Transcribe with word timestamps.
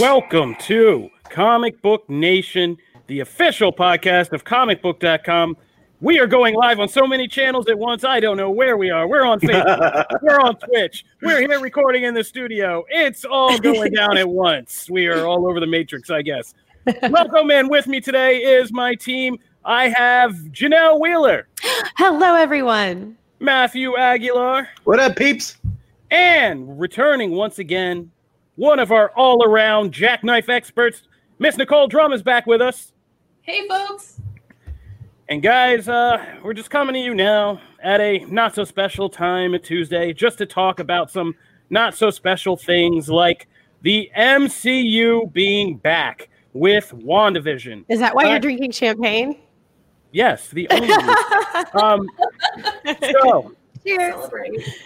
Welcome 0.00 0.56
to 0.62 1.08
Comic 1.30 1.80
Book 1.80 2.10
Nation, 2.10 2.76
the 3.06 3.20
official 3.20 3.72
podcast 3.72 4.32
of 4.32 4.44
comicbook.com. 4.44 5.56
We 6.00 6.18
are 6.18 6.26
going 6.26 6.56
live 6.56 6.80
on 6.80 6.88
so 6.88 7.06
many 7.06 7.28
channels 7.28 7.68
at 7.68 7.78
once. 7.78 8.02
I 8.02 8.18
don't 8.18 8.36
know 8.36 8.50
where 8.50 8.76
we 8.76 8.90
are. 8.90 9.06
We're 9.06 9.24
on 9.24 9.38
Facebook. 9.38 10.04
We're 10.22 10.40
on 10.40 10.56
Twitch. 10.56 11.04
We're 11.22 11.38
here 11.38 11.60
recording 11.60 12.02
in 12.02 12.12
the 12.12 12.24
studio. 12.24 12.84
It's 12.88 13.24
all 13.24 13.56
going 13.60 13.92
down 13.92 14.16
at 14.16 14.28
once. 14.28 14.90
We 14.90 15.06
are 15.06 15.26
all 15.26 15.48
over 15.48 15.60
the 15.60 15.66
matrix, 15.68 16.10
I 16.10 16.22
guess. 16.22 16.54
Welcome 17.08 17.52
in 17.52 17.68
with 17.68 17.86
me 17.86 18.00
today 18.00 18.38
is 18.38 18.72
my 18.72 18.96
team. 18.96 19.38
I 19.64 19.90
have 19.90 20.32
Janelle 20.50 21.00
Wheeler. 21.00 21.46
Hello, 21.96 22.34
everyone. 22.34 23.16
Matthew 23.38 23.96
Aguilar. 23.96 24.68
What 24.82 24.98
up, 24.98 25.14
peeps? 25.14 25.56
And 26.10 26.80
returning 26.80 27.30
once 27.30 27.60
again, 27.60 28.10
one 28.56 28.78
of 28.78 28.92
our 28.92 29.10
all 29.10 29.44
around 29.44 29.92
jackknife 29.92 30.48
experts, 30.48 31.02
Miss 31.38 31.56
Nicole 31.56 31.88
Drum, 31.88 32.12
is 32.12 32.22
back 32.22 32.46
with 32.46 32.60
us. 32.60 32.92
Hey, 33.42 33.66
folks. 33.68 34.20
And 35.28 35.42
guys, 35.42 35.88
uh, 35.88 36.24
we're 36.42 36.54
just 36.54 36.70
coming 36.70 36.94
to 36.94 37.00
you 37.00 37.14
now 37.14 37.60
at 37.82 38.00
a 38.00 38.18
not 38.26 38.54
so 38.54 38.64
special 38.64 39.08
time 39.08 39.54
at 39.54 39.64
Tuesday 39.64 40.12
just 40.12 40.38
to 40.38 40.46
talk 40.46 40.80
about 40.80 41.10
some 41.10 41.34
not 41.70 41.94
so 41.94 42.10
special 42.10 42.56
things 42.56 43.08
like 43.08 43.48
the 43.82 44.10
MCU 44.16 45.32
being 45.32 45.76
back 45.76 46.28
with 46.52 46.92
WandaVision. 46.94 47.84
Is 47.88 48.00
that 48.00 48.14
why 48.14 48.26
uh, 48.26 48.30
you're 48.30 48.38
drinking 48.38 48.72
champagne? 48.72 49.38
Yes, 50.12 50.48
the 50.50 50.68
only. 50.70 50.88
um, 51.82 52.08
so 53.10 53.54
Cheers. 53.86 54.14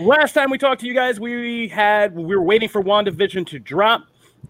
Last 0.00 0.32
time 0.32 0.50
we 0.50 0.58
talked 0.58 0.80
to 0.80 0.86
you 0.86 0.94
guys, 0.94 1.20
we 1.20 1.68
had 1.68 2.14
we 2.14 2.34
were 2.34 2.42
waiting 2.42 2.68
for 2.68 2.82
WandaVision 2.82 3.46
to 3.48 3.58
drop. 3.58 4.06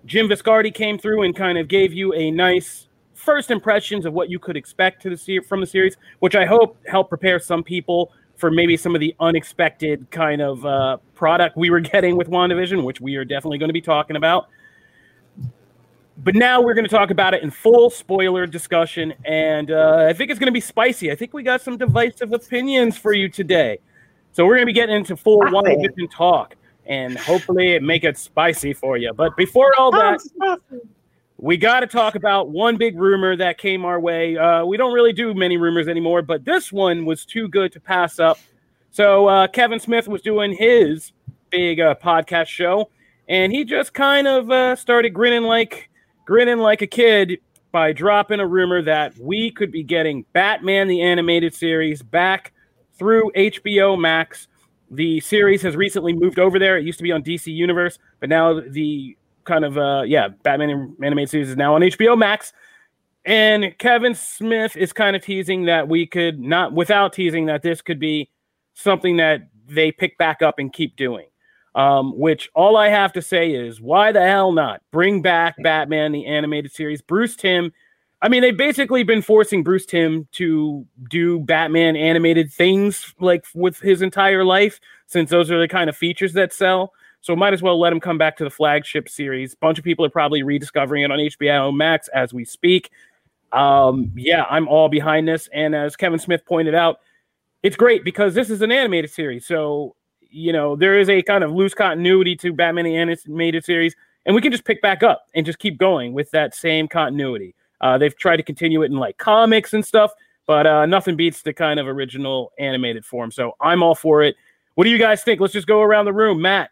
Jim 0.06 0.28
Viscardi 0.28 0.72
came 0.72 0.98
through 0.98 1.22
and 1.22 1.36
kind 1.36 1.58
of 1.58 1.68
gave 1.68 1.92
you 1.92 2.14
a 2.14 2.30
nice 2.30 2.88
first 3.14 3.50
impressions 3.50 4.06
of 4.06 4.14
what 4.14 4.30
you 4.30 4.38
could 4.38 4.56
expect 4.56 5.02
to 5.02 5.14
the 5.14 5.40
from 5.40 5.60
the 5.60 5.66
series, 5.66 5.96
which 6.20 6.34
I 6.34 6.46
hope 6.46 6.78
helped 6.86 7.10
prepare 7.10 7.38
some 7.38 7.62
people 7.62 8.10
for 8.36 8.50
maybe 8.50 8.76
some 8.76 8.94
of 8.94 9.00
the 9.00 9.14
unexpected 9.20 10.10
kind 10.10 10.40
of 10.40 10.64
uh, 10.64 10.96
product 11.14 11.56
we 11.56 11.68
were 11.68 11.80
getting 11.92 12.16
with 12.16 12.30
WandaVision, 12.30 12.84
which 12.84 13.00
we 13.00 13.16
are 13.16 13.24
definitely 13.24 13.58
going 13.58 13.68
to 13.68 13.74
be 13.74 13.82
talking 13.82 14.16
about. 14.16 14.48
But 16.24 16.34
now 16.34 16.60
we're 16.60 16.74
going 16.74 16.86
to 16.86 16.90
talk 16.90 17.10
about 17.10 17.34
it 17.34 17.42
in 17.42 17.50
full 17.50 17.90
spoiler 17.90 18.46
discussion, 18.46 19.14
and 19.24 19.70
uh, 19.70 20.06
I 20.08 20.12
think 20.14 20.30
it's 20.30 20.40
going 20.40 20.48
to 20.48 20.52
be 20.52 20.60
spicy. 20.60 21.12
I 21.12 21.14
think 21.14 21.32
we 21.32 21.42
got 21.42 21.60
some 21.60 21.76
divisive 21.76 22.32
opinions 22.32 22.96
for 22.96 23.12
you 23.12 23.28
today. 23.28 23.78
So 24.32 24.44
we're 24.44 24.54
going 24.56 24.62
to 24.62 24.66
be 24.66 24.72
getting 24.72 24.96
into 24.96 25.16
full 25.16 25.38
one 25.38 25.52
WandaVision 25.52 26.10
talk, 26.12 26.54
and 26.86 27.18
hopefully 27.18 27.78
make 27.80 28.04
it 28.04 28.16
spicy 28.16 28.72
for 28.72 28.96
you. 28.96 29.12
But 29.12 29.36
before 29.36 29.74
all 29.78 29.90
that, 29.92 30.20
we 31.38 31.56
got 31.56 31.80
to 31.80 31.86
talk 31.86 32.14
about 32.14 32.50
one 32.50 32.76
big 32.76 32.98
rumor 32.98 33.36
that 33.36 33.58
came 33.58 33.84
our 33.84 34.00
way. 34.00 34.36
Uh, 34.36 34.64
we 34.64 34.76
don't 34.76 34.92
really 34.92 35.12
do 35.12 35.34
many 35.34 35.56
rumors 35.56 35.88
anymore, 35.88 36.22
but 36.22 36.44
this 36.44 36.72
one 36.72 37.04
was 37.04 37.24
too 37.24 37.48
good 37.48 37.72
to 37.72 37.80
pass 37.80 38.18
up. 38.18 38.38
So 38.90 39.28
uh, 39.28 39.46
Kevin 39.48 39.78
Smith 39.78 40.08
was 40.08 40.22
doing 40.22 40.52
his 40.52 41.12
big 41.50 41.80
uh, 41.80 41.94
podcast 41.94 42.48
show, 42.48 42.90
and 43.28 43.52
he 43.52 43.64
just 43.64 43.94
kind 43.94 44.26
of 44.26 44.50
uh, 44.50 44.76
started 44.76 45.10
grinning 45.10 45.42
like 45.42 45.88
grinning 46.24 46.58
like 46.58 46.82
a 46.82 46.86
kid 46.86 47.38
by 47.70 47.92
dropping 47.92 48.40
a 48.40 48.46
rumor 48.46 48.82
that 48.82 49.16
we 49.18 49.50
could 49.50 49.70
be 49.70 49.82
getting 49.82 50.24
Batman 50.32 50.88
the 50.88 51.02
animated 51.02 51.54
series 51.54 52.02
back 52.02 52.52
through 52.98 53.30
HBO 53.36 53.98
Max. 53.98 54.48
The 54.90 55.20
series 55.20 55.62
has 55.62 55.76
recently 55.76 56.12
moved 56.12 56.38
over 56.38 56.58
there. 56.58 56.78
It 56.78 56.84
used 56.84 56.98
to 56.98 57.02
be 57.02 57.12
on 57.12 57.22
DC 57.22 57.52
Universe, 57.52 57.98
but 58.20 58.28
now 58.28 58.60
the 58.60 59.16
kind 59.44 59.64
of 59.64 59.78
uh 59.78 60.02
yeah, 60.06 60.28
Batman 60.42 60.96
animated 61.02 61.30
series 61.30 61.50
is 61.50 61.56
now 61.56 61.74
on 61.74 61.82
HBO 61.82 62.16
Max. 62.16 62.52
And 63.24 63.76
Kevin 63.78 64.14
Smith 64.14 64.76
is 64.76 64.92
kind 64.92 65.14
of 65.14 65.22
teasing 65.22 65.64
that 65.66 65.88
we 65.88 66.06
could 66.06 66.40
not 66.40 66.72
without 66.72 67.12
teasing 67.12 67.46
that 67.46 67.62
this 67.62 67.82
could 67.82 67.98
be 67.98 68.30
something 68.74 69.18
that 69.18 69.48
they 69.66 69.92
pick 69.92 70.16
back 70.16 70.40
up 70.40 70.58
and 70.58 70.72
keep 70.72 70.96
doing. 70.96 71.26
Um, 71.74 72.18
which 72.18 72.48
all 72.54 72.76
I 72.76 72.88
have 72.88 73.12
to 73.12 73.22
say 73.22 73.52
is 73.52 73.80
why 73.80 74.10
the 74.10 74.26
hell 74.26 74.52
not? 74.52 74.80
Bring 74.90 75.20
back 75.22 75.54
Batman 75.62 76.12
the 76.12 76.26
animated 76.26 76.72
series. 76.72 77.02
Bruce 77.02 77.36
Timm 77.36 77.72
I 78.20 78.28
mean, 78.28 78.42
they've 78.42 78.56
basically 78.56 79.04
been 79.04 79.22
forcing 79.22 79.62
Bruce 79.62 79.86
Timm 79.86 80.26
to 80.32 80.84
do 81.08 81.38
Batman 81.40 81.96
animated 81.96 82.52
things 82.52 83.14
like 83.20 83.46
with 83.54 83.78
his 83.78 84.02
entire 84.02 84.44
life, 84.44 84.80
since 85.06 85.30
those 85.30 85.50
are 85.50 85.60
the 85.60 85.68
kind 85.68 85.88
of 85.88 85.96
features 85.96 86.32
that 86.32 86.52
sell. 86.52 86.92
So 87.20 87.36
might 87.36 87.52
as 87.52 87.62
well 87.62 87.78
let 87.78 87.92
him 87.92 88.00
come 88.00 88.18
back 88.18 88.36
to 88.38 88.44
the 88.44 88.50
flagship 88.50 89.08
series. 89.08 89.54
Bunch 89.54 89.78
of 89.78 89.84
people 89.84 90.04
are 90.04 90.10
probably 90.10 90.42
rediscovering 90.42 91.02
it 91.02 91.10
on 91.10 91.18
HBO 91.18 91.74
Max 91.74 92.08
as 92.08 92.32
we 92.32 92.44
speak. 92.44 92.90
Um, 93.52 94.12
yeah, 94.16 94.44
I'm 94.50 94.68
all 94.68 94.88
behind 94.88 95.26
this. 95.26 95.48
And 95.52 95.74
as 95.74 95.96
Kevin 95.96 96.18
Smith 96.18 96.44
pointed 96.44 96.74
out, 96.74 97.00
it's 97.62 97.76
great 97.76 98.04
because 98.04 98.34
this 98.34 98.50
is 98.50 98.62
an 98.62 98.70
animated 98.70 99.10
series. 99.10 99.46
So, 99.46 99.96
you 100.20 100.52
know, 100.52 100.76
there 100.76 100.98
is 100.98 101.08
a 101.08 101.22
kind 101.22 101.42
of 101.42 101.52
loose 101.52 101.74
continuity 101.74 102.36
to 102.36 102.52
Batman 102.52 102.84
the 102.84 102.96
animated 102.96 103.64
series, 103.64 103.96
and 104.26 104.34
we 104.34 104.42
can 104.42 104.52
just 104.52 104.64
pick 104.64 104.82
back 104.82 105.02
up 105.02 105.26
and 105.34 105.46
just 105.46 105.58
keep 105.58 105.78
going 105.78 106.12
with 106.12 106.30
that 106.32 106.54
same 106.54 106.86
continuity. 106.86 107.54
Uh, 107.80 107.98
they've 107.98 108.16
tried 108.16 108.36
to 108.36 108.42
continue 108.42 108.82
it 108.82 108.90
in 108.90 108.96
like 108.96 109.18
comics 109.18 109.72
and 109.72 109.84
stuff, 109.84 110.12
but 110.46 110.66
uh, 110.66 110.86
nothing 110.86 111.16
beats 111.16 111.42
the 111.42 111.52
kind 111.52 111.78
of 111.78 111.86
original 111.86 112.52
animated 112.58 113.04
form. 113.04 113.30
So 113.30 113.52
I'm 113.60 113.82
all 113.82 113.94
for 113.94 114.22
it. 114.22 114.36
What 114.74 114.84
do 114.84 114.90
you 114.90 114.98
guys 114.98 115.22
think? 115.22 115.40
Let's 115.40 115.52
just 115.52 115.66
go 115.66 115.82
around 115.82 116.04
the 116.04 116.12
room. 116.12 116.40
Matt. 116.40 116.70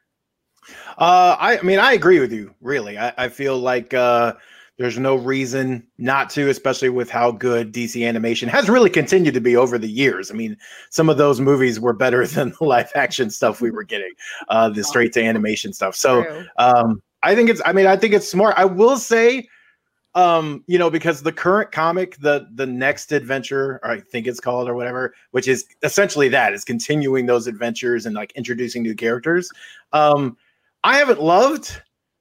Uh, 0.98 1.36
I, 1.38 1.58
I 1.58 1.62
mean, 1.62 1.78
I 1.78 1.92
agree 1.92 2.20
with 2.20 2.32
you. 2.32 2.54
Really, 2.60 2.98
I, 2.98 3.12
I 3.18 3.28
feel 3.28 3.58
like 3.58 3.94
uh, 3.94 4.34
there's 4.78 4.98
no 4.98 5.14
reason 5.16 5.86
not 5.98 6.28
to, 6.30 6.48
especially 6.48 6.88
with 6.88 7.08
how 7.08 7.30
good 7.30 7.72
DC 7.72 8.06
animation 8.06 8.48
has 8.48 8.68
really 8.68 8.90
continued 8.90 9.34
to 9.34 9.40
be 9.40 9.56
over 9.56 9.78
the 9.78 9.88
years. 9.88 10.30
I 10.30 10.34
mean, 10.34 10.56
some 10.90 11.08
of 11.08 11.18
those 11.18 11.40
movies 11.40 11.80
were 11.80 11.92
better 11.92 12.26
than 12.26 12.52
the 12.58 12.64
live 12.64 12.90
action 12.94 13.30
stuff 13.30 13.60
we 13.60 13.70
were 13.70 13.84
getting, 13.84 14.12
uh, 14.48 14.68
the 14.68 14.84
straight 14.84 15.12
to 15.14 15.22
animation 15.22 15.72
stuff. 15.72 15.94
So, 15.94 16.44
um, 16.58 17.02
I 17.22 17.34
think 17.34 17.50
it's. 17.50 17.62
I 17.64 17.72
mean, 17.72 17.86
I 17.86 17.96
think 17.96 18.14
it's 18.14 18.28
smart. 18.28 18.54
I 18.56 18.66
will 18.66 18.98
say 18.98 19.48
um 20.16 20.64
you 20.66 20.78
know 20.78 20.90
because 20.90 21.22
the 21.22 21.30
current 21.30 21.70
comic 21.70 22.16
the 22.16 22.48
the 22.54 22.66
next 22.66 23.12
adventure 23.12 23.78
or 23.84 23.90
i 23.90 24.00
think 24.00 24.26
it's 24.26 24.40
called 24.40 24.68
or 24.68 24.74
whatever 24.74 25.14
which 25.30 25.46
is 25.46 25.66
essentially 25.82 26.28
that 26.28 26.54
is 26.54 26.64
continuing 26.64 27.26
those 27.26 27.46
adventures 27.46 28.06
and 28.06 28.16
like 28.16 28.32
introducing 28.32 28.82
new 28.82 28.94
characters. 28.94 29.50
Um 29.92 30.36
i 30.82 30.96
haven't 30.96 31.20
loved 31.20 31.80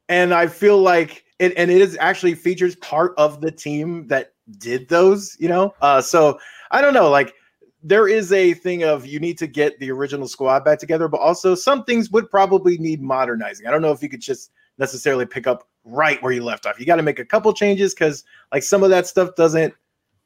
and 0.09 0.33
i 0.33 0.45
feel 0.45 0.77
like 0.77 1.23
it 1.39 1.53
and 1.57 1.71
it 1.71 1.81
is 1.81 1.97
actually 1.99 2.35
features 2.35 2.75
part 2.75 3.13
of 3.17 3.41
the 3.41 3.51
team 3.51 4.07
that 4.07 4.33
did 4.59 4.87
those 4.89 5.35
you 5.39 5.47
know? 5.47 5.73
Uh 5.81 6.01
so 6.01 6.37
i 6.71 6.81
don't 6.81 6.93
know 6.93 7.09
like 7.09 7.33
there 7.81 8.07
is 8.07 8.31
a 8.33 8.53
thing 8.55 8.83
of 8.83 9.05
you 9.05 9.19
need 9.19 9.37
to 9.37 9.47
get 9.47 9.79
the 9.79 9.89
original 9.89 10.27
squad 10.27 10.65
back 10.65 10.79
together 10.79 11.07
but 11.07 11.21
also 11.21 11.55
some 11.55 11.85
things 11.85 12.11
would 12.11 12.29
probably 12.29 12.77
need 12.77 13.01
modernizing. 13.01 13.67
I 13.67 13.71
don't 13.71 13.81
know 13.81 13.91
if 13.91 14.03
you 14.03 14.09
could 14.09 14.21
just 14.21 14.51
necessarily 14.77 15.25
pick 15.25 15.47
up 15.47 15.69
right 15.85 16.21
where 16.21 16.31
you 16.31 16.43
left 16.43 16.65
off. 16.65 16.79
You 16.79 16.85
got 16.85 16.97
to 16.97 17.03
make 17.03 17.19
a 17.19 17.25
couple 17.25 17.53
changes 17.53 17.93
because 17.93 18.23
like 18.51 18.63
some 18.63 18.83
of 18.83 18.89
that 18.89 19.07
stuff 19.07 19.35
doesn't 19.35 19.73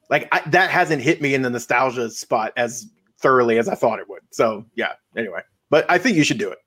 like 0.08 0.28
I, 0.32 0.42
that 0.48 0.70
hasn't 0.70 1.02
hit 1.02 1.22
me 1.22 1.34
in 1.34 1.42
the 1.42 1.50
nostalgia 1.50 2.10
spot 2.10 2.52
as 2.56 2.86
thoroughly 3.18 3.58
as 3.58 3.68
I 3.68 3.74
thought 3.74 3.98
it 3.98 4.08
would. 4.08 4.22
So 4.30 4.64
yeah. 4.74 4.92
Anyway, 5.16 5.42
but 5.68 5.88
I 5.88 5.98
think 5.98 6.16
you 6.16 6.24
should 6.24 6.38
do 6.38 6.50
it. 6.50 6.58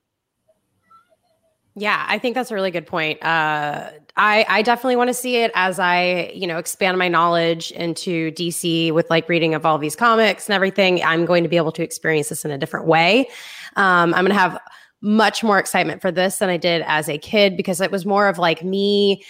Yeah, 1.76 2.06
I 2.08 2.20
think 2.20 2.36
that's 2.36 2.52
a 2.52 2.54
really 2.56 2.70
good 2.70 2.86
point. 2.86 3.24
Uh, 3.24 3.90
I 4.16 4.46
I 4.48 4.62
definitely 4.62 4.96
want 4.96 5.08
to 5.08 5.14
see 5.14 5.38
it 5.38 5.52
as 5.56 5.80
I 5.80 6.32
you 6.36 6.46
know 6.46 6.60
expand 6.60 7.00
my 7.00 7.08
knowledge 7.08 7.72
into 7.72 8.32
DC 8.34 8.92
with 8.92 9.10
like 9.10 9.28
reading 9.28 9.56
of 9.56 9.66
all 9.66 9.80
these 9.80 9.96
comics 9.96 10.48
and 10.48 10.54
everything. 10.54 11.04
I'm 11.04 11.26
going 11.26 11.42
to 11.42 11.50
be 11.50 11.58
able 11.58 11.72
to 11.72 11.84
experience 11.84 12.30
this 12.30 12.46
in 12.46 12.52
a 12.52 12.60
different 12.60 12.86
way. 12.86 13.28
Um, 13.76 14.14
I'm 14.14 14.24
going 14.24 14.28
to 14.28 14.36
have 14.36 14.60
much 15.04 15.44
more 15.44 15.60
excitement 15.60 16.02
for 16.02 16.12
this 16.12 16.38
than 16.38 16.50
I 16.50 16.58
did 16.58 16.82
as 16.88 17.10
a 17.10 17.18
kid 17.18 17.58
because 17.58 17.82
it 17.82 17.92
was 17.92 18.06
more 18.06 18.28
of 18.28 18.40
like 18.40 18.64
me 18.64 19.24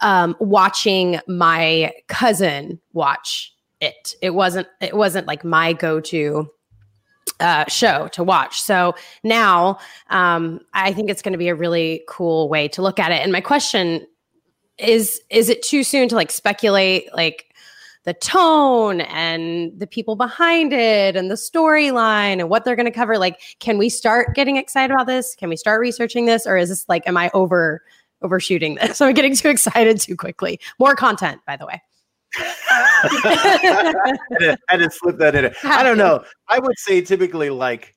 um, 0.00 0.34
watching 0.40 1.20
my 1.28 1.92
cousin 2.08 2.80
watch 2.94 3.54
it. 3.80 4.14
It 4.22 4.30
wasn't 4.30 4.66
it 4.80 4.96
wasn't 4.96 5.26
like 5.26 5.44
my 5.44 5.74
go-to 5.74 6.50
uh, 7.40 7.66
show 7.68 8.08
to 8.08 8.24
watch. 8.24 8.60
So 8.62 8.94
now 9.22 9.78
um, 10.08 10.60
I 10.72 10.92
think 10.92 11.10
it's 11.10 11.22
going 11.22 11.32
to 11.32 11.38
be 11.38 11.48
a 11.48 11.54
really 11.54 12.02
cool 12.08 12.48
way 12.48 12.66
to 12.68 12.82
look 12.82 12.98
at 12.98 13.12
it. 13.12 13.20
And 13.22 13.32
my 13.32 13.42
question 13.42 14.06
is: 14.78 15.20
Is 15.28 15.50
it 15.50 15.62
too 15.62 15.84
soon 15.84 16.08
to 16.08 16.16
like 16.16 16.30
speculate 16.30 17.14
like? 17.14 17.46
The 18.04 18.14
tone 18.14 19.02
and 19.02 19.78
the 19.78 19.86
people 19.86 20.16
behind 20.16 20.72
it 20.72 21.16
and 21.16 21.30
the 21.30 21.36
storyline 21.36 22.40
and 22.40 22.48
what 22.48 22.64
they're 22.64 22.76
going 22.76 22.86
to 22.86 22.92
cover 22.92 23.18
like 23.18 23.40
can 23.60 23.78
we 23.78 23.88
start 23.88 24.34
getting 24.34 24.56
excited 24.56 24.92
about 24.92 25.06
this? 25.06 25.34
Can 25.34 25.48
we 25.48 25.56
start 25.56 25.80
researching 25.80 26.26
this? 26.26 26.46
Or 26.46 26.56
is 26.56 26.68
this 26.68 26.88
like 26.88 27.06
am 27.06 27.16
i 27.16 27.30
over 27.34 27.82
overshooting 28.22 28.76
this? 28.76 29.00
Am 29.00 29.08
i'm 29.08 29.14
getting 29.14 29.34
too 29.34 29.48
excited 29.48 30.00
too 30.00 30.16
quickly? 30.16 30.60
More 30.78 30.94
content 30.94 31.40
by 31.46 31.56
the 31.56 31.66
way. 31.66 31.82
I, 32.38 34.16
had 34.68 34.78
to, 34.78 34.90
slip 34.90 35.18
that 35.18 35.34
in. 35.34 35.52
I 35.64 35.82
don't 35.82 35.98
know. 35.98 36.24
I 36.48 36.58
would 36.58 36.78
say 36.78 37.02
typically 37.02 37.50
like 37.50 37.94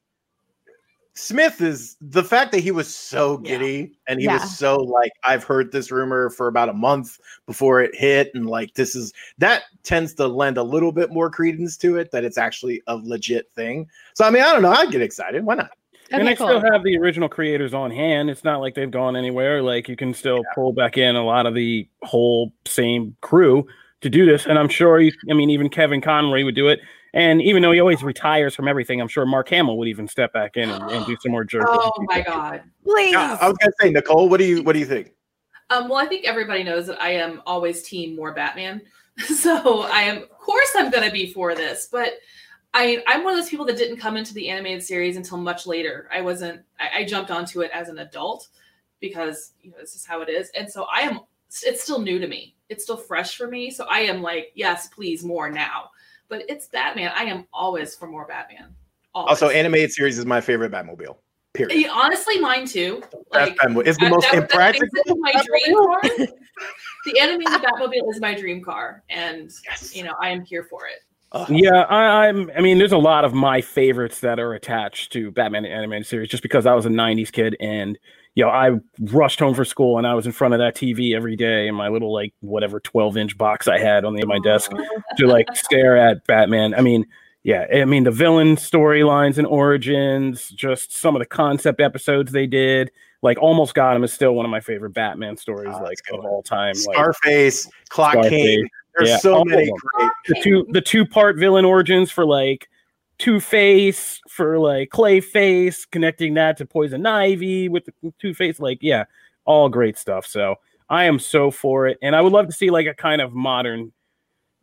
Smith 1.15 1.61
is 1.61 1.95
the 2.01 2.23
fact 2.23 2.51
that 2.51 2.59
he 2.59 2.71
was 2.71 2.93
so 2.93 3.37
giddy 3.37 3.77
yeah. 3.77 3.87
and 4.07 4.19
he 4.19 4.25
yeah. 4.25 4.33
was 4.33 4.57
so 4.57 4.75
like 4.75 5.13
I've 5.23 5.45
heard 5.45 5.71
this 5.71 5.89
rumor 5.89 6.29
for 6.29 6.47
about 6.47 6.67
a 6.67 6.73
month 6.73 7.19
before 7.45 7.81
it 7.81 7.95
hit 7.95 8.31
and 8.33 8.49
like 8.49 8.73
this 8.73 8.95
is 8.95 9.13
that 9.37 9.63
tends 9.83 10.13
to 10.15 10.27
lend 10.27 10.57
a 10.57 10.63
little 10.63 10.91
bit 10.91 11.11
more 11.11 11.29
credence 11.29 11.77
to 11.77 11.97
it 11.97 12.11
that 12.11 12.25
it's 12.25 12.37
actually 12.37 12.81
a 12.87 12.97
legit 12.97 13.49
thing. 13.55 13.87
So 14.13 14.25
I 14.25 14.29
mean 14.29 14.43
I 14.43 14.51
don't 14.51 14.61
know 14.61 14.71
I'd 14.71 14.91
get 14.91 15.01
excited 15.01 15.45
why 15.45 15.55
not? 15.55 15.71
Okay, 16.07 16.19
and 16.19 16.27
they 16.27 16.35
cool. 16.35 16.47
still 16.47 16.71
have 16.71 16.83
the 16.83 16.97
original 16.97 17.29
creators 17.29 17.73
on 17.73 17.89
hand. 17.89 18.29
It's 18.29 18.43
not 18.43 18.59
like 18.59 18.75
they've 18.75 18.91
gone 18.91 19.15
anywhere. 19.15 19.63
Like 19.63 19.89
you 19.89 19.95
can 19.95 20.13
still 20.13 20.37
yeah. 20.37 20.53
pull 20.53 20.71
back 20.71 20.97
in 20.97 21.15
a 21.15 21.23
lot 21.23 21.47
of 21.47 21.55
the 21.55 21.87
whole 22.03 22.53
same 22.67 23.15
crew 23.21 23.65
to 24.01 24.09
do 24.09 24.25
this. 24.25 24.45
And 24.45 24.59
I'm 24.59 24.69
sure, 24.69 24.99
you, 24.99 25.11
I 25.31 25.33
mean, 25.33 25.49
even 25.49 25.67
Kevin 25.67 26.01
Conroy 26.01 26.43
would 26.43 26.53
do 26.53 26.67
it. 26.67 26.79
And 27.15 27.41
even 27.41 27.61
though 27.61 27.71
he 27.71 27.79
always 27.79 28.03
retires 28.03 28.53
from 28.53 28.67
everything, 28.67 28.99
I'm 28.99 29.07
sure 29.07 29.25
Mark 29.25 29.47
Hamill 29.47 29.77
would 29.77 29.87
even 29.87 30.05
step 30.05 30.33
back 30.33 30.57
in 30.57 30.69
and, 30.69 30.91
and 30.91 31.05
do 31.05 31.15
some 31.21 31.31
more 31.31 31.45
jerky. 31.45 31.65
Oh 31.71 31.91
my 32.09 32.21
god! 32.21 32.61
Please. 32.83 33.15
I 33.15 33.47
was 33.47 33.57
gonna 33.57 33.71
say, 33.79 33.89
Nicole, 33.89 34.27
what 34.27 34.37
do 34.37 34.45
you 34.45 34.61
what 34.63 34.73
do 34.73 34.79
you 34.79 34.85
think? 34.85 35.13
Um, 35.69 35.87
well, 35.87 35.97
I 35.97 36.05
think 36.05 36.25
everybody 36.25 36.63
knows 36.63 36.87
that 36.87 37.01
I 37.01 37.11
am 37.11 37.41
always 37.45 37.83
team 37.83 38.15
more 38.15 38.33
Batman. 38.33 38.81
so 39.19 39.83
I 39.83 40.01
am, 40.01 40.23
of 40.23 40.37
course, 40.37 40.69
I'm 40.75 40.91
gonna 40.91 41.11
be 41.11 41.31
for 41.31 41.55
this, 41.55 41.87
but. 41.91 42.13
I, 42.77 43.01
I'm 43.07 43.23
one 43.23 43.31
of 43.31 43.39
those 43.39 43.49
people 43.49 43.65
that 43.67 43.77
didn't 43.77 43.99
come 43.99 44.17
into 44.17 44.33
the 44.33 44.49
animated 44.49 44.83
series 44.83 45.15
until 45.15 45.37
much 45.37 45.65
later. 45.65 46.09
I 46.11 46.19
wasn't. 46.19 46.59
I, 46.77 47.03
I 47.03 47.05
jumped 47.05 47.31
onto 47.31 47.61
it 47.61 47.71
as 47.73 47.87
an 47.87 47.99
adult 47.99 48.49
because 48.99 49.53
you 49.61 49.71
know 49.71 49.77
this 49.79 49.95
is 49.95 50.05
how 50.05 50.19
it 50.19 50.27
is, 50.27 50.51
and 50.57 50.69
so 50.69 50.85
I 50.93 50.99
am. 51.03 51.21
It's 51.63 51.81
still 51.81 52.01
new 52.01 52.19
to 52.19 52.27
me 52.27 52.55
it's 52.69 52.83
still 52.83 52.97
fresh 52.97 53.37
for 53.37 53.47
me. 53.47 53.71
So 53.71 53.85
I 53.89 53.99
am 54.01 54.21
like, 54.21 54.51
yes, 54.55 54.87
please, 54.87 55.23
more 55.23 55.49
now. 55.49 55.89
But 56.29 56.43
it's 56.49 56.67
Batman. 56.67 57.11
I 57.15 57.25
am 57.25 57.47
always 57.53 57.95
for 57.95 58.07
more 58.07 58.25
Batman. 58.27 58.75
Always. 59.13 59.29
Also, 59.29 59.49
animated 59.49 59.91
series 59.91 60.17
is 60.17 60.25
my 60.25 60.41
favorite 60.41 60.71
Batmobile. 60.71 61.17
Period. 61.53 61.79
Yeah, 61.79 61.89
honestly, 61.93 62.37
mine 62.39 62.67
too. 62.67 63.01
Like, 63.31 63.55
it's 63.61 63.97
the 63.97 64.09
most 64.09 64.29
that, 64.31 64.43
impractical. 64.43 64.89
That 65.05 65.17
my 65.19 65.31
dream 65.31 65.77
car. 65.77 66.01
the 67.05 67.19
animated 67.19 67.61
Batmobile 67.61 68.09
is 68.09 68.19
my 68.19 68.33
dream 68.33 68.61
car, 68.61 69.03
and 69.09 69.49
yes. 69.65 69.95
you 69.95 70.03
know 70.03 70.13
I 70.21 70.29
am 70.29 70.43
here 70.43 70.63
for 70.63 70.85
it. 70.85 70.99
Yeah, 71.49 71.81
I, 71.83 72.27
am 72.27 72.49
I 72.57 72.61
mean, 72.61 72.77
there's 72.77 72.91
a 72.91 72.97
lot 72.97 73.25
of 73.25 73.33
my 73.33 73.59
favorites 73.59 74.21
that 74.21 74.39
are 74.39 74.53
attached 74.53 75.11
to 75.13 75.31
Batman 75.31 75.65
animated 75.65 76.07
series, 76.07 76.29
just 76.29 76.43
because 76.43 76.65
I 76.65 76.73
was 76.73 76.85
a 76.85 76.89
'90s 76.89 77.31
kid, 77.31 77.55
and 77.59 77.97
you 78.35 78.43
know, 78.43 78.49
I 78.49 78.71
rushed 78.99 79.39
home 79.39 79.55
for 79.55 79.63
school 79.63 79.97
and 79.97 80.05
I 80.05 80.13
was 80.13 80.25
in 80.25 80.33
front 80.33 80.53
of 80.53 80.59
that 80.59 80.75
TV 80.75 81.15
every 81.15 81.37
day 81.37 81.67
in 81.67 81.75
my 81.75 81.87
little 81.87 82.13
like 82.13 82.33
whatever 82.41 82.81
12 82.81 83.17
inch 83.17 83.37
box 83.37 83.67
I 83.67 83.79
had 83.79 84.03
on 84.03 84.13
the 84.13 84.25
my 84.25 84.39
desk 84.39 84.71
to 85.17 85.27
like 85.27 85.47
stare 85.55 85.97
at 85.97 86.25
Batman. 86.27 86.75
I 86.75 86.81
mean, 86.81 87.05
yeah, 87.43 87.65
I 87.73 87.85
mean 87.85 88.03
the 88.03 88.11
villain 88.11 88.57
storylines 88.57 89.37
and 89.37 89.47
origins, 89.47 90.49
just 90.49 90.95
some 90.95 91.15
of 91.15 91.21
the 91.21 91.25
concept 91.25 91.79
episodes 91.79 92.33
they 92.33 92.45
did. 92.45 92.91
Like 93.21 93.37
almost 93.41 93.73
got 93.73 93.95
him 93.95 94.03
is 94.03 94.11
still 94.11 94.33
one 94.33 94.45
of 94.45 94.51
my 94.51 94.59
favorite 94.59 94.93
Batman 94.93 95.37
stories, 95.37 95.73
oh, 95.73 95.81
like 95.81 95.97
of 96.11 96.25
all 96.25 96.43
time. 96.43 96.75
Scarface, 96.75 97.65
like, 97.65 97.73
Clock 97.89 98.11
Scarface. 98.11 98.29
King. 98.29 98.69
There's 98.97 99.09
yeah, 99.09 99.17
so 99.17 99.43
many 99.45 99.71
great. 99.93 100.11
The 100.27 100.41
two 100.41 100.67
the 100.69 100.81
two 100.81 101.05
part 101.05 101.37
villain 101.37 101.65
origins 101.65 102.11
for 102.11 102.25
like 102.25 102.69
Two 103.17 103.39
Face 103.39 104.19
for 104.27 104.59
like 104.59 104.89
Clayface, 104.89 105.89
connecting 105.89 106.33
that 106.35 106.57
to 106.57 106.65
Poison 106.65 107.05
Ivy 107.05 107.69
with 107.69 107.85
the 107.85 108.13
Two 108.19 108.33
Face. 108.33 108.59
Like, 108.59 108.79
yeah, 108.81 109.05
all 109.45 109.69
great 109.69 109.97
stuff. 109.97 110.25
So 110.25 110.55
I 110.89 111.05
am 111.05 111.19
so 111.19 111.51
for 111.51 111.87
it. 111.87 111.97
And 112.01 112.15
I 112.15 112.21
would 112.21 112.33
love 112.33 112.47
to 112.47 112.53
see 112.53 112.69
like 112.69 112.87
a 112.87 112.93
kind 112.93 113.21
of 113.21 113.33
modern 113.33 113.91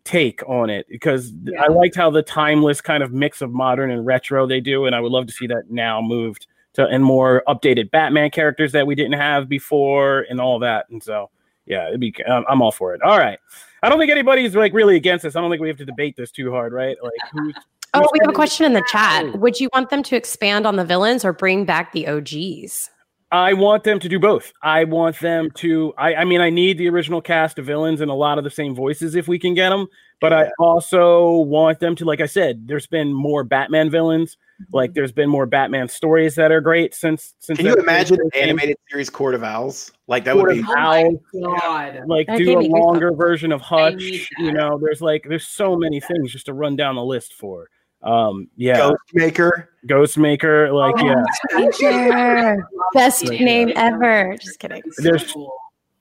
take 0.05 0.43
on 0.49 0.69
it 0.69 0.87
because 0.89 1.33
yeah. 1.45 1.63
I 1.63 1.69
liked 1.69 1.95
how 1.95 2.11
the 2.11 2.23
timeless 2.23 2.81
kind 2.81 3.03
of 3.03 3.13
mix 3.13 3.41
of 3.41 3.53
modern 3.53 3.91
and 3.91 4.05
retro 4.05 4.47
they 4.47 4.61
do. 4.61 4.87
And 4.87 4.95
I 4.95 5.01
would 5.01 5.13
love 5.13 5.27
to 5.27 5.33
see 5.33 5.47
that 5.47 5.71
now 5.71 6.01
moved 6.01 6.47
to 6.75 6.87
and 6.87 7.05
more 7.05 7.43
updated 7.47 7.91
Batman 7.91 8.31
characters 8.31 8.73
that 8.73 8.87
we 8.87 8.95
didn't 8.95 9.19
have 9.19 9.49
before 9.49 10.27
and 10.29 10.41
all 10.41 10.59
that. 10.61 10.87
And 10.91 11.03
so, 11.03 11.31
yeah, 11.67 11.89
it'd 11.89 12.01
be, 12.01 12.15
I'm 12.27 12.63
all 12.63 12.73
for 12.73 12.95
it. 12.95 13.03
All 13.03 13.19
right. 13.19 13.39
I 13.83 13.89
don't 13.89 13.99
think 13.99 14.11
anybody's 14.11 14.55
like 14.55 14.73
really 14.73 14.97
against 14.97 15.25
this. 15.25 15.37
I 15.37 15.41
don't 15.41 15.51
think 15.51 15.61
we 15.61 15.69
have 15.69 15.77
to 15.79 15.85
debate 15.85 16.17
this 16.17 16.31
too 16.31 16.51
hard, 16.51 16.73
right? 16.73 16.97
Like 17.03 17.13
who's 17.33 17.55
Oh, 17.95 18.09
we 18.13 18.19
have 18.23 18.31
a 18.31 18.33
question 18.33 18.65
in 18.65 18.73
the 18.73 18.85
chat. 18.91 19.39
Would 19.39 19.61
you 19.61 19.69
want 19.75 19.91
them 19.91 20.03
to 20.05 20.17
expand 20.17 20.67
on 20.67 20.77
the 20.77 20.85
villains 20.85 21.25
or 21.25 21.33
bring 21.33 21.65
back 21.65 21.93
the 21.93 22.09
OGs? 22.09 22.91
I 23.33 23.55
want 23.55 23.85
them 23.85 23.99
to 23.99 24.09
do 24.11 24.19
both. 24.19 24.53
I 24.63 24.85
want 24.85 25.19
them 25.21 25.51
to. 25.53 25.95
I, 25.97 26.17
I 26.17 26.25
mean, 26.25 26.43
I 26.43 26.51
need 26.51 26.77
the 26.77 26.89
original 26.91 27.23
cast 27.23 27.59
of 27.59 27.65
villains 27.65 28.03
and 28.03 28.11
a 28.11 28.15
lot 28.15 28.37
of 28.37 28.45
the 28.45 28.51
same 28.51 28.75
voices 28.75 29.15
if 29.15 29.27
we 29.27 29.39
can 29.39 29.55
get 29.55 29.71
them. 29.71 29.87
But 30.21 30.35
I 30.35 30.51
also 30.59 31.39
want 31.39 31.81
them 31.81 31.97
to, 31.97 32.05
like 32.05 32.21
I 32.21 32.27
said, 32.27 32.69
there's 32.69 32.87
been 32.87 33.13
more 33.13 33.43
Batman 33.43 33.91
villains. 33.91 34.37
Like 34.71 34.91
mm-hmm. 34.91 34.95
there's 34.95 35.13
been 35.13 35.31
more 35.31 35.47
Batman 35.47 35.89
stories 35.89 36.35
that 36.35 36.53
are 36.53 36.61
great 36.61 36.95
since. 36.95 37.35
since 37.41 37.57
Can 37.57 37.67
you 37.67 37.75
imagine 37.75 38.19
an 38.21 38.31
animated 38.35 38.77
series 38.91 39.09
Court 39.09 39.35
of 39.35 39.43
Owls? 39.43 39.91
Like 40.07 40.25
that 40.25 40.35
Court 40.35 40.49
would 40.55 40.67
be 40.67 40.73
Owls. 40.77 41.19
Oh 41.37 41.57
God. 41.59 42.03
Like 42.07 42.27
that 42.27 42.37
do 42.37 42.59
a 42.59 42.61
longer 42.61 43.13
version 43.13 43.51
of 43.51 43.63
Hush. 43.63 44.31
You 44.39 44.53
know, 44.53 44.79
there's 44.81 45.01
like 45.01 45.25
there's 45.27 45.49
so 45.49 45.75
many 45.75 46.01
things 46.01 46.33
just 46.33 46.47
to 46.47 46.53
run 46.53 46.77
down 46.77 46.97
the 46.97 47.05
list 47.05 47.33
for. 47.33 47.69
Um, 48.03 48.49
yeah, 48.57 48.91
Ghostmaker, 49.15 49.69
Ghostmaker, 49.87 50.73
like 50.75 50.95
oh, 50.99 51.71
yeah, 51.81 52.57
best 52.95 53.27
like, 53.27 53.41
name 53.41 53.69
yeah. 53.69 53.87
ever. 53.87 54.37
Just 54.41 54.59
kidding. 54.59 54.83
There's, 54.99 55.33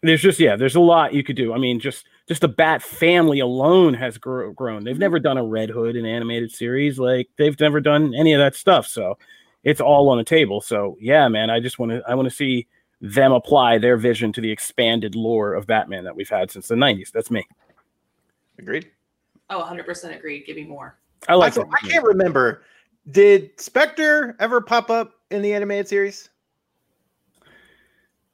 there's 0.01 0.21
just 0.21 0.39
yeah, 0.39 0.55
there's 0.55 0.75
a 0.75 0.79
lot 0.79 1.13
you 1.13 1.23
could 1.23 1.35
do. 1.35 1.53
I 1.53 1.57
mean, 1.57 1.79
just 1.79 2.05
just 2.27 2.41
the 2.41 2.47
Bat 2.47 2.81
family 2.81 3.39
alone 3.39 3.93
has 3.93 4.17
grow, 4.17 4.51
grown. 4.51 4.83
They've 4.83 4.97
never 4.97 5.19
done 5.19 5.37
a 5.37 5.45
Red 5.45 5.69
Hood 5.69 5.95
in 5.95 6.05
animated 6.05 6.51
series, 6.51 6.97
like 6.97 7.29
they've 7.37 7.59
never 7.59 7.79
done 7.79 8.13
any 8.15 8.33
of 8.33 8.39
that 8.39 8.55
stuff. 8.55 8.87
So 8.87 9.17
it's 9.63 9.81
all 9.81 10.09
on 10.09 10.17
the 10.17 10.23
table. 10.23 10.61
So 10.61 10.97
yeah, 10.99 11.27
man, 11.27 11.49
I 11.49 11.59
just 11.59 11.77
want 11.77 11.91
to 11.91 12.01
I 12.07 12.15
want 12.15 12.27
to 12.27 12.35
see 12.35 12.67
them 13.01 13.31
apply 13.31 13.79
their 13.79 13.97
vision 13.97 14.31
to 14.33 14.41
the 14.41 14.51
expanded 14.51 15.15
lore 15.15 15.53
of 15.53 15.67
Batman 15.67 16.03
that 16.03 16.15
we've 16.15 16.29
had 16.29 16.51
since 16.51 16.67
the 16.67 16.75
90s. 16.75 17.11
That's 17.11 17.31
me. 17.31 17.47
Agreed. 18.59 18.91
Oh, 19.49 19.61
100% 19.61 20.15
agreed. 20.15 20.45
Give 20.45 20.55
me 20.55 20.63
more. 20.63 20.97
I 21.27 21.35
like. 21.35 21.57
I, 21.57 21.61
I 21.61 21.87
can't 21.87 22.03
remember. 22.03 22.63
Did 23.09 23.59
Spectre 23.59 24.35
ever 24.39 24.61
pop 24.61 24.89
up 24.89 25.13
in 25.31 25.41
the 25.41 25.53
animated 25.53 25.87
series? 25.87 26.29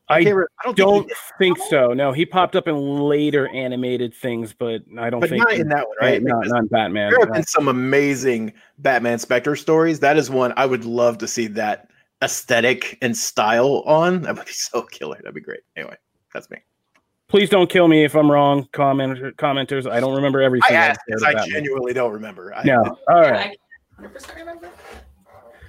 I, 0.09 0.19
I, 0.19 0.23
don't, 0.23 0.77
don't 0.77 1.07
think, 1.37 1.57
think, 1.57 1.57
so. 1.69 1.93
No, 1.93 2.13
he 2.13 2.25
popped 2.25 2.55
up 2.55 2.67
in 2.69 2.77
later 2.77 3.49
animated 3.49 4.13
things, 4.13 4.53
but 4.53 4.81
I 4.97 5.09
don't 5.09 5.19
but 5.19 5.29
think 5.29 5.43
not 5.45 5.53
in 5.53 5.67
that 5.67 5.85
one, 5.85 5.97
right? 5.99 6.23
Not, 6.23 6.47
not 6.47 6.69
Batman. 6.69 7.09
There 7.09 7.19
have 7.19 7.33
been 7.33 7.43
some 7.43 7.67
amazing 7.67 8.53
Batman 8.77 9.19
Spectre 9.19 9.57
stories. 9.57 9.99
That 9.99 10.15
is 10.15 10.29
one 10.29 10.53
I 10.55 10.65
would 10.65 10.85
love 10.85 11.17
to 11.17 11.27
see 11.27 11.47
that 11.47 11.89
aesthetic 12.23 12.97
and 13.01 13.17
style 13.17 13.83
on. 13.85 14.21
That 14.21 14.37
would 14.37 14.45
be 14.45 14.53
so 14.53 14.83
killer. 14.83 15.17
That'd 15.17 15.35
be 15.35 15.41
great. 15.41 15.61
Anyway, 15.75 15.97
that's 16.33 16.49
me. 16.49 16.59
Please 17.29 17.49
don't 17.49 17.69
kill 17.69 17.89
me 17.89 18.05
if 18.05 18.15
I'm 18.15 18.31
wrong, 18.31 18.67
commenter, 18.71 19.33
commenters. 19.33 19.89
I 19.89 19.99
don't 19.99 20.15
remember 20.15 20.41
everything. 20.41 20.77
I 20.77 20.79
asked 20.79 21.01
I 21.25 21.45
genuinely 21.45 21.93
don't 21.93 22.13
remember. 22.13 22.53
I, 22.55 22.63
no. 22.63 22.97
All 23.09 23.21
right. 23.21 23.57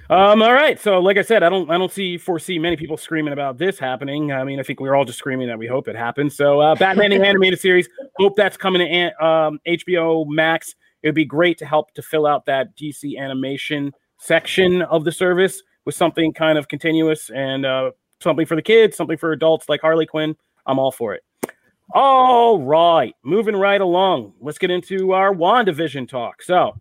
Um, 0.09 0.41
all 0.41 0.53
right. 0.53 0.79
So, 0.79 0.99
like 0.99 1.17
I 1.17 1.21
said, 1.21 1.43
I 1.43 1.49
don't, 1.49 1.69
I 1.69 1.77
don't 1.77 1.91
see 1.91 2.17
foresee 2.17 2.57
many 2.57 2.75
people 2.75 2.97
screaming 2.97 3.33
about 3.33 3.57
this 3.57 3.77
happening. 3.77 4.31
I 4.31 4.43
mean, 4.43 4.59
I 4.59 4.63
think 4.63 4.79
we're 4.79 4.95
all 4.95 5.05
just 5.05 5.19
screaming 5.19 5.47
that 5.49 5.59
we 5.59 5.67
hope 5.67 5.87
it 5.87 5.95
happens. 5.95 6.35
So, 6.35 6.61
uh, 6.61 6.75
Batman 6.75 7.11
the 7.11 7.21
animated 7.25 7.59
series. 7.59 7.87
Hope 8.17 8.35
that's 8.35 8.57
coming 8.57 8.87
to 8.87 9.25
um, 9.25 9.59
HBO 9.67 10.25
Max. 10.27 10.73
It 11.03 11.09
would 11.09 11.15
be 11.15 11.25
great 11.25 11.57
to 11.59 11.65
help 11.65 11.93
to 11.93 12.01
fill 12.01 12.25
out 12.25 12.45
that 12.47 12.75
DC 12.75 13.19
animation 13.19 13.91
section 14.17 14.81
of 14.83 15.03
the 15.03 15.11
service 15.11 15.61
with 15.85 15.93
something 15.93 16.33
kind 16.33 16.57
of 16.57 16.67
continuous 16.69 17.29
and 17.29 17.65
uh, 17.65 17.91
something 18.19 18.45
for 18.45 18.55
the 18.55 18.61
kids, 18.61 18.97
something 18.97 19.17
for 19.17 19.31
adults 19.31 19.69
like 19.69 19.81
Harley 19.81 20.05
Quinn. 20.07 20.35
I'm 20.69 20.77
all 20.77 20.91
for 20.91 21.15
it. 21.15 21.23
All 21.95 22.61
right, 22.61 23.15
moving 23.23 23.55
right 23.55 23.81
along. 23.81 24.33
Let's 24.39 24.59
get 24.59 24.69
into 24.69 25.13
our 25.13 25.33
WandaVision 25.33 26.07
talk. 26.07 26.43
So, 26.43 26.79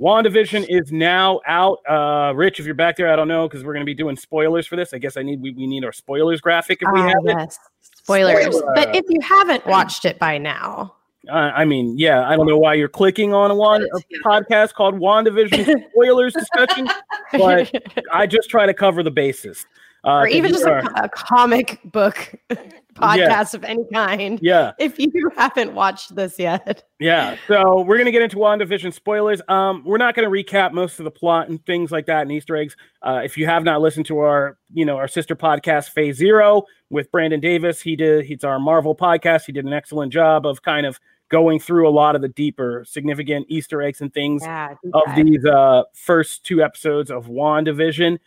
WandaVision 0.00 0.66
is 0.68 0.92
now 0.92 1.40
out. 1.44 1.78
Uh, 1.88 2.32
Rich, 2.36 2.60
if 2.60 2.66
you're 2.66 2.76
back 2.76 2.96
there, 2.96 3.12
I 3.12 3.16
don't 3.16 3.26
know 3.26 3.48
because 3.48 3.64
we're 3.64 3.72
going 3.72 3.84
to 3.84 3.86
be 3.86 3.94
doing 3.94 4.16
spoilers 4.16 4.68
for 4.68 4.76
this. 4.76 4.94
I 4.94 4.98
guess 4.98 5.16
I 5.16 5.22
need 5.22 5.42
we, 5.42 5.50
we 5.50 5.66
need 5.66 5.84
our 5.84 5.92
spoilers 5.92 6.40
graphic 6.40 6.78
if 6.82 6.88
we 6.92 7.00
uh, 7.00 7.08
have 7.08 7.16
yes. 7.24 7.56
it. 7.56 7.96
Spoilers. 7.96 8.56
Spoiler. 8.56 8.72
But 8.76 8.94
if 8.94 9.04
you 9.08 9.20
haven't 9.20 9.66
watched 9.66 10.04
it 10.04 10.20
by 10.20 10.38
now, 10.38 10.94
Uh, 11.28 11.32
I 11.32 11.64
mean, 11.64 11.98
yeah, 11.98 12.28
I 12.28 12.36
don't 12.36 12.46
know 12.46 12.58
why 12.58 12.74
you're 12.74 12.88
clicking 12.88 13.34
on 13.34 13.56
one 13.56 13.82
a 13.82 14.28
podcast 14.28 14.74
called 14.74 14.94
WandaVision 14.94 15.88
spoilers 15.90 16.34
discussion, 16.34 16.88
but 17.32 17.72
I 18.12 18.26
just 18.26 18.50
try 18.50 18.66
to 18.66 18.74
cover 18.74 19.02
the 19.02 19.10
bases. 19.10 19.66
Uh, 20.04 20.20
or 20.20 20.28
even 20.28 20.52
just 20.52 20.64
a, 20.64 21.04
a, 21.04 21.08
comic 21.08 21.80
book 21.84 22.34
podcast 22.94 23.16
yeah. 23.16 23.56
of 23.56 23.64
any 23.64 23.84
kind. 23.92 24.38
Yeah. 24.42 24.72
If 24.78 24.98
you 24.98 25.10
haven't 25.36 25.74
watched 25.74 26.14
this 26.14 26.38
yet. 26.38 26.84
Yeah. 27.00 27.36
So 27.48 27.82
we're 27.82 27.96
gonna 27.96 28.10
get 28.10 28.22
into 28.22 28.36
WandaVision 28.36 28.92
spoilers. 28.92 29.40
Um, 29.48 29.82
we're 29.84 29.98
not 29.98 30.14
gonna 30.14 30.30
recap 30.30 30.72
most 30.72 30.98
of 30.98 31.04
the 31.04 31.10
plot 31.10 31.48
and 31.48 31.64
things 31.64 31.90
like 31.90 32.06
that 32.06 32.22
and 32.22 32.32
Easter 32.32 32.54
eggs. 32.56 32.76
Uh, 33.02 33.22
if 33.24 33.38
you 33.38 33.46
have 33.46 33.64
not 33.64 33.80
listened 33.80 34.06
to 34.06 34.18
our, 34.18 34.58
you 34.72 34.84
know, 34.84 34.96
our 34.96 35.08
sister 35.08 35.34
podcast 35.34 35.90
Phase 35.90 36.16
Zero 36.16 36.64
with 36.90 37.10
Brandon 37.10 37.40
Davis, 37.40 37.80
he 37.80 37.96
did. 37.96 38.26
He's 38.26 38.44
our 38.44 38.58
Marvel 38.58 38.94
podcast. 38.94 39.46
He 39.46 39.52
did 39.52 39.64
an 39.64 39.72
excellent 39.72 40.12
job 40.12 40.46
of 40.46 40.62
kind 40.62 40.86
of 40.86 41.00
going 41.30 41.58
through 41.58 41.88
a 41.88 41.90
lot 41.90 42.14
of 42.14 42.22
the 42.22 42.28
deeper, 42.28 42.84
significant 42.86 43.46
Easter 43.48 43.82
eggs 43.82 44.00
and 44.00 44.12
things 44.12 44.42
yeah, 44.44 44.74
of 44.92 45.02
these 45.16 45.44
uh, 45.44 45.82
first 45.94 46.44
two 46.44 46.62
episodes 46.62 47.10
of 47.10 47.26
WandaVision. 47.26 48.18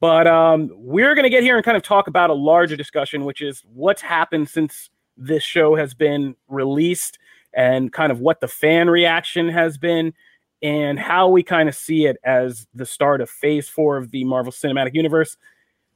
But 0.00 0.26
um, 0.26 0.70
we're 0.74 1.14
going 1.14 1.24
to 1.24 1.30
get 1.30 1.42
here 1.42 1.56
and 1.56 1.64
kind 1.64 1.76
of 1.76 1.82
talk 1.82 2.06
about 2.06 2.30
a 2.30 2.34
larger 2.34 2.76
discussion, 2.76 3.24
which 3.24 3.40
is 3.40 3.62
what's 3.72 4.02
happened 4.02 4.48
since 4.48 4.90
this 5.16 5.42
show 5.42 5.74
has 5.74 5.94
been 5.94 6.36
released 6.48 7.18
and 7.54 7.92
kind 7.92 8.12
of 8.12 8.20
what 8.20 8.40
the 8.40 8.48
fan 8.48 8.90
reaction 8.90 9.48
has 9.48 9.78
been 9.78 10.12
and 10.62 10.98
how 10.98 11.28
we 11.28 11.42
kind 11.42 11.68
of 11.68 11.74
see 11.74 12.06
it 12.06 12.18
as 12.24 12.66
the 12.74 12.84
start 12.84 13.20
of 13.20 13.30
phase 13.30 13.68
four 13.68 13.96
of 13.96 14.10
the 14.10 14.24
Marvel 14.24 14.52
Cinematic 14.52 14.94
Universe 14.94 15.36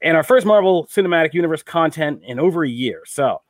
and 0.02 0.16
our 0.16 0.22
first 0.22 0.46
Marvel 0.46 0.86
Cinematic 0.86 1.34
Universe 1.34 1.62
content 1.62 2.22
in 2.24 2.38
over 2.38 2.64
a 2.64 2.68
year. 2.68 3.02
So, 3.06 3.42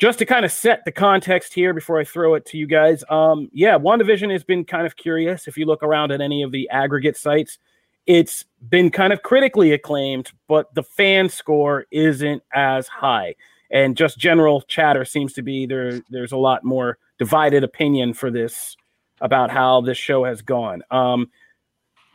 just 0.00 0.18
to 0.18 0.26
kind 0.26 0.44
of 0.44 0.50
set 0.50 0.84
the 0.84 0.92
context 0.92 1.54
here 1.54 1.72
before 1.72 2.00
I 2.00 2.04
throw 2.04 2.34
it 2.34 2.44
to 2.46 2.58
you 2.58 2.66
guys, 2.66 3.04
um, 3.10 3.48
yeah, 3.52 3.78
WandaVision 3.78 4.30
has 4.32 4.42
been 4.42 4.64
kind 4.64 4.86
of 4.86 4.96
curious. 4.96 5.46
If 5.46 5.56
you 5.56 5.66
look 5.66 5.84
around 5.84 6.10
at 6.10 6.20
any 6.20 6.42
of 6.42 6.50
the 6.50 6.68
aggregate 6.70 7.16
sites, 7.16 7.58
it's 8.06 8.44
been 8.68 8.90
kind 8.90 9.12
of 9.12 9.22
critically 9.22 9.72
acclaimed, 9.72 10.30
but 10.48 10.74
the 10.74 10.82
fan 10.82 11.28
score 11.28 11.86
isn't 11.90 12.42
as 12.52 12.88
high. 12.88 13.34
And 13.70 13.96
just 13.96 14.18
general 14.18 14.60
chatter 14.62 15.04
seems 15.04 15.32
to 15.34 15.42
be 15.42 15.66
there. 15.66 16.00
There's 16.10 16.32
a 16.32 16.36
lot 16.36 16.64
more 16.64 16.98
divided 17.18 17.64
opinion 17.64 18.14
for 18.14 18.30
this 18.30 18.76
about 19.20 19.50
how 19.50 19.80
this 19.80 19.98
show 19.98 20.24
has 20.24 20.42
gone. 20.42 20.82
Um, 20.90 21.30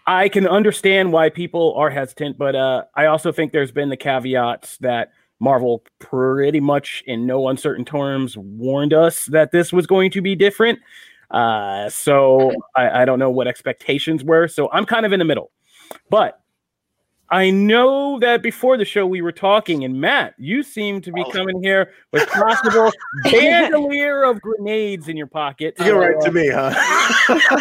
I 0.05 0.29
can 0.29 0.48
understand 0.48 1.12
why 1.12 1.29
people 1.29 1.74
are 1.75 1.89
hesitant, 1.89 2.38
but 2.38 2.55
uh, 2.55 2.84
I 2.96 3.05
also 3.05 3.31
think 3.31 3.51
there's 3.51 3.72
been 3.72 3.89
the 3.89 3.98
caveats 3.98 4.77
that 4.77 5.12
Marvel 5.39 5.84
pretty 6.00 6.60
much 6.60 7.03
in 7.08 7.25
no 7.25 7.48
uncertain 7.48 7.86
terms 7.86 8.38
warned 8.38 8.93
us 8.93 9.25
that 9.25 9.51
this 9.51 9.72
was 9.72 9.88
going 9.88 10.12
to 10.12 10.22
be 10.22 10.36
different. 10.36 10.79
Uh, 11.31 11.89
so 11.89 12.51
I, 12.75 13.01
I, 13.01 13.05
don't 13.05 13.19
know 13.19 13.29
what 13.29 13.48
expectations 13.48 14.24
were. 14.24 14.48
So 14.48 14.67
I'm 14.72 14.86
kind 14.86 15.05
of 15.05 15.13
in 15.13 15.19
the 15.19 15.25
middle. 15.25 15.51
But 16.10 16.39
I 17.31 17.51
know 17.51 18.17
that 18.19 18.41
before 18.41 18.77
the 18.77 18.86
show 18.86 19.05
we 19.05 19.22
were 19.22 19.31
talking, 19.31 19.84
and 19.84 20.01
Matt, 20.01 20.34
you 20.38 20.63
seem 20.63 21.00
to 21.01 21.12
be 21.12 21.22
oh. 21.22 21.31
coming 21.31 21.62
here 21.62 21.91
with 22.12 22.27
possible 22.29 22.91
bandolier 23.24 24.24
of 24.24 24.41
grenades 24.41 25.08
in 25.08 25.15
your 25.15 25.27
pocket. 25.27 25.75
You're 25.79 26.00
right 26.00 26.19
to 26.22 26.31
me, 26.31 26.50
huh? 26.50 26.74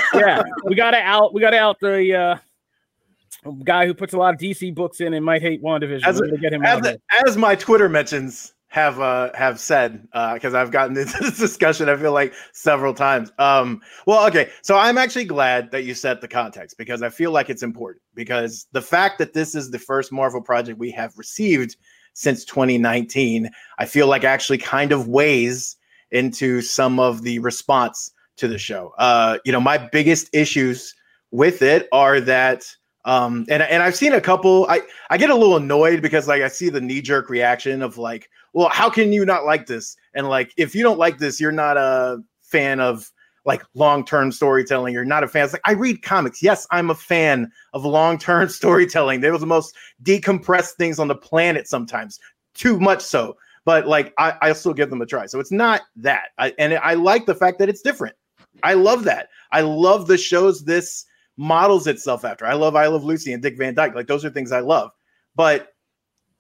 yeah, 0.15 0.43
we 0.65 0.75
got 0.75 0.93
to 0.93 1.01
out. 1.01 1.35
We 1.35 1.43
got 1.43 1.51
to 1.51 1.59
out 1.59 1.79
the 1.81 2.15
uh, 2.15 3.51
guy 3.65 3.87
who 3.87 3.93
puts 3.93 4.15
a 4.15 4.17
lot 4.17 4.33
of 4.33 4.41
DC 4.41 4.75
books 4.75 5.01
in 5.01 5.13
and 5.13 5.25
might 5.25 5.43
hate 5.43 5.63
WandaVision. 5.63 6.05
As, 6.05 6.21
get 6.41 6.53
him 6.53 6.65
as, 6.65 6.97
as 7.27 7.37
my 7.37 7.55
Twitter 7.55 7.91
mentions, 7.91 8.55
have 8.71 9.01
uh 9.01 9.31
have 9.35 9.59
said 9.59 10.07
uh 10.13 10.35
because 10.35 10.53
I've 10.53 10.71
gotten 10.71 10.97
into 10.99 11.17
this 11.21 11.39
discussion 11.39 11.89
I 11.89 11.97
feel 11.97 12.13
like 12.13 12.35
several 12.53 12.95
times. 12.95 13.33
Um, 13.39 13.81
well, 14.07 14.27
okay, 14.29 14.51
so 14.63 14.77
I'm 14.77 14.99
actually 14.99 15.25
glad 15.25 15.71
that 15.71 15.85
you 15.85 15.95
set 15.95 16.21
the 16.21 16.29
context 16.29 16.77
because 16.79 17.03
I 17.03 17.09
feel 17.09 17.31
like 17.31 17.51
it's 17.51 17.63
important 17.63 18.03
because 18.15 18.67
the 18.73 18.83
fact 18.83 19.19
that 19.19 19.33
this 19.33 19.55
is 19.55 19.71
the 19.71 19.79
first 19.79 20.13
Marvel 20.13 20.43
project 20.43 20.79
we 20.79 20.91
have 20.93 21.17
received 21.17 21.77
since 22.15 22.45
2019, 22.45 23.49
I 23.79 23.87
feel 23.87 24.09
like 24.09 24.25
actually 24.25 24.59
kind 24.59 24.93
of 24.93 25.09
weighs 25.09 25.77
into 26.11 26.61
some 26.63 26.99
of 26.99 27.23
the 27.23 27.39
response 27.39 28.11
to 28.37 28.49
the 28.49 28.59
show. 28.59 28.93
Uh, 28.99 29.39
you 29.45 29.53
know, 29.53 29.61
my 29.61 29.79
biggest 29.79 30.29
issues 30.33 30.95
with 31.31 31.63
it 31.63 31.89
are 31.93 32.21
that 32.21 32.65
um, 33.05 33.47
and 33.49 33.63
and 33.63 33.83
I've 33.83 33.97
seen 33.97 34.13
a 34.13 34.21
couple. 34.21 34.67
I 34.69 34.83
I 35.11 35.17
get 35.17 35.31
a 35.31 35.35
little 35.35 35.57
annoyed 35.57 36.03
because 36.03 36.29
like 36.29 36.43
I 36.43 36.49
see 36.49 36.69
the 36.69 36.81
knee 36.81 37.01
jerk 37.01 37.31
reaction 37.31 37.81
of 37.83 37.97
like, 37.97 38.29
well, 38.53 38.69
how 38.69 38.91
can 38.91 39.13
you 39.13 39.25
not 39.25 39.45
like 39.45 39.67
this? 39.67 39.97
And 40.15 40.29
like, 40.29 40.53
if 40.57 40.75
you 40.75 40.83
don't 40.83 40.99
like 40.99 41.19
this, 41.19 41.41
you're 41.41 41.53
not 41.53 41.77
a 41.77 42.19
fan 42.43 42.81
of 42.81 43.11
like 43.45 43.63
long 43.75 44.05
term 44.05 44.31
storytelling. 44.31 44.93
You're 44.93 45.05
not 45.05 45.25
a 45.25 45.29
fan. 45.29 45.45
It's 45.45 45.55
like 45.55 45.63
I 45.65 45.73
read 45.73 46.03
comics. 46.03 46.43
Yes, 46.43 46.67
I'm 46.71 46.91
a 46.91 46.95
fan 46.95 47.51
of 47.73 47.85
long 47.85 48.19
term 48.19 48.49
storytelling. 48.49 49.21
They're 49.21 49.37
the 49.39 49.47
most 49.47 49.75
decompressed 50.03 50.73
things 50.73 50.99
on 50.99 51.09
the 51.09 51.15
planet. 51.15 51.67
Sometimes 51.67 52.19
too 52.55 52.79
much 52.79 53.01
so. 53.03 53.37
But 53.65 53.87
like 53.87 54.13
I, 54.19 54.35
I 54.43 54.53
still 54.53 54.75
give 54.75 54.91
them 54.91 55.03
a 55.03 55.07
try. 55.07 55.27
So 55.27 55.41
it's 55.41 55.53
not 55.53 55.83
that. 55.97 56.29
I, 56.39 56.55
and 56.59 56.75
I 56.75 56.95
like 56.95 57.27
the 57.27 57.35
fact 57.35 57.59
that 57.59 57.69
it's 57.69 57.83
different. 57.83 58.17
I 58.63 58.75
love 58.75 59.05
that. 59.05 59.29
I 59.53 59.61
love 59.63 60.07
the 60.07 60.19
shows 60.19 60.65
this 60.65 61.05
models 61.37 61.87
itself 61.87 62.25
after. 62.25 62.45
I 62.47 62.55
love 62.55 62.77
I 62.77 62.87
Love 62.87 63.05
Lucy 63.05 63.33
and 63.33 63.43
Dick 63.43 63.57
Van 63.57 63.75
Dyke. 63.75 63.95
Like 63.95 64.07
those 64.09 64.25
are 64.25 64.31
things 64.31 64.53
I 64.53 64.61
love. 64.61 64.91
But 65.37 65.69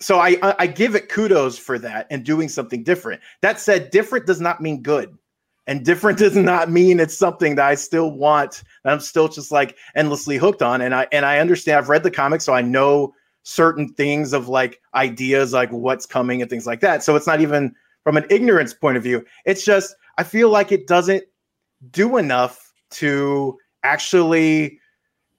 so 0.00 0.20
I 0.20 0.38
I 0.58 0.66
give 0.66 0.94
it 0.94 1.08
kudos 1.08 1.58
for 1.58 1.78
that 1.80 2.06
and 2.10 2.24
doing 2.24 2.48
something 2.48 2.84
different. 2.84 3.20
That 3.40 3.58
said, 3.58 3.90
different 3.90 4.26
does 4.26 4.40
not 4.40 4.60
mean 4.60 4.82
good. 4.82 5.16
And 5.66 5.84
different 5.84 6.18
does 6.24 6.36
not 6.36 6.70
mean 6.70 7.00
it's 7.00 7.16
something 7.16 7.56
that 7.56 7.66
I 7.66 7.74
still 7.74 8.12
want. 8.12 8.62
And 8.84 8.92
I'm 8.92 9.00
still 9.00 9.28
just 9.28 9.50
like 9.50 9.76
endlessly 9.96 10.36
hooked 10.36 10.62
on. 10.62 10.80
And 10.80 10.94
I 10.94 11.08
and 11.12 11.26
I 11.26 11.38
understand 11.38 11.78
I've 11.78 11.88
read 11.88 12.02
the 12.02 12.10
comics, 12.10 12.44
so 12.44 12.52
I 12.52 12.62
know 12.62 13.14
certain 13.42 13.88
things 13.94 14.32
of 14.32 14.48
like 14.48 14.80
ideas 14.94 15.52
like 15.52 15.70
what's 15.70 16.04
coming 16.06 16.42
and 16.42 16.50
things 16.50 16.66
like 16.66 16.80
that. 16.80 17.02
So 17.02 17.16
it's 17.16 17.26
not 17.26 17.40
even 17.40 17.74
from 18.04 18.16
an 18.16 18.26
ignorance 18.30 18.74
point 18.74 18.96
of 18.96 19.02
view. 19.02 19.24
It's 19.46 19.64
just 19.64 19.96
I 20.18 20.22
feel 20.22 20.50
like 20.50 20.70
it 20.70 20.86
doesn't 20.86 21.24
do 21.90 22.18
enough 22.18 22.72
to 22.90 23.58
actually 23.82 24.78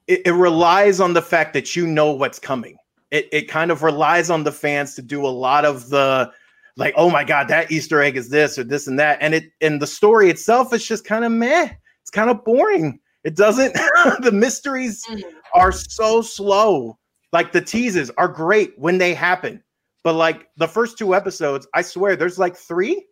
it, 0.08 0.22
it 0.26 0.32
relies 0.32 1.00
on 1.00 1.14
the 1.14 1.22
fact 1.22 1.54
that 1.54 1.76
you 1.76 1.86
know 1.86 2.12
what's 2.12 2.40
coming. 2.40 2.79
It 3.12 3.28
it 3.32 3.48
kind 3.48 3.72
of 3.72 3.84
relies 3.84 4.30
on 4.30 4.44
the 4.44 4.52
fans 4.52 4.96
to 4.96 5.02
do 5.02 5.26
a 5.26 5.30
lot 5.30 5.66
of 5.66 5.90
the 5.90 6.32
like, 6.78 6.94
oh 6.96 7.10
my 7.10 7.24
god, 7.24 7.48
that 7.50 7.72
Easter 7.72 8.02
egg 8.02 8.16
is 8.16 8.30
this 8.30 8.58
or 8.58 8.64
this 8.64 8.88
and 8.88 9.00
that, 9.00 9.18
and 9.22 9.34
it 9.34 9.52
and 9.62 9.82
the 9.82 9.88
story 9.88 10.30
itself 10.30 10.74
is 10.74 10.86
just 10.86 11.06
kind 11.06 11.26
of 11.26 11.32
meh. 11.32 11.70
It's 12.02 12.12
kind 12.12 12.30
of 12.30 12.44
boring. 12.44 13.00
It 13.24 13.36
doesn't. 13.36 13.74
the 14.22 14.32
mysteries 14.32 15.04
mm. 15.10 15.22
are 15.54 15.72
so 15.72 16.22
slow. 16.22 16.98
Like 17.32 17.52
the 17.52 17.62
teases 17.62 18.10
are 18.18 18.28
great 18.28 18.74
when 18.78 18.98
they 18.98 19.14
happen, 19.14 19.64
but 20.04 20.14
like 20.14 20.48
the 20.58 20.68
first 20.68 20.98
two 20.98 21.14
episodes, 21.14 21.68
I 21.74 21.84
swear, 21.84 22.16
there's 22.16 22.40
like 22.40 22.56
three. 22.56 23.06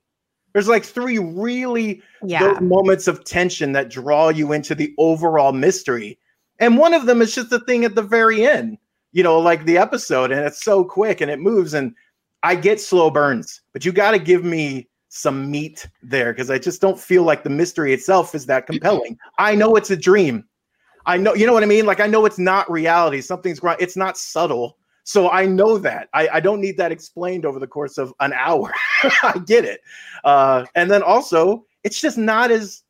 There's 0.53 0.67
like 0.67 0.85
three 0.85 1.19
really 1.19 2.01
yeah. 2.23 2.57
moments 2.61 3.07
of 3.07 3.23
tension 3.25 3.73
that 3.73 3.89
draw 3.91 4.29
you 4.29 4.53
into 4.53 4.73
the 4.73 4.91
overall 4.97 5.51
mystery 5.51 6.17
and 6.59 6.77
one 6.77 6.93
of 6.93 7.05
them 7.05 7.21
is 7.21 7.35
just 7.35 7.49
the 7.49 7.59
thing 7.59 7.85
at 7.85 7.95
the 7.95 8.01
very 8.01 8.45
end, 8.45 8.77
you 9.11 9.23
know, 9.23 9.39
like 9.39 9.65
the 9.65 9.77
episode, 9.77 10.31
and 10.31 10.41
it's 10.45 10.63
so 10.63 10.83
quick 10.83 11.21
and 11.21 11.31
it 11.31 11.39
moves. 11.39 11.73
And 11.73 11.93
I 12.43 12.55
get 12.55 12.79
slow 12.79 13.09
burns, 13.09 13.61
but 13.73 13.85
you 13.85 13.91
got 13.91 14.11
to 14.11 14.19
give 14.19 14.43
me 14.43 14.87
some 15.09 15.49
meat 15.49 15.87
there 16.03 16.33
because 16.33 16.51
I 16.51 16.59
just 16.59 16.81
don't 16.81 16.99
feel 16.99 17.23
like 17.23 17.43
the 17.43 17.49
mystery 17.49 17.93
itself 17.93 18.35
is 18.35 18.45
that 18.47 18.67
compelling. 18.67 19.17
I 19.37 19.55
know 19.55 19.75
it's 19.75 19.91
a 19.91 19.97
dream. 19.97 20.45
I 21.05 21.17
know, 21.17 21.33
you 21.33 21.47
know 21.47 21.53
what 21.53 21.63
I 21.63 21.67
mean? 21.67 21.85
Like, 21.85 22.01
I 22.01 22.07
know 22.07 22.25
it's 22.25 22.37
not 22.37 22.69
reality. 22.69 23.21
Something's 23.21 23.63
wrong. 23.63 23.77
It's 23.79 23.95
not 23.95 24.17
subtle. 24.17 24.77
So 25.05 25.29
I 25.29 25.45
know 25.45 25.77
that. 25.77 26.09
I, 26.13 26.27
I 26.27 26.39
don't 26.41 26.59
need 26.59 26.75
that 26.77 26.91
explained 26.91 27.45
over 27.45 27.59
the 27.59 27.67
course 27.67 27.97
of 27.97 28.13
an 28.19 28.33
hour. 28.33 28.73
I 29.23 29.41
get 29.45 29.63
it. 29.63 29.79
Uh, 30.25 30.65
and 30.75 30.91
then 30.91 31.01
also, 31.01 31.65
it's 31.85 32.01
just 32.01 32.17
not 32.17 32.51
as 32.51 32.83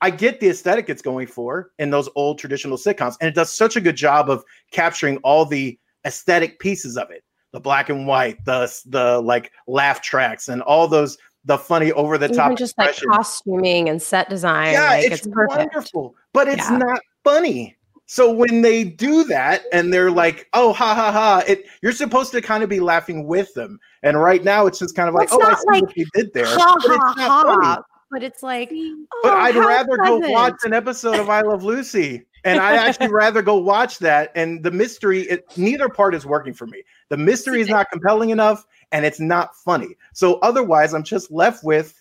I 0.00 0.10
get 0.10 0.40
the 0.40 0.48
aesthetic 0.48 0.88
it's 0.88 1.02
going 1.02 1.26
for 1.26 1.70
in 1.78 1.90
those 1.90 2.08
old 2.14 2.38
traditional 2.38 2.76
sitcoms, 2.76 3.16
and 3.20 3.28
it 3.28 3.34
does 3.34 3.52
such 3.52 3.76
a 3.76 3.80
good 3.80 3.96
job 3.96 4.28
of 4.28 4.44
capturing 4.70 5.16
all 5.18 5.46
the 5.46 5.78
aesthetic 6.04 6.58
pieces 6.58 6.96
of 6.96 7.10
it 7.10 7.24
the 7.54 7.60
black 7.60 7.88
and 7.88 8.06
white, 8.06 8.44
the 8.44 8.70
the 8.86 9.20
like 9.20 9.52
laugh 9.68 10.02
tracks, 10.02 10.48
and 10.48 10.60
all 10.62 10.88
those 10.88 11.16
the 11.44 11.56
funny 11.56 11.92
over 11.92 12.18
the 12.18 12.28
top 12.28 12.58
just 12.58 12.76
like 12.76 12.96
costuming 12.96 13.88
and 13.88 14.02
set 14.02 14.28
design. 14.28 14.72
Yeah, 14.72 14.88
like, 14.88 15.04
it's, 15.04 15.26
it's 15.26 15.28
wonderful, 15.28 16.16
but 16.32 16.48
it's 16.48 16.68
yeah. 16.68 16.78
not 16.78 17.00
funny. 17.22 17.76
So 18.06 18.30
when 18.32 18.60
they 18.60 18.82
do 18.84 19.24
that 19.24 19.62
and 19.72 19.94
they're 19.94 20.10
like, 20.10 20.48
"Oh, 20.52 20.72
ha 20.72 20.94
ha 20.94 21.12
ha," 21.12 21.44
it 21.46 21.66
you're 21.80 21.92
supposed 21.92 22.32
to 22.32 22.42
kind 22.42 22.64
of 22.64 22.68
be 22.68 22.80
laughing 22.80 23.26
with 23.26 23.54
them. 23.54 23.78
And 24.02 24.20
right 24.20 24.42
now, 24.42 24.66
it's 24.66 24.80
just 24.80 24.96
kind 24.96 25.08
of 25.08 25.14
like, 25.14 25.28
"Oh, 25.30 25.40
I 25.40 25.54
see 25.54 25.64
like, 25.68 25.82
what 25.82 25.94
they 25.94 26.04
did 26.12 26.34
there," 26.34 26.46
ha, 26.46 26.76
but 26.82 26.90
it's 26.90 27.16
not 27.16 27.64
ha. 27.64 27.82
Funny 28.14 28.24
but 28.24 28.26
it's 28.26 28.42
like, 28.42 28.70
oh, 28.72 29.20
but 29.22 29.32
I'd 29.32 29.56
rather 29.56 29.96
pleasant. 29.96 30.22
go 30.22 30.30
watch 30.30 30.54
an 30.64 30.72
episode 30.72 31.18
of 31.18 31.28
I 31.28 31.40
Love 31.40 31.64
Lucy. 31.64 32.24
And 32.44 32.60
I'd 32.60 32.76
actually 32.76 33.08
rather 33.12 33.42
go 33.42 33.56
watch 33.56 33.98
that. 34.00 34.30
And 34.34 34.62
the 34.62 34.70
mystery, 34.70 35.22
it, 35.22 35.46
neither 35.56 35.88
part 35.88 36.14
is 36.14 36.26
working 36.26 36.52
for 36.52 36.66
me. 36.66 36.82
The 37.08 37.16
mystery 37.16 37.60
is 37.60 37.68
not 37.68 37.90
compelling 37.90 38.30
enough, 38.30 38.66
and 38.92 39.04
it's 39.04 39.18
not 39.18 39.56
funny. 39.56 39.96
So 40.12 40.34
otherwise, 40.40 40.94
I'm 40.94 41.02
just 41.02 41.30
left 41.30 41.64
with 41.64 42.00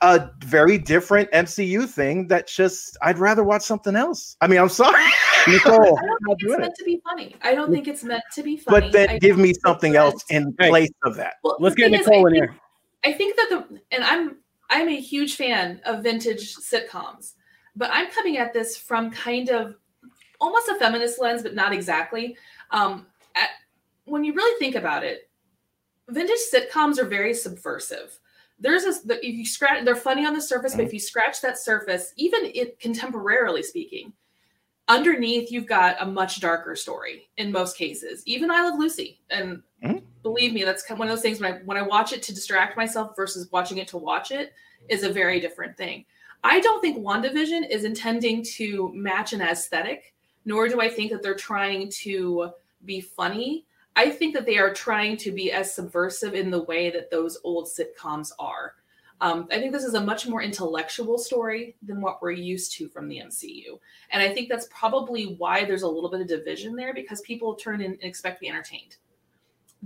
a 0.00 0.28
very 0.40 0.76
different 0.76 1.30
MCU 1.30 1.88
thing 1.88 2.26
that 2.28 2.48
just 2.48 2.98
I'd 3.00 3.18
rather 3.18 3.44
watch 3.44 3.62
something 3.62 3.94
else. 3.96 4.36
I 4.40 4.48
mean, 4.48 4.58
I'm 4.58 4.68
sorry. 4.68 5.02
Nicole, 5.46 5.98
I 5.98 6.02
don't 6.02 6.18
think 6.26 6.40
it's 6.40 6.58
meant 6.58 6.64
it. 6.64 6.74
to 6.76 6.84
be 6.84 7.00
funny. 7.04 7.36
I 7.42 7.54
don't 7.54 7.70
think 7.70 7.88
it's 7.88 8.02
meant 8.02 8.24
to 8.34 8.42
be 8.42 8.56
funny. 8.56 8.80
But 8.80 8.92
then 8.92 9.08
I 9.10 9.18
give 9.18 9.38
me 9.38 9.54
something 9.64 9.94
else 9.94 10.24
in 10.30 10.52
place 10.54 10.90
of 11.04 11.14
that. 11.16 11.34
Well, 11.44 11.56
Let's 11.60 11.76
get 11.76 11.90
Nicole 11.90 12.26
is, 12.26 12.32
in 12.32 12.40
think, 12.40 12.50
here. 12.50 12.60
I 13.04 13.12
think 13.12 13.36
that 13.36 13.48
the 13.50 13.80
and 13.92 14.02
I'm 14.02 14.36
I'm 14.70 14.88
a 14.88 15.00
huge 15.00 15.36
fan 15.36 15.80
of 15.84 16.02
vintage 16.02 16.56
sitcoms, 16.56 17.32
but 17.76 17.90
I'm 17.92 18.10
coming 18.10 18.38
at 18.38 18.52
this 18.52 18.76
from 18.76 19.10
kind 19.10 19.50
of 19.50 19.76
almost 20.40 20.68
a 20.68 20.74
feminist 20.76 21.20
lens, 21.20 21.42
but 21.42 21.54
not 21.54 21.72
exactly. 21.72 22.36
Um, 22.70 23.06
at, 23.36 23.50
when 24.04 24.24
you 24.24 24.34
really 24.34 24.58
think 24.58 24.74
about 24.74 25.04
it, 25.04 25.30
vintage 26.08 26.38
sitcoms 26.52 26.98
are 26.98 27.04
very 27.04 27.34
subversive 27.34 28.18
there's 28.58 28.84
a 28.84 28.94
if 29.24 29.34
you 29.34 29.44
scratch 29.44 29.84
they're 29.84 29.96
funny 29.96 30.24
on 30.24 30.34
the 30.34 30.40
surface 30.40 30.74
but 30.74 30.84
if 30.84 30.92
you 30.92 31.00
scratch 31.00 31.40
that 31.40 31.58
surface 31.58 32.12
even 32.16 32.50
it 32.54 32.78
contemporarily 32.80 33.64
speaking 33.64 34.12
underneath 34.88 35.50
you've 35.50 35.66
got 35.66 35.96
a 36.00 36.06
much 36.06 36.40
darker 36.40 36.76
story 36.76 37.28
in 37.36 37.50
most 37.50 37.76
cases 37.76 38.22
even 38.26 38.50
i 38.50 38.62
love 38.62 38.78
lucy 38.78 39.20
and 39.30 39.62
mm-hmm. 39.82 40.03
Believe 40.24 40.52
me 40.52 40.64
that's 40.64 40.88
one 40.90 41.02
of 41.02 41.08
those 41.08 41.22
things 41.22 41.40
when 41.40 41.52
i 41.52 41.58
when 41.58 41.76
i 41.76 41.82
watch 41.82 42.12
it 42.12 42.22
to 42.24 42.34
distract 42.34 42.76
myself 42.76 43.14
versus 43.14 43.48
watching 43.52 43.78
it 43.78 43.86
to 43.86 43.96
watch 43.96 44.32
it 44.32 44.52
is 44.88 45.04
a 45.04 45.12
very 45.12 45.38
different 45.38 45.76
thing 45.76 46.04
i 46.42 46.58
don't 46.58 46.80
think 46.80 46.98
wandavision 46.98 47.62
is 47.70 47.84
intending 47.84 48.42
to 48.42 48.90
match 48.92 49.32
an 49.32 49.40
aesthetic 49.40 50.12
nor 50.44 50.66
do 50.68 50.80
i 50.80 50.88
think 50.88 51.12
that 51.12 51.22
they're 51.22 51.34
trying 51.36 51.88
to 51.88 52.50
be 52.84 53.00
funny 53.00 53.64
I 53.96 54.10
think 54.10 54.34
that 54.34 54.46
they 54.46 54.58
are 54.58 54.72
trying 54.72 55.16
to 55.18 55.30
be 55.30 55.52
as 55.52 55.72
subversive 55.72 56.34
in 56.34 56.50
the 56.50 56.64
way 56.64 56.90
that 56.90 57.10
those 57.10 57.38
old 57.44 57.68
sitcoms 57.68 58.30
are. 58.38 58.74
Um, 59.20 59.46
I 59.52 59.58
think 59.58 59.72
this 59.72 59.84
is 59.84 59.94
a 59.94 60.04
much 60.04 60.26
more 60.26 60.42
intellectual 60.42 61.16
story 61.16 61.76
than 61.82 62.00
what 62.00 62.20
we're 62.20 62.32
used 62.32 62.72
to 62.72 62.88
from 62.88 63.08
the 63.08 63.18
MCU. 63.18 63.78
And 64.10 64.20
I 64.20 64.34
think 64.34 64.48
that's 64.48 64.66
probably 64.70 65.36
why 65.38 65.64
there's 65.64 65.82
a 65.82 65.88
little 65.88 66.10
bit 66.10 66.20
of 66.20 66.26
division 66.26 66.74
there 66.74 66.92
because 66.92 67.20
people 67.20 67.54
turn 67.54 67.80
in 67.80 67.92
and 67.92 68.02
expect 68.02 68.38
to 68.38 68.40
be 68.40 68.48
entertained. 68.48 68.96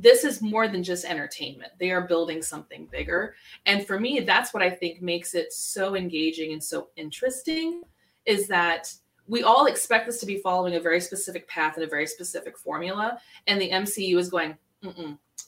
This 0.01 0.23
is 0.23 0.41
more 0.41 0.69
than 0.69 0.85
just 0.85 1.05
entertainment. 1.05 1.73
They 1.81 1.91
are 1.91 2.07
building 2.07 2.41
something 2.41 2.87
bigger. 2.87 3.35
And 3.67 3.85
for 3.85 3.99
me, 3.99 4.21
that's 4.21 4.55
what 4.55 4.63
I 4.63 4.71
think 4.71 5.03
makes 5.03 5.35
it 5.35 5.53
so 5.53 5.97
engaging 5.97 6.53
and 6.53 6.63
so 6.63 6.91
interesting 6.95 7.83
is 8.25 8.47
that 8.47 8.93
we 9.27 9.43
all 9.43 9.67
expect 9.67 10.07
this 10.07 10.21
to 10.21 10.27
be 10.27 10.39
following 10.39 10.77
a 10.77 10.81
very 10.81 11.01
specific 11.01 11.49
path 11.49 11.75
and 11.75 11.85
a 11.85 11.89
very 11.89 12.07
specific 12.07 12.57
formula. 12.57 13.19
And 13.49 13.61
the 13.61 13.71
MCU 13.71 14.17
is 14.19 14.31
going, 14.31 14.57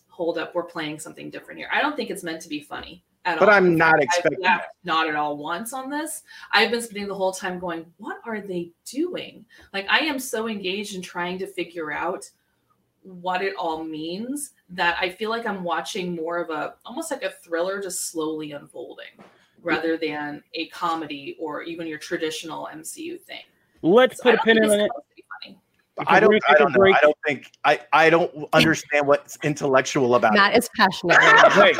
hold 0.08 0.36
up, 0.36 0.52
we're 0.54 0.64
playing 0.64 0.98
something 0.98 1.30
different 1.30 1.58
here. 1.58 1.68
I 1.72 1.80
don't 1.80 1.94
think 1.94 2.10
it's 2.10 2.24
meant 2.24 2.42
to 2.42 2.48
be 2.48 2.60
funny 2.60 3.04
at 3.24 3.38
but 3.38 3.48
all. 3.48 3.54
But 3.54 3.54
I'm 3.54 3.76
not 3.76 4.02
expecting 4.02 4.40
that. 4.40 4.66
Not 4.82 5.08
at 5.08 5.14
all 5.14 5.36
once 5.36 5.72
on 5.72 5.90
this. 5.90 6.24
I've 6.50 6.72
been 6.72 6.82
spending 6.82 7.06
the 7.06 7.14
whole 7.14 7.32
time 7.32 7.60
going, 7.60 7.86
what 7.98 8.18
are 8.26 8.40
they 8.40 8.72
doing? 8.84 9.44
Like, 9.72 9.86
I 9.88 10.00
am 10.00 10.18
so 10.18 10.48
engaged 10.48 10.96
in 10.96 11.02
trying 11.02 11.38
to 11.38 11.46
figure 11.46 11.92
out 11.92 12.28
what 13.02 13.42
it 13.42 13.54
all 13.56 13.84
means 13.84 14.52
that 14.70 14.96
I 15.00 15.10
feel 15.10 15.30
like 15.30 15.46
I'm 15.46 15.64
watching 15.64 16.14
more 16.14 16.38
of 16.38 16.50
a 16.50 16.74
almost 16.84 17.10
like 17.10 17.22
a 17.22 17.30
thriller 17.30 17.80
just 17.80 18.10
slowly 18.10 18.52
unfolding 18.52 19.06
rather 19.62 19.96
than 19.96 20.42
a 20.54 20.66
comedy 20.68 21.36
or 21.38 21.62
even 21.62 21.86
your 21.86 21.98
traditional 21.98 22.68
MCU 22.72 23.20
thing. 23.20 23.42
Let's 23.82 24.18
so 24.18 24.24
put 24.24 24.34
a 24.34 24.38
pin 24.38 24.62
in 24.62 24.70
it. 24.70 24.90
I 26.06 26.18
don't, 26.18 26.34
I 26.48 26.54
don't 26.54 26.72
know. 26.72 26.84
I 26.84 26.98
don't 27.02 27.16
think 27.26 27.52
I, 27.64 27.80
I 27.92 28.10
don't 28.10 28.48
understand 28.54 29.06
what's 29.06 29.36
intellectual 29.42 30.14
about 30.14 30.32
Matt 30.32 30.54
it. 30.54 30.58
is 30.58 30.70
passionate. 30.76 31.18
hey, 31.52 31.72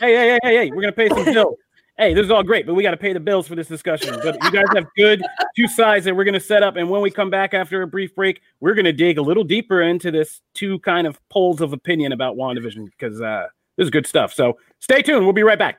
hey, 0.00 0.14
hey, 0.14 0.38
hey, 0.42 0.56
hey, 0.56 0.70
we're 0.70 0.82
gonna 0.82 0.92
pay 0.92 1.08
some 1.08 1.24
bills. 1.24 1.56
Hey, 2.00 2.14
this 2.14 2.24
is 2.24 2.30
all 2.30 2.42
great, 2.42 2.64
but 2.64 2.72
we 2.72 2.82
got 2.82 2.92
to 2.92 2.96
pay 2.96 3.12
the 3.12 3.20
bills 3.20 3.46
for 3.46 3.54
this 3.54 3.68
discussion. 3.68 4.18
But 4.22 4.42
you 4.42 4.50
guys 4.50 4.64
have 4.74 4.86
good 4.96 5.22
two 5.54 5.68
sides 5.68 6.06
that 6.06 6.16
we're 6.16 6.24
going 6.24 6.32
to 6.32 6.40
set 6.40 6.62
up. 6.62 6.76
And 6.76 6.88
when 6.88 7.02
we 7.02 7.10
come 7.10 7.28
back 7.28 7.52
after 7.52 7.82
a 7.82 7.86
brief 7.86 8.14
break, 8.14 8.40
we're 8.58 8.72
going 8.72 8.86
to 8.86 8.92
dig 8.92 9.18
a 9.18 9.22
little 9.22 9.44
deeper 9.44 9.82
into 9.82 10.10
this 10.10 10.40
two 10.54 10.78
kind 10.78 11.06
of 11.06 11.20
poles 11.28 11.60
of 11.60 11.74
opinion 11.74 12.12
about 12.12 12.36
WandaVision 12.36 12.86
because 12.86 13.20
uh, 13.20 13.48
this 13.76 13.84
is 13.84 13.90
good 13.90 14.06
stuff. 14.06 14.32
So 14.32 14.56
stay 14.78 15.02
tuned. 15.02 15.24
We'll 15.24 15.34
be 15.34 15.42
right 15.42 15.58
back. 15.58 15.78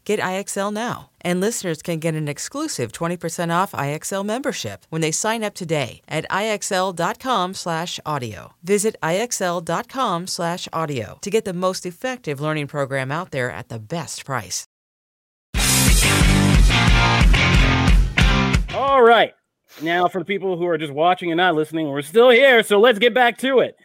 Get 0.05 0.19
IXL 0.19 0.71
now. 0.73 1.09
And 1.21 1.39
listeners 1.39 1.81
can 1.81 1.99
get 1.99 2.15
an 2.15 2.27
exclusive 2.27 2.91
20% 2.91 3.53
off 3.53 3.71
IXL 3.73 4.25
membership 4.25 4.85
when 4.89 5.01
they 5.01 5.11
sign 5.11 5.43
up 5.43 5.53
today 5.53 6.01
at 6.07 6.25
IXL.com/audio. 6.29 8.53
Visit 8.63 8.95
IXL.com/audio 9.01 11.17
to 11.21 11.29
get 11.29 11.45
the 11.45 11.53
most 11.53 11.85
effective 11.85 12.41
learning 12.41 12.67
program 12.67 13.11
out 13.11 13.31
there 13.31 13.51
at 13.51 13.69
the 13.69 13.79
best 13.79 14.25
price. 14.25 14.65
All 18.73 19.01
right. 19.01 19.33
Now, 19.81 20.07
for 20.07 20.19
the 20.19 20.25
people 20.25 20.57
who 20.57 20.65
are 20.67 20.77
just 20.77 20.93
watching 20.93 21.31
and 21.31 21.37
not 21.37 21.55
listening, 21.55 21.87
we're 21.87 22.01
still 22.01 22.29
here, 22.29 22.63
so 22.63 22.79
let's 22.79 22.99
get 22.99 23.13
back 23.13 23.37
to 23.39 23.59
it. 23.59 23.75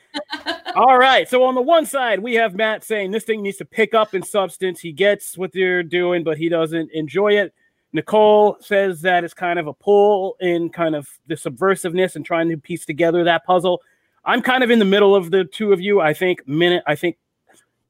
All 0.76 0.98
right. 0.98 1.26
So, 1.26 1.42
on 1.44 1.54
the 1.54 1.62
one 1.62 1.86
side, 1.86 2.20
we 2.20 2.34
have 2.34 2.54
Matt 2.54 2.84
saying 2.84 3.10
this 3.10 3.24
thing 3.24 3.42
needs 3.42 3.56
to 3.56 3.64
pick 3.64 3.94
up 3.94 4.12
in 4.12 4.22
substance. 4.22 4.78
He 4.78 4.92
gets 4.92 5.38
what 5.38 5.50
they're 5.52 5.82
doing, 5.82 6.22
but 6.22 6.36
he 6.36 6.50
doesn't 6.50 6.90
enjoy 6.92 7.38
it. 7.38 7.54
Nicole 7.94 8.58
says 8.60 9.00
that 9.00 9.24
it's 9.24 9.32
kind 9.32 9.58
of 9.58 9.68
a 9.68 9.72
pull 9.72 10.36
in 10.38 10.68
kind 10.68 10.94
of 10.94 11.08
the 11.28 11.34
subversiveness 11.34 12.14
and 12.14 12.26
trying 12.26 12.50
to 12.50 12.58
piece 12.58 12.84
together 12.84 13.24
that 13.24 13.46
puzzle. 13.46 13.80
I'm 14.26 14.42
kind 14.42 14.62
of 14.62 14.70
in 14.70 14.78
the 14.78 14.84
middle 14.84 15.16
of 15.16 15.30
the 15.30 15.44
two 15.44 15.72
of 15.72 15.80
you. 15.80 16.02
I 16.02 16.12
think 16.12 16.46
minute, 16.46 16.82
I 16.86 16.94
think 16.94 17.16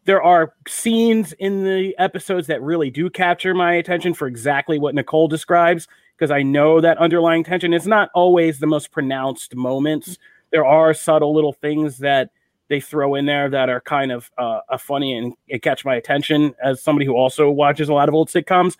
there 0.05 0.23
are 0.23 0.55
scenes 0.69 1.33
in 1.41 1.65
the 1.65 1.93
episodes 1.99 2.47
that 2.47 2.63
really 2.63 2.91
do 2.91 3.11
capture 3.11 3.53
my 3.53 3.73
attention 3.73 4.15
for 4.15 4.29
exactly 4.29 4.79
what 4.79 4.95
Nicole 4.95 5.27
describes 5.27 5.89
because 6.17 6.31
I 6.31 6.45
know 6.45 6.81
that 6.81 6.99
underlying 6.99 7.43
tension. 7.43 7.75
It's 7.75 7.85
not 7.85 8.11
always 8.15 8.61
the 8.61 8.69
most 8.69 8.93
pronounced 8.93 9.57
moments. 9.57 10.19
There 10.53 10.65
are 10.65 10.95
subtle 10.95 11.35
little 11.35 11.53
things 11.53 11.99
that 11.99 12.31
they 12.69 12.81
throw 12.81 13.15
in 13.15 13.27
there 13.27 13.49
that 13.51 13.69
are 13.69 13.81
kind 13.81 14.13
of 14.13 14.31
uh, 14.39 14.61
funny 14.79 15.17
and 15.17 15.35
it 15.49 15.63
catch 15.63 15.85
my 15.85 15.95
attention 15.95 16.55
as 16.63 16.83
somebody 16.83 17.07
who 17.07 17.15
also 17.15 17.51
watches 17.51 17.89
a 17.89 17.95
lot 17.95 18.09
of 18.09 18.15
old 18.15 18.29
sitcoms. 18.29 18.77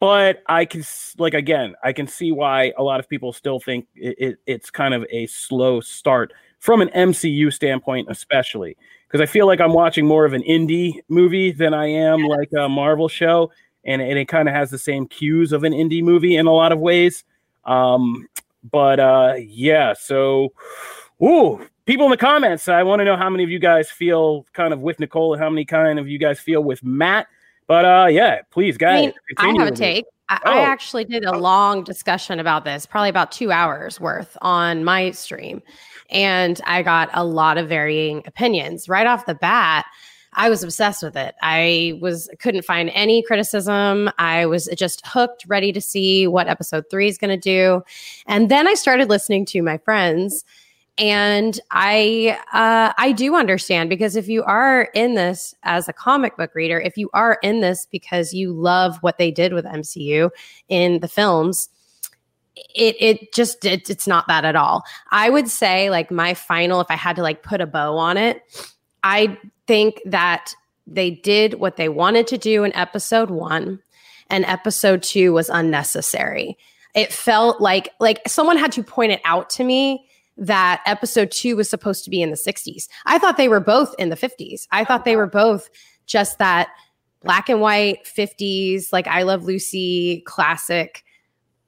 But 0.00 0.42
I 0.46 0.64
can 0.64 0.84
like 1.18 1.34
again, 1.34 1.74
I 1.82 1.92
can 1.92 2.06
see 2.06 2.30
why 2.30 2.72
a 2.76 2.82
lot 2.82 3.00
of 3.00 3.08
people 3.08 3.32
still 3.32 3.58
think 3.58 3.86
it, 3.94 4.16
it, 4.18 4.38
it's 4.46 4.70
kind 4.70 4.94
of 4.94 5.04
a 5.10 5.26
slow 5.26 5.80
start 5.80 6.32
from 6.60 6.80
an 6.80 6.88
MCU 6.90 7.52
standpoint, 7.52 8.08
especially 8.10 8.76
because 9.06 9.20
I 9.20 9.26
feel 9.26 9.46
like 9.46 9.60
I'm 9.60 9.72
watching 9.72 10.06
more 10.06 10.24
of 10.24 10.34
an 10.34 10.42
indie 10.42 11.00
movie 11.08 11.50
than 11.50 11.74
I 11.74 11.86
am 11.86 12.24
like 12.24 12.50
a 12.56 12.68
Marvel 12.68 13.08
show 13.08 13.50
and, 13.84 14.02
and 14.02 14.18
it 14.18 14.26
kind 14.26 14.48
of 14.48 14.54
has 14.54 14.70
the 14.70 14.78
same 14.78 15.06
cues 15.06 15.52
of 15.52 15.64
an 15.64 15.72
indie 15.72 16.02
movie 16.02 16.36
in 16.36 16.46
a 16.46 16.52
lot 16.52 16.72
of 16.72 16.78
ways. 16.78 17.24
Um, 17.64 18.28
but 18.70 19.00
uh, 19.00 19.34
yeah, 19.38 19.94
so 19.98 20.52
ooh, 21.22 21.66
people 21.88 22.04
in 22.04 22.10
the 22.10 22.18
comments, 22.18 22.68
I 22.68 22.82
want 22.82 23.00
to 23.00 23.04
know 23.04 23.16
how 23.16 23.30
many 23.30 23.42
of 23.42 23.50
you 23.50 23.58
guys 23.58 23.90
feel 23.90 24.44
kind 24.52 24.74
of 24.74 24.80
with 24.80 25.00
Nicole 25.00 25.32
and 25.32 25.42
how 25.42 25.48
many 25.48 25.64
kind 25.64 25.98
of 25.98 26.06
you 26.06 26.18
guys 26.18 26.38
feel 26.38 26.62
with 26.62 26.84
Matt. 26.84 27.28
But 27.66 27.84
uh, 27.86 28.08
yeah, 28.10 28.42
please, 28.50 28.76
guys. 28.76 29.14
I, 29.38 29.46
mean, 29.46 29.60
I 29.60 29.64
have 29.64 29.72
a 29.72 29.76
take. 29.76 30.04
I, 30.28 30.38
oh. 30.44 30.52
I, 30.52 30.60
actually 30.60 31.06
did 31.06 31.24
a 31.24 31.38
long 31.38 31.82
discussion 31.84 32.40
about 32.40 32.66
this, 32.66 32.84
probably 32.84 33.08
about 33.08 33.32
two 33.32 33.50
hours 33.50 33.98
worth 33.98 34.36
on 34.42 34.84
my 34.84 35.12
stream. 35.12 35.62
And 36.10 36.60
I 36.66 36.82
got 36.82 37.08
a 37.14 37.24
lot 37.24 37.56
of 37.56 37.70
varying 37.70 38.22
opinions 38.26 38.86
right 38.90 39.06
off 39.06 39.24
the 39.24 39.34
bat. 39.34 39.86
I 40.34 40.50
was 40.50 40.62
obsessed 40.62 41.02
with 41.02 41.16
it. 41.16 41.36
I 41.40 41.98
was 42.02 42.28
couldn't 42.38 42.66
find 42.66 42.90
any 42.92 43.22
criticism. 43.22 44.10
I 44.18 44.44
was 44.44 44.68
just 44.76 45.06
hooked, 45.06 45.46
ready 45.48 45.72
to 45.72 45.80
see 45.80 46.26
what 46.26 46.48
episode 46.48 46.84
3 46.90 47.08
is 47.08 47.16
going 47.16 47.30
to 47.30 47.38
do. 47.38 47.82
And 48.26 48.50
then 48.50 48.68
I 48.68 48.74
started 48.74 49.08
listening 49.08 49.46
to 49.46 49.62
my 49.62 49.78
friends 49.78 50.44
and 50.98 51.60
I 51.70 52.36
uh, 52.52 52.92
I 52.98 53.12
do 53.12 53.36
understand 53.36 53.88
because 53.88 54.16
if 54.16 54.28
you 54.28 54.42
are 54.42 54.88
in 54.94 55.14
this 55.14 55.54
as 55.62 55.88
a 55.88 55.92
comic 55.92 56.36
book 56.36 56.54
reader, 56.54 56.80
if 56.80 56.96
you 56.96 57.08
are 57.14 57.38
in 57.42 57.60
this 57.60 57.86
because 57.90 58.34
you 58.34 58.52
love 58.52 58.98
what 59.00 59.16
they 59.16 59.30
did 59.30 59.52
with 59.52 59.64
MCU 59.64 60.30
in 60.68 60.98
the 60.98 61.08
films, 61.08 61.68
it 62.74 62.96
it 62.98 63.32
just 63.32 63.64
it, 63.64 63.88
it's 63.88 64.08
not 64.08 64.26
that 64.26 64.44
at 64.44 64.56
all. 64.56 64.82
I 65.12 65.30
would 65.30 65.48
say 65.48 65.88
like 65.88 66.10
my 66.10 66.34
final, 66.34 66.80
if 66.80 66.88
I 66.90 66.96
had 66.96 67.16
to 67.16 67.22
like 67.22 67.44
put 67.44 67.60
a 67.60 67.66
bow 67.66 67.96
on 67.96 68.16
it, 68.16 68.42
I 69.04 69.38
think 69.68 70.00
that 70.04 70.52
they 70.86 71.10
did 71.10 71.54
what 71.54 71.76
they 71.76 71.88
wanted 71.88 72.26
to 72.28 72.38
do 72.38 72.64
in 72.64 72.74
episode 72.74 73.30
one, 73.30 73.80
and 74.30 74.44
episode 74.46 75.04
two 75.04 75.32
was 75.32 75.48
unnecessary. 75.48 76.58
It 76.96 77.12
felt 77.12 77.60
like 77.60 77.90
like 78.00 78.20
someone 78.26 78.56
had 78.56 78.72
to 78.72 78.82
point 78.82 79.12
it 79.12 79.20
out 79.24 79.48
to 79.50 79.62
me 79.62 80.07
that 80.38 80.82
episode 80.86 81.30
two 81.30 81.56
was 81.56 81.68
supposed 81.68 82.04
to 82.04 82.10
be 82.10 82.22
in 82.22 82.30
the 82.30 82.36
60s. 82.36 82.88
I 83.06 83.18
thought 83.18 83.36
they 83.36 83.48
were 83.48 83.60
both 83.60 83.94
in 83.98 84.08
the 84.08 84.16
50s. 84.16 84.66
I 84.70 84.84
thought 84.84 85.04
they 85.04 85.16
oh, 85.16 85.18
were 85.18 85.26
both 85.26 85.68
just 86.06 86.38
that 86.38 86.68
black 87.22 87.48
and 87.48 87.60
white 87.60 88.04
50s, 88.04 88.92
like 88.92 89.08
I 89.08 89.22
Love 89.22 89.44
Lucy 89.44 90.22
classic 90.26 91.04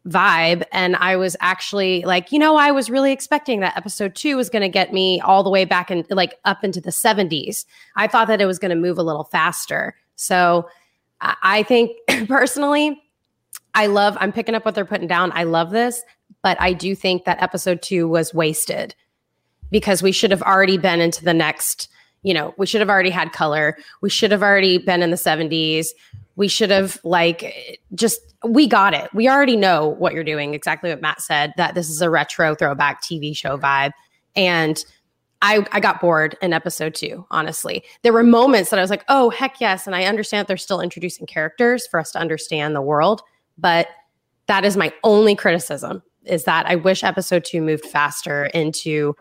vibe. 0.07 0.63
And 0.73 0.97
I 0.97 1.17
was 1.17 1.37
actually 1.41 2.03
like, 2.03 2.33
you 2.33 2.39
know, 2.39 2.57
I 2.57 2.71
was 2.71 2.89
really 2.89 3.13
expecting 3.13 3.61
that 3.61 3.77
episode 3.77 4.15
two 4.15 4.37
was 4.37 4.49
going 4.49 4.63
to 4.63 4.69
get 4.69 4.93
me 4.93 5.21
all 5.21 5.43
the 5.43 5.51
way 5.51 5.65
back 5.65 5.91
and 5.91 6.07
like 6.09 6.39
up 6.45 6.65
into 6.65 6.81
the 6.81 6.91
70s. 6.91 7.67
I 7.97 8.07
thought 8.07 8.29
that 8.29 8.41
it 8.41 8.47
was 8.47 8.59
going 8.59 8.71
to 8.71 8.77
move 8.77 8.99
a 8.99 9.03
little 9.03 9.25
faster. 9.25 9.97
So 10.15 10.69
I 11.21 11.65
think 11.65 11.97
personally, 12.29 13.03
I 13.75 13.87
love, 13.87 14.17
I'm 14.21 14.33
picking 14.33 14.55
up 14.55 14.65
what 14.65 14.75
they're 14.75 14.85
putting 14.85 15.09
down. 15.09 15.33
I 15.35 15.43
love 15.43 15.71
this 15.71 16.03
but 16.43 16.61
I 16.61 16.73
do 16.73 16.95
think 16.95 17.25
that 17.25 17.43
episode 17.43 17.83
two 17.83 18.09
was 18.09 18.35
wasted 18.35 18.95
because 19.71 20.03
we 20.03 20.13
should 20.13 20.31
have 20.31 20.43
already 20.43 20.79
been 20.79 21.01
into 21.01 21.25
the 21.25 21.35
next, 21.35 21.89
you 22.23 22.35
know, 22.35 22.55
we 22.59 22.67
should 22.67 22.81
have 22.81 22.91
already 22.91 23.11
had 23.11 23.33
color. 23.33 23.77
We 24.01 24.11
should 24.11 24.33
have 24.33 24.43
already 24.43 24.79
been 24.79 25.03
in 25.03 25.11
the 25.11 25.17
70s. 25.17 25.89
We 26.37 26.49
should 26.49 26.71
have, 26.71 26.99
like, 27.05 27.81
just, 27.95 28.21
we 28.45 28.67
got 28.67 28.95
it. 28.95 29.13
We 29.13 29.29
already 29.29 29.57
know 29.57 29.89
what 29.89 30.15
you're 30.15 30.25
doing. 30.25 30.55
Exactly 30.55 30.91
what 30.91 31.03
Matt 31.03 31.21
said 31.21 31.53
that 31.57 31.75
this 31.75 31.89
is 31.89 32.01
a 32.01 32.11
retro 32.11 32.55
throwback 32.55 33.03
TV 33.03 33.37
show 33.37 33.59
vibe. 33.59 33.93
And 34.35 34.83
I, 35.43 35.67
I 35.73 35.81
got 35.81 36.01
bored 36.01 36.37
in 36.43 36.53
episode 36.53 36.95
two, 36.95 37.27
honestly. 37.31 37.83
There 38.03 38.13
were 38.13 38.23
moments 38.23 38.71
that 38.71 38.79
I 38.79 38.83
was 38.83 38.91
like, 38.91 39.05
oh, 39.09 39.31
heck 39.31 39.61
yes. 39.61 39.87
And 39.87 39.97
I 39.97 40.05
understand 40.05 40.49
they're 40.49 40.57
still 40.57 40.81
introducing 40.81 41.27
characters 41.27 41.87
for 41.87 42.01
us 42.01 42.13
to 42.13 42.19
understand 42.19 42.75
the 42.75 42.83
world. 42.83 43.23
But 43.57 43.89
that 44.47 44.65
is 44.65 44.77
my 44.77 44.93
only 45.05 45.35
criticism 45.35 46.03
is 46.25 46.45
that 46.45 46.67
I 46.67 46.77
wish 46.77 47.03
episode 47.03 47.45
two 47.45 47.61
moved 47.61 47.85
faster 47.85 48.47
into 48.47 49.15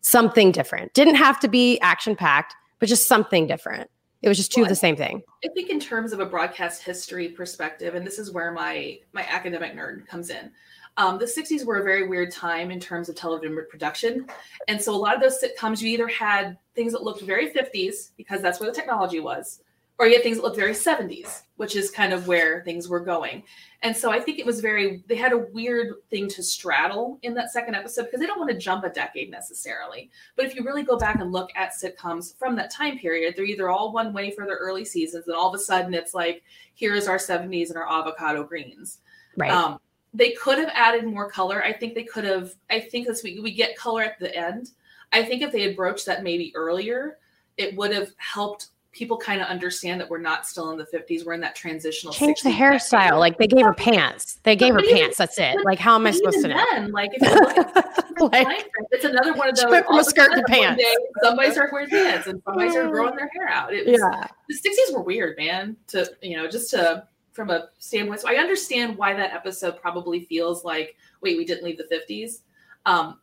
something 0.00 0.52
different. 0.52 0.94
Didn't 0.94 1.16
have 1.16 1.40
to 1.40 1.48
be 1.48 1.78
action 1.80 2.16
packed, 2.16 2.54
but 2.78 2.88
just 2.88 3.08
something 3.08 3.46
different. 3.46 3.90
It 4.22 4.28
was 4.28 4.36
just 4.36 4.52
two 4.52 4.62
well, 4.62 4.66
of 4.66 4.70
the 4.70 4.76
same 4.76 4.96
thing. 4.96 5.22
I 5.44 5.48
think 5.54 5.70
in 5.70 5.78
terms 5.78 6.12
of 6.12 6.20
a 6.20 6.26
broadcast 6.26 6.82
history 6.82 7.28
perspective, 7.28 7.94
and 7.94 8.06
this 8.06 8.18
is 8.18 8.32
where 8.32 8.50
my 8.52 8.98
my 9.12 9.22
academic 9.22 9.74
nerd 9.74 10.06
comes 10.06 10.30
in. 10.30 10.50
Um, 10.96 11.16
the 11.16 11.26
60s 11.26 11.64
were 11.64 11.76
a 11.76 11.84
very 11.84 12.08
weird 12.08 12.32
time 12.32 12.72
in 12.72 12.80
terms 12.80 13.08
of 13.08 13.14
television 13.14 13.56
production. 13.70 14.26
And 14.66 14.82
so 14.82 14.92
a 14.92 14.96
lot 14.96 15.14
of 15.14 15.22
those 15.22 15.40
sitcoms, 15.40 15.80
you 15.80 15.88
either 15.90 16.08
had 16.08 16.58
things 16.74 16.90
that 16.90 17.04
looked 17.04 17.22
very 17.22 17.50
50s 17.50 18.10
because 18.16 18.42
that's 18.42 18.58
where 18.58 18.68
the 18.68 18.74
technology 18.74 19.20
was, 19.20 19.60
or 19.98 20.06
you 20.06 20.14
had 20.14 20.22
things 20.22 20.36
that 20.36 20.44
looked 20.44 20.56
very 20.56 20.72
70s, 20.72 21.42
which 21.56 21.74
is 21.74 21.90
kind 21.90 22.12
of 22.12 22.28
where 22.28 22.62
things 22.62 22.88
were 22.88 23.00
going. 23.00 23.42
And 23.82 23.96
so 23.96 24.10
I 24.12 24.20
think 24.20 24.38
it 24.38 24.46
was 24.46 24.60
very, 24.60 25.02
they 25.06 25.16
had 25.16 25.32
a 25.32 25.46
weird 25.52 25.94
thing 26.10 26.28
to 26.30 26.42
straddle 26.42 27.18
in 27.22 27.34
that 27.34 27.50
second 27.50 27.74
episode 27.74 28.04
because 28.04 28.20
they 28.20 28.26
don't 28.26 28.38
want 28.38 28.50
to 28.50 28.56
jump 28.56 28.84
a 28.84 28.90
decade 28.90 29.30
necessarily. 29.30 30.10
But 30.36 30.46
if 30.46 30.54
you 30.54 30.64
really 30.64 30.84
go 30.84 30.96
back 30.96 31.20
and 31.20 31.32
look 31.32 31.50
at 31.56 31.72
sitcoms 31.74 32.36
from 32.36 32.54
that 32.56 32.72
time 32.72 32.98
period, 32.98 33.34
they're 33.36 33.44
either 33.44 33.70
all 33.70 33.92
one 33.92 34.12
way 34.12 34.30
for 34.30 34.46
their 34.46 34.56
early 34.56 34.84
seasons, 34.84 35.26
and 35.26 35.36
all 35.36 35.48
of 35.48 35.54
a 35.54 35.62
sudden 35.62 35.94
it's 35.94 36.14
like, 36.14 36.42
here's 36.74 37.08
our 37.08 37.18
70s 37.18 37.68
and 37.68 37.76
our 37.76 37.90
avocado 37.90 38.44
greens. 38.44 38.98
Right. 39.36 39.50
Um, 39.50 39.80
they 40.14 40.32
could 40.32 40.58
have 40.58 40.70
added 40.74 41.04
more 41.04 41.30
color. 41.30 41.62
I 41.62 41.72
think 41.72 41.94
they 41.94 42.04
could 42.04 42.24
have, 42.24 42.52
I 42.70 42.80
think 42.80 43.08
as 43.08 43.22
we, 43.22 43.40
we 43.40 43.52
get 43.52 43.76
color 43.76 44.02
at 44.02 44.18
the 44.18 44.34
end. 44.34 44.70
I 45.12 45.22
think 45.22 45.42
if 45.42 45.52
they 45.52 45.62
had 45.62 45.76
broached 45.76 46.06
that 46.06 46.22
maybe 46.22 46.52
earlier, 46.54 47.18
it 47.56 47.76
would 47.76 47.92
have 47.92 48.12
helped 48.16 48.68
people 48.98 49.16
kind 49.16 49.40
of 49.40 49.46
understand 49.46 50.00
that 50.00 50.10
we're 50.10 50.18
not 50.18 50.44
still 50.44 50.70
in 50.70 50.76
the 50.76 50.84
50s 50.84 51.24
we're 51.24 51.32
in 51.32 51.40
that 51.40 51.54
transitional 51.54 52.12
change 52.12 52.40
the 52.40 52.50
hairstyle 52.50 53.18
like 53.18 53.38
they 53.38 53.46
gave 53.46 53.64
her 53.64 53.72
pants. 53.72 54.40
They 54.42 54.56
gave 54.56 54.74
her 54.74 54.80
even, 54.80 54.96
pants 54.96 55.18
that's 55.18 55.38
it. 55.38 55.56
like 55.64 55.78
how 55.78 55.94
am 55.94 56.06
i 56.06 56.10
supposed 56.10 56.40
to 56.42 56.48
know? 56.48 56.64
then, 56.72 56.90
like 56.90 57.10
if 57.14 57.22
you 57.22 57.34
look 57.34 58.34
at 58.34 58.44
like, 58.44 58.66
it's 58.90 59.04
another 59.04 59.32
one 59.34 59.48
of 59.48 59.56
those 59.56 59.70
went 59.70 59.86
from 59.86 59.98
a 60.00 60.04
skirt 60.04 60.34
to 60.34 60.42
pants. 60.48 60.82
day, 60.82 60.94
somebody 61.22 61.52
started 61.52 61.72
wearing 61.72 61.88
pants 61.88 62.26
and 62.26 62.42
somebody 62.44 62.70
started 62.70 62.90
growing 62.90 63.14
their 63.14 63.30
hair 63.32 63.48
out. 63.48 63.72
It 63.72 63.86
was, 63.86 64.00
yeah. 64.00 64.26
the 64.48 64.54
60s 64.54 64.96
were 64.96 65.02
weird 65.02 65.36
man 65.38 65.76
to 65.88 66.10
you 66.20 66.36
know 66.36 66.48
just 66.48 66.70
to 66.70 67.06
from 67.32 67.50
a 67.50 67.68
standpoint 67.78 68.20
so 68.20 68.28
i 68.28 68.34
understand 68.34 68.96
why 68.96 69.14
that 69.14 69.32
episode 69.32 69.80
probably 69.80 70.24
feels 70.24 70.64
like 70.64 70.96
wait 71.22 71.36
we 71.36 71.44
didn't 71.44 71.62
leave 71.62 71.78
the 71.78 71.84
50s 71.84 72.40
um 72.84 73.20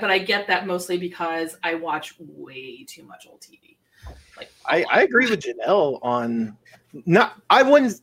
but 0.00 0.08
i 0.08 0.18
get 0.18 0.46
that 0.46 0.68
mostly 0.68 0.96
because 0.96 1.56
i 1.64 1.74
watch 1.74 2.14
way 2.20 2.84
too 2.84 3.02
much 3.02 3.26
old 3.28 3.40
tv 3.40 3.75
like 4.36 4.50
I, 4.66 4.84
I 4.90 5.02
agree 5.02 5.28
with 5.28 5.40
Janelle 5.40 5.98
on 6.02 6.56
not 7.04 7.40
I 7.50 7.62
wouldn't 7.62 8.00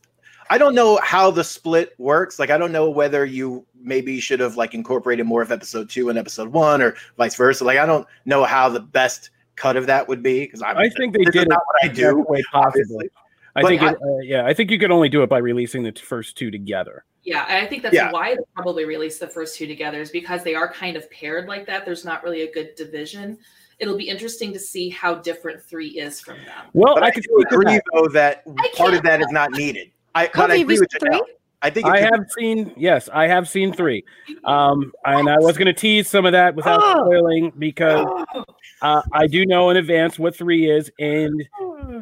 I 0.50 0.58
don't 0.58 0.74
know 0.74 0.98
how 1.02 1.30
the 1.30 1.44
split 1.44 1.94
works. 1.98 2.38
Like 2.38 2.50
I 2.50 2.58
don't 2.58 2.72
know 2.72 2.90
whether 2.90 3.24
you 3.24 3.64
maybe 3.80 4.20
should 4.20 4.40
have 4.40 4.56
like 4.56 4.74
incorporated 4.74 5.26
more 5.26 5.42
of 5.42 5.52
episode 5.52 5.90
two 5.90 6.10
and 6.10 6.18
episode 6.18 6.48
one 6.48 6.82
or 6.82 6.96
vice 7.16 7.34
versa. 7.34 7.64
Like 7.64 7.78
I 7.78 7.86
don't 7.86 8.06
know 8.24 8.44
how 8.44 8.68
the 8.68 8.80
best 8.80 9.30
cut 9.56 9.76
of 9.76 9.86
that 9.86 10.08
would 10.08 10.22
be 10.22 10.40
because 10.40 10.62
I 10.62 10.88
think 10.90 11.14
they 11.14 11.24
did 11.24 11.46
it 11.46 11.48
what 11.48 11.84
I 11.84 11.88
do. 11.88 12.24
Way 12.28 12.42
possibly. 12.52 13.10
I 13.56 13.62
but 13.62 13.68
think 13.68 13.82
I, 13.82 13.90
it, 13.92 13.98
uh, 14.02 14.18
yeah, 14.22 14.44
I 14.44 14.52
think 14.52 14.70
you 14.70 14.78
could 14.78 14.90
only 14.90 15.08
do 15.08 15.22
it 15.22 15.28
by 15.28 15.38
releasing 15.38 15.84
the 15.84 15.92
first 15.92 16.36
two 16.36 16.50
together. 16.50 17.04
Yeah, 17.22 17.46
I 17.48 17.66
think 17.66 17.82
that's 17.82 17.94
yeah. 17.94 18.10
why 18.10 18.34
they 18.34 18.42
probably 18.54 18.84
released 18.84 19.20
the 19.20 19.28
first 19.28 19.56
two 19.56 19.66
together 19.66 20.00
is 20.00 20.10
because 20.10 20.42
they 20.42 20.54
are 20.54 20.70
kind 20.70 20.96
of 20.96 21.10
paired 21.10 21.48
like 21.48 21.64
that. 21.66 21.84
There's 21.84 22.04
not 22.04 22.22
really 22.22 22.42
a 22.42 22.52
good 22.52 22.74
division 22.74 23.38
it'll 23.78 23.96
be 23.96 24.08
interesting 24.08 24.52
to 24.52 24.58
see 24.58 24.88
how 24.88 25.14
different 25.16 25.62
three 25.62 25.88
is 25.88 26.20
from 26.20 26.36
them. 26.44 26.66
Well, 26.72 26.94
but 26.94 27.04
I, 27.04 27.08
I 27.08 27.10
could 27.10 27.26
agree 27.46 27.64
that. 27.64 27.82
though 27.92 28.08
that 28.08 28.44
part 28.74 28.94
of 28.94 29.02
that 29.02 29.20
is 29.20 29.28
not 29.30 29.52
needed. 29.52 29.90
I, 30.14 30.30
but 30.34 30.50
I 30.50 30.56
agree 30.56 30.78
with 30.78 30.88
you. 31.02 31.26
I 31.64 31.70
think 31.70 31.86
I 31.86 32.00
have 32.00 32.26
seen 32.38 32.74
yes, 32.76 33.08
I 33.10 33.26
have 33.26 33.48
seen 33.48 33.72
three, 33.72 34.04
um, 34.44 34.92
and 35.06 35.30
I 35.30 35.38
was 35.38 35.56
going 35.56 35.66
to 35.66 35.72
tease 35.72 36.10
some 36.10 36.26
of 36.26 36.32
that 36.32 36.54
without 36.54 36.78
oh. 36.82 37.06
spoiling 37.06 37.52
because 37.58 38.06
uh, 38.82 39.00
I 39.12 39.26
do 39.26 39.46
know 39.46 39.70
in 39.70 39.78
advance 39.78 40.18
what 40.18 40.36
three 40.36 40.70
is, 40.70 40.90
and 40.98 41.42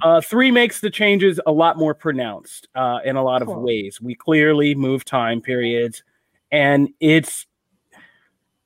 uh, 0.02 0.20
three 0.20 0.50
makes 0.50 0.80
the 0.80 0.90
changes 0.90 1.38
a 1.46 1.52
lot 1.52 1.78
more 1.78 1.94
pronounced 1.94 2.66
uh, 2.74 2.98
in 3.04 3.14
a 3.14 3.22
lot 3.22 3.40
of 3.40 3.48
ways. 3.48 4.00
We 4.00 4.16
clearly 4.16 4.74
move 4.74 5.04
time 5.04 5.40
periods, 5.40 6.02
and 6.50 6.88
it's 6.98 7.46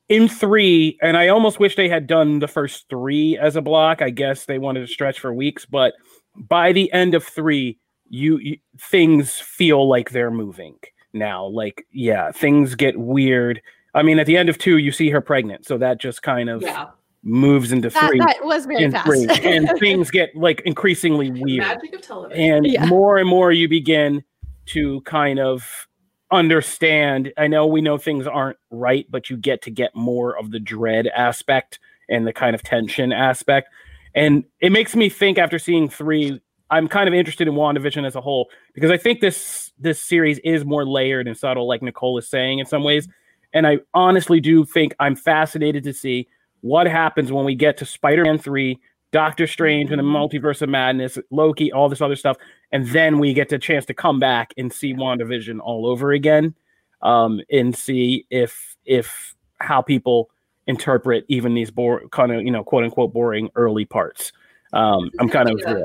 in 0.08 0.28
three, 0.28 0.98
and 1.02 1.16
I 1.16 1.28
almost 1.28 1.58
wish 1.58 1.76
they 1.76 1.88
had 1.88 2.06
done 2.06 2.38
the 2.38 2.48
first 2.48 2.86
three 2.88 3.36
as 3.38 3.56
a 3.56 3.62
block. 3.62 4.02
I 4.02 4.10
guess 4.10 4.44
they 4.44 4.58
wanted 4.58 4.80
to 4.80 4.86
stretch 4.86 5.18
for 5.18 5.34
weeks, 5.34 5.66
but 5.66 5.94
by 6.36 6.72
the 6.72 6.92
end 6.92 7.14
of 7.14 7.24
three, 7.24 7.78
you, 8.08 8.38
you 8.38 8.58
things 8.80 9.34
feel 9.34 9.88
like 9.88 10.10
they're 10.10 10.30
moving 10.30 10.76
now. 11.12 11.46
Like, 11.46 11.86
yeah, 11.90 12.30
things 12.30 12.74
get 12.74 12.98
weird. 12.98 13.60
I 13.94 14.02
mean, 14.02 14.18
at 14.18 14.26
the 14.26 14.36
end 14.36 14.48
of 14.48 14.58
two, 14.58 14.78
you 14.78 14.92
see 14.92 15.10
her 15.10 15.20
pregnant, 15.20 15.66
so 15.66 15.78
that 15.78 15.98
just 15.98 16.22
kind 16.22 16.50
of 16.50 16.62
yeah. 16.62 16.86
moves 17.24 17.72
into 17.72 17.90
that, 17.90 18.08
three. 18.08 18.18
That 18.18 18.44
was 18.44 18.66
very 18.66 18.90
fast, 18.90 19.06
three, 19.06 19.26
and 19.42 19.68
things 19.80 20.10
get 20.10 20.36
like 20.36 20.60
increasingly 20.64 21.30
weird. 21.30 21.66
Magic 21.66 21.94
of 21.94 22.02
television, 22.02 22.54
and 22.54 22.66
yeah. 22.66 22.86
more 22.86 23.16
and 23.16 23.28
more 23.28 23.50
you 23.50 23.68
begin 23.68 24.22
to 24.66 25.00
kind 25.02 25.38
of 25.38 25.88
understand. 26.30 27.32
I 27.36 27.46
know 27.46 27.66
we 27.66 27.80
know 27.80 27.98
things 27.98 28.26
aren't 28.26 28.58
right, 28.70 29.06
but 29.10 29.30
you 29.30 29.36
get 29.36 29.62
to 29.62 29.70
get 29.70 29.94
more 29.94 30.36
of 30.36 30.50
the 30.50 30.60
dread 30.60 31.06
aspect 31.08 31.78
and 32.08 32.26
the 32.26 32.32
kind 32.32 32.54
of 32.54 32.62
tension 32.62 33.12
aspect. 33.12 33.68
And 34.14 34.44
it 34.60 34.72
makes 34.72 34.96
me 34.96 35.08
think 35.08 35.38
after 35.38 35.58
seeing 35.58 35.88
three, 35.88 36.40
I'm 36.70 36.88
kind 36.88 37.08
of 37.08 37.14
interested 37.14 37.46
in 37.46 37.54
WandaVision 37.54 38.06
as 38.06 38.16
a 38.16 38.20
whole 38.20 38.48
because 38.74 38.90
I 38.90 38.96
think 38.96 39.20
this 39.20 39.72
this 39.78 40.02
series 40.02 40.38
is 40.40 40.64
more 40.64 40.84
layered 40.84 41.28
and 41.28 41.36
subtle, 41.36 41.68
like 41.68 41.82
Nicole 41.82 42.18
is 42.18 42.28
saying 42.28 42.58
in 42.58 42.66
some 42.66 42.82
ways. 42.82 43.08
And 43.52 43.66
I 43.66 43.78
honestly 43.94 44.40
do 44.40 44.64
think 44.64 44.94
I'm 44.98 45.14
fascinated 45.14 45.84
to 45.84 45.92
see 45.92 46.28
what 46.62 46.86
happens 46.86 47.30
when 47.30 47.44
we 47.44 47.54
get 47.54 47.76
to 47.78 47.84
Spider-Man 47.84 48.38
3, 48.38 48.80
Doctor 49.16 49.46
Strange 49.46 49.90
and 49.90 49.98
the 49.98 50.02
mm-hmm. 50.02 50.14
Multiverse 50.14 50.60
of 50.60 50.68
Madness, 50.68 51.16
Loki, 51.30 51.72
all 51.72 51.88
this 51.88 52.02
other 52.02 52.16
stuff, 52.16 52.36
and 52.70 52.86
then 52.88 53.18
we 53.18 53.32
get 53.32 53.48
the 53.48 53.58
chance 53.58 53.86
to 53.86 53.94
come 53.94 54.20
back 54.20 54.52
and 54.58 54.70
see 54.70 54.92
WandaVision 54.92 55.58
all 55.58 55.86
over 55.86 56.12
again, 56.12 56.54
um, 57.00 57.40
and 57.50 57.74
see 57.74 58.26
if 58.28 58.76
if 58.84 59.34
how 59.58 59.80
people 59.80 60.28
interpret 60.66 61.24
even 61.28 61.54
these 61.54 61.70
bore 61.70 62.06
kind 62.10 62.30
of 62.30 62.42
you 62.42 62.50
know 62.50 62.62
quote 62.62 62.84
unquote 62.84 63.14
boring 63.14 63.48
early 63.54 63.86
parts. 63.86 64.32
Um, 64.74 65.10
I'm 65.18 65.30
kind 65.30 65.48
of 65.48 65.58
yeah. 65.64 65.82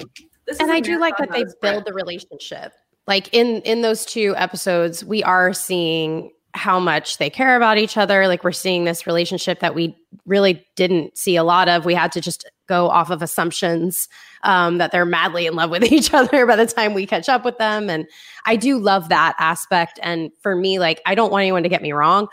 and 0.60 0.70
I 0.70 0.82
do 0.82 1.00
like 1.00 1.16
that 1.16 1.32
they 1.32 1.46
build 1.62 1.86
the 1.86 1.94
relationship. 1.94 2.74
Like 3.08 3.34
in 3.34 3.62
in 3.62 3.82
those 3.82 4.04
two 4.04 4.36
episodes, 4.36 5.06
we 5.06 5.24
are 5.24 5.54
seeing 5.54 6.32
how 6.54 6.82
much 6.82 7.18
they 7.18 7.30
care 7.30 7.56
about 7.56 7.78
each 7.78 7.96
other. 7.96 8.28
Like 8.28 8.44
we're 8.44 8.52
seeing 8.52 8.84
this 8.84 9.08
relationship 9.08 9.62
that 9.62 9.74
we 9.74 9.96
really 10.26 10.66
didn't 10.76 11.18
see 11.18 11.38
a 11.38 11.46
lot 11.46 11.70
of. 11.70 11.86
We 11.86 11.94
had 11.94 12.12
to 12.12 12.20
just 12.20 12.46
go 12.72 12.88
off 12.88 13.10
of 13.10 13.22
assumptions 13.22 14.08
um, 14.44 14.78
that 14.78 14.94
they're 14.94 15.06
madly 15.06 15.46
in 15.46 15.56
love 15.56 15.70
with 15.70 15.84
each 15.92 16.14
other 16.14 16.46
by 16.46 16.56
the 16.56 16.66
time 16.66 16.94
we 16.94 17.06
catch 17.06 17.28
up 17.28 17.44
with 17.44 17.58
them. 17.58 17.90
And 17.90 18.08
I 18.46 18.56
do 18.56 18.78
love 18.78 19.10
that 19.10 19.36
aspect. 19.40 20.00
And 20.02 20.32
for 20.42 20.56
me, 20.56 20.80
like, 20.80 21.02
I 21.06 21.14
don't 21.14 21.32
want 21.32 21.42
anyone 21.44 21.64
to 21.64 21.70
get 21.70 21.82
me 21.82 21.92
wrong. 21.92 22.28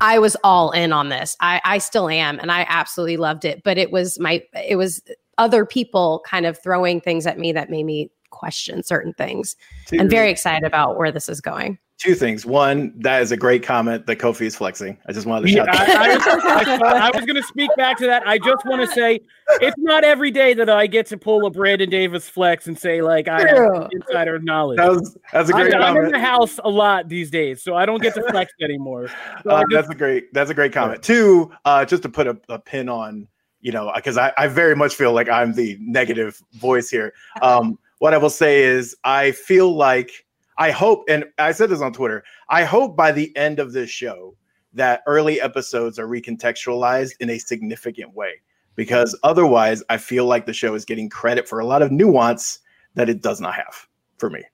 I 0.00 0.18
was 0.18 0.36
all 0.42 0.72
in 0.72 0.92
on 0.92 1.08
this. 1.08 1.36
I, 1.40 1.60
I 1.64 1.78
still 1.78 2.08
am, 2.08 2.40
and 2.40 2.50
I 2.50 2.66
absolutely 2.68 3.18
loved 3.18 3.44
it. 3.44 3.62
But 3.62 3.78
it 3.78 3.92
was 3.92 4.18
my, 4.18 4.42
it 4.54 4.76
was 4.76 5.02
other 5.38 5.64
people 5.64 6.22
kind 6.26 6.46
of 6.46 6.60
throwing 6.60 7.00
things 7.00 7.26
at 7.26 7.38
me 7.38 7.52
that 7.52 7.70
made 7.70 7.84
me 7.84 8.10
question 8.30 8.82
certain 8.82 9.12
things. 9.12 9.56
I'm 9.92 10.08
very 10.08 10.30
excited 10.30 10.66
about 10.66 10.96
where 10.96 11.12
this 11.12 11.28
is 11.28 11.40
going 11.40 11.78
two 12.00 12.14
things. 12.14 12.46
One, 12.46 12.92
that 12.96 13.20
is 13.20 13.30
a 13.30 13.36
great 13.36 13.62
comment 13.62 14.06
that 14.06 14.18
Kofi 14.18 14.46
is 14.46 14.56
flexing. 14.56 14.96
I 15.06 15.12
just 15.12 15.26
wanted 15.26 15.48
to 15.48 15.52
shout. 15.52 15.68
Yeah, 15.70 15.80
I, 15.80 16.16
I, 16.16 17.08
I, 17.08 17.10
was 17.14 17.26
going 17.26 17.36
to 17.36 17.42
speak 17.42 17.70
back 17.76 17.98
to 17.98 18.06
that. 18.06 18.26
I 18.26 18.38
just 18.38 18.64
want 18.64 18.80
to 18.80 18.86
say 18.86 19.20
it's 19.60 19.76
not 19.78 20.02
every 20.02 20.30
day 20.30 20.54
that 20.54 20.70
I 20.70 20.86
get 20.86 21.06
to 21.06 21.18
pull 21.18 21.44
a 21.46 21.50
Brandon 21.50 21.90
Davis 21.90 22.28
flex 22.28 22.66
and 22.66 22.78
say 22.78 23.02
like 23.02 23.28
I 23.28 23.40
have 23.46 23.88
insider 23.92 24.38
knowledge. 24.38 24.78
That 24.78 24.90
was, 24.90 25.18
that's 25.32 25.50
a 25.50 25.52
great. 25.52 25.74
I, 25.74 25.90
am 25.90 25.96
in 25.98 26.10
the 26.10 26.18
house 26.18 26.58
a 26.64 26.70
lot 26.70 27.08
these 27.08 27.30
days, 27.30 27.62
so 27.62 27.76
I 27.76 27.84
don't 27.84 28.02
get 28.02 28.14
to 28.14 28.22
flex 28.30 28.50
anymore. 28.62 29.08
So 29.44 29.50
uh, 29.50 29.60
just, 29.60 29.70
that's 29.70 29.90
a 29.90 29.94
great. 29.94 30.32
That's 30.32 30.50
a 30.50 30.54
great 30.54 30.72
comment. 30.72 31.02
Two, 31.02 31.52
uh, 31.66 31.84
just 31.84 32.02
to 32.04 32.08
put 32.08 32.26
a, 32.26 32.38
a 32.48 32.58
pin 32.58 32.88
on, 32.88 33.28
you 33.60 33.72
know, 33.72 33.92
because 33.94 34.16
I, 34.16 34.32
I 34.38 34.46
very 34.46 34.74
much 34.74 34.94
feel 34.94 35.12
like 35.12 35.28
I'm 35.28 35.52
the 35.52 35.76
negative 35.80 36.42
voice 36.54 36.88
here. 36.88 37.12
Um, 37.42 37.78
what 37.98 38.14
I 38.14 38.16
will 38.16 38.30
say 38.30 38.62
is, 38.62 38.96
I 39.04 39.32
feel 39.32 39.76
like 39.76 40.24
I 40.60 40.70
hope, 40.70 41.04
and 41.08 41.24
I 41.38 41.52
said 41.52 41.70
this 41.70 41.80
on 41.80 41.94
Twitter, 41.94 42.22
I 42.50 42.64
hope 42.64 42.94
by 42.94 43.12
the 43.12 43.34
end 43.34 43.58
of 43.58 43.72
this 43.72 43.88
show 43.88 44.36
that 44.74 45.02
early 45.06 45.40
episodes 45.40 45.98
are 45.98 46.06
recontextualized 46.06 47.12
in 47.18 47.30
a 47.30 47.38
significant 47.38 48.14
way. 48.14 48.34
Because 48.76 49.18
otherwise, 49.22 49.82
I 49.88 49.96
feel 49.96 50.26
like 50.26 50.44
the 50.44 50.52
show 50.52 50.74
is 50.74 50.84
getting 50.84 51.08
credit 51.08 51.48
for 51.48 51.60
a 51.60 51.66
lot 51.66 51.80
of 51.80 51.90
nuance 51.90 52.60
that 52.94 53.08
it 53.08 53.22
does 53.22 53.40
not 53.40 53.54
have 53.54 53.88
for 54.18 54.28
me. 54.28 54.44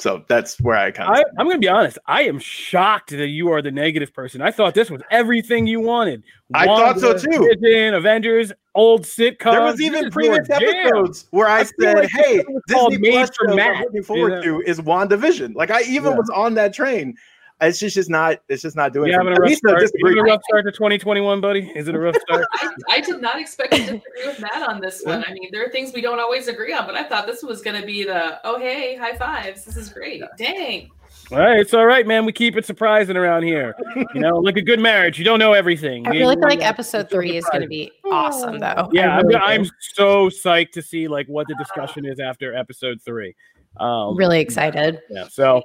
So 0.00 0.24
that's 0.28 0.58
where 0.60 0.76
I 0.76 0.90
kind 0.90 1.10
of. 1.10 1.16
I, 1.16 1.40
am 1.40 1.46
going 1.46 1.56
to 1.56 1.60
be 1.60 1.68
honest. 1.68 1.98
I 2.06 2.22
am 2.22 2.38
shocked 2.38 3.10
that 3.10 3.28
you 3.28 3.52
are 3.52 3.60
the 3.60 3.70
negative 3.70 4.14
person. 4.14 4.40
I 4.40 4.50
thought 4.50 4.74
this 4.74 4.90
was 4.90 5.02
everything 5.10 5.66
you 5.66 5.80
wanted. 5.80 6.22
I 6.54 6.64
thought 6.64 6.98
so 6.98 7.16
too. 7.16 7.50
Vision, 7.60 7.94
Avengers, 7.94 8.50
old 8.74 9.02
sitcom. 9.02 9.52
There 9.52 9.62
was 9.62 9.80
even 9.80 10.10
previous 10.10 10.48
episodes 10.48 11.26
where 11.30 11.48
I, 11.48 11.60
I 11.60 11.62
said, 11.64 11.98
like 11.98 12.10
"Hey, 12.10 12.42
Disney 12.66 13.10
Plus 13.10 13.30
show 13.34 13.58
I'm 13.58 13.82
looking 13.82 14.02
forward 14.02 14.42
to 14.42 14.62
is 14.62 14.80
WandaVision." 14.80 15.54
Like 15.54 15.70
I 15.70 15.82
even 15.82 16.12
yeah. 16.12 16.18
was 16.18 16.30
on 16.30 16.54
that 16.54 16.72
train. 16.72 17.14
It's 17.60 17.78
just, 17.78 17.94
just 17.94 18.08
not. 18.08 18.38
It's 18.48 18.62
just 18.62 18.76
not 18.76 18.92
doing. 18.92 19.10
You 19.10 19.18
having 19.18 19.36
a 19.36 19.40
rough 19.40 19.52
start? 19.52 19.82
Is 19.82 19.92
it 19.94 20.18
a 20.18 20.22
rough 20.22 20.40
start 20.48 20.64
to 20.64 20.72
2021, 20.72 21.40
buddy? 21.40 21.70
Is 21.74 21.88
it 21.88 21.94
a 21.94 21.98
rough 21.98 22.16
start? 22.16 22.46
I, 22.52 22.70
I, 22.88 23.00
did 23.00 23.20
not 23.20 23.38
expect 23.38 23.72
to 23.72 23.78
disagree 23.78 24.26
with 24.26 24.40
Matt 24.40 24.68
on 24.68 24.80
this 24.80 25.02
one. 25.04 25.24
I 25.26 25.32
mean, 25.32 25.50
there 25.52 25.64
are 25.64 25.68
things 25.68 25.92
we 25.92 26.00
don't 26.00 26.20
always 26.20 26.48
agree 26.48 26.72
on, 26.72 26.86
but 26.86 26.94
I 26.94 27.04
thought 27.04 27.26
this 27.26 27.42
was 27.42 27.60
going 27.60 27.78
to 27.78 27.86
be 27.86 28.04
the 28.04 28.40
oh 28.44 28.58
hey 28.58 28.96
high 28.96 29.16
fives. 29.16 29.64
This 29.64 29.76
is 29.76 29.90
great. 29.90 30.22
Dang. 30.38 30.90
All 31.32 31.38
right, 31.38 31.60
it's 31.60 31.74
all 31.74 31.86
right, 31.86 32.06
man. 32.06 32.24
We 32.24 32.32
keep 32.32 32.56
it 32.56 32.66
surprising 32.66 33.16
around 33.16 33.44
here. 33.44 33.74
You 34.14 34.20
know, 34.20 34.36
like 34.36 34.56
a 34.56 34.62
good 34.62 34.80
marriage, 34.80 35.16
you 35.18 35.24
don't 35.24 35.38
know 35.38 35.52
everything. 35.52 36.06
I 36.06 36.10
really 36.10 36.34
feel 36.34 36.48
like 36.48 36.64
episode 36.64 37.08
three 37.08 37.36
is 37.36 37.44
going 37.52 37.62
to 37.62 37.68
be 37.68 37.92
awesome, 38.10 38.58
though. 38.58 38.88
Yeah, 38.92 39.16
I'm, 39.16 39.36
I'm, 39.36 39.64
so 39.80 40.28
psyched 40.28 40.72
to 40.72 40.82
see 40.82 41.06
like 41.06 41.28
what 41.28 41.46
the 41.46 41.54
discussion 41.54 42.04
is 42.04 42.18
after 42.18 42.56
episode 42.56 43.00
three. 43.04 43.36
Um, 43.76 44.16
really 44.16 44.40
excited. 44.40 45.00
Yeah. 45.08 45.28
So, 45.28 45.62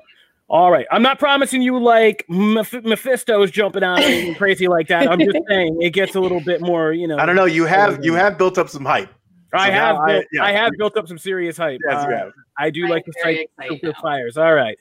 all 0.47 0.71
right, 0.71 0.85
I'm 0.91 1.01
not 1.01 1.17
promising 1.17 1.61
you 1.61 1.79
like 1.79 2.25
Mephisto's 2.29 3.49
jumping 3.49 3.83
out 3.83 3.99
and 3.99 4.35
crazy 4.37 4.67
like 4.67 4.87
that. 4.89 5.09
I'm 5.09 5.19
just 5.19 5.37
saying 5.47 5.81
it 5.81 5.91
gets 5.91 6.15
a 6.15 6.19
little 6.19 6.39
bit 6.39 6.61
more. 6.61 6.93
You 6.93 7.07
know, 7.07 7.17
I 7.17 7.25
don't 7.25 7.35
know. 7.35 7.45
You 7.45 7.65
have 7.65 8.03
you 8.05 8.13
have 8.13 8.37
built 8.37 8.57
up 8.57 8.69
some 8.69 8.85
hype. 8.85 9.09
I 9.53 9.71
have 9.71 9.95
built, 10.05 10.25
I, 10.25 10.27
yeah. 10.33 10.43
I, 10.43 10.51
have 10.51 10.73
built 10.77 10.97
up 10.97 11.07
some 11.07 11.17
serious 11.17 11.57
hype. 11.57 11.79
Yes, 11.87 12.03
uh, 12.03 12.09
you 12.09 12.15
have. 12.15 12.31
I 12.57 12.69
do 12.69 12.83
I'm 12.83 12.89
like 12.89 13.05
to 13.05 13.13
fight 13.23 13.49
the 13.57 13.93
fires. 14.01 14.37
All 14.37 14.53
right. 14.53 14.77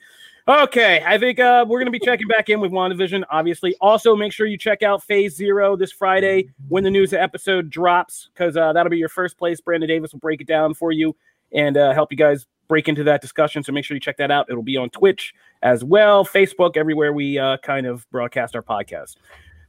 Okay, 0.47 1.03
I 1.03 1.17
think 1.17 1.39
uh, 1.39 1.65
we're 1.67 1.79
going 1.79 1.91
to 1.91 1.97
be 1.97 2.05
checking 2.05 2.27
back 2.27 2.49
in 2.49 2.59
with 2.59 2.71
WandaVision, 2.71 3.23
obviously. 3.31 3.75
Also, 3.81 4.15
make 4.15 4.31
sure 4.31 4.45
you 4.45 4.59
check 4.59 4.83
out 4.83 5.01
Phase 5.01 5.35
Zero 5.35 5.75
this 5.75 5.91
Friday 5.91 6.49
when 6.67 6.83
the 6.83 6.91
news 6.91 7.13
episode 7.13 7.71
drops, 7.71 8.29
because 8.31 8.55
uh, 8.55 8.71
that'll 8.71 8.91
be 8.91 8.97
your 8.97 9.09
first 9.09 9.39
place. 9.39 9.59
Brandon 9.59 9.87
Davis 9.87 10.13
will 10.13 10.19
break 10.19 10.41
it 10.41 10.47
down 10.47 10.75
for 10.75 10.91
you 10.91 11.15
and 11.51 11.77
uh, 11.77 11.93
help 11.93 12.11
you 12.11 12.17
guys 12.17 12.45
break 12.67 12.87
into 12.87 13.03
that 13.03 13.21
discussion. 13.21 13.63
So 13.63 13.71
make 13.71 13.85
sure 13.85 13.95
you 13.95 14.01
check 14.01 14.17
that 14.17 14.31
out. 14.31 14.47
It'll 14.49 14.63
be 14.63 14.77
on 14.77 14.89
Twitch 14.89 15.33
as 15.61 15.83
well, 15.83 16.25
Facebook, 16.25 16.77
everywhere 16.77 17.13
we 17.13 17.37
uh, 17.37 17.57
kind 17.57 17.85
of 17.85 18.09
broadcast 18.11 18.55
our 18.55 18.63
podcast. 18.63 19.17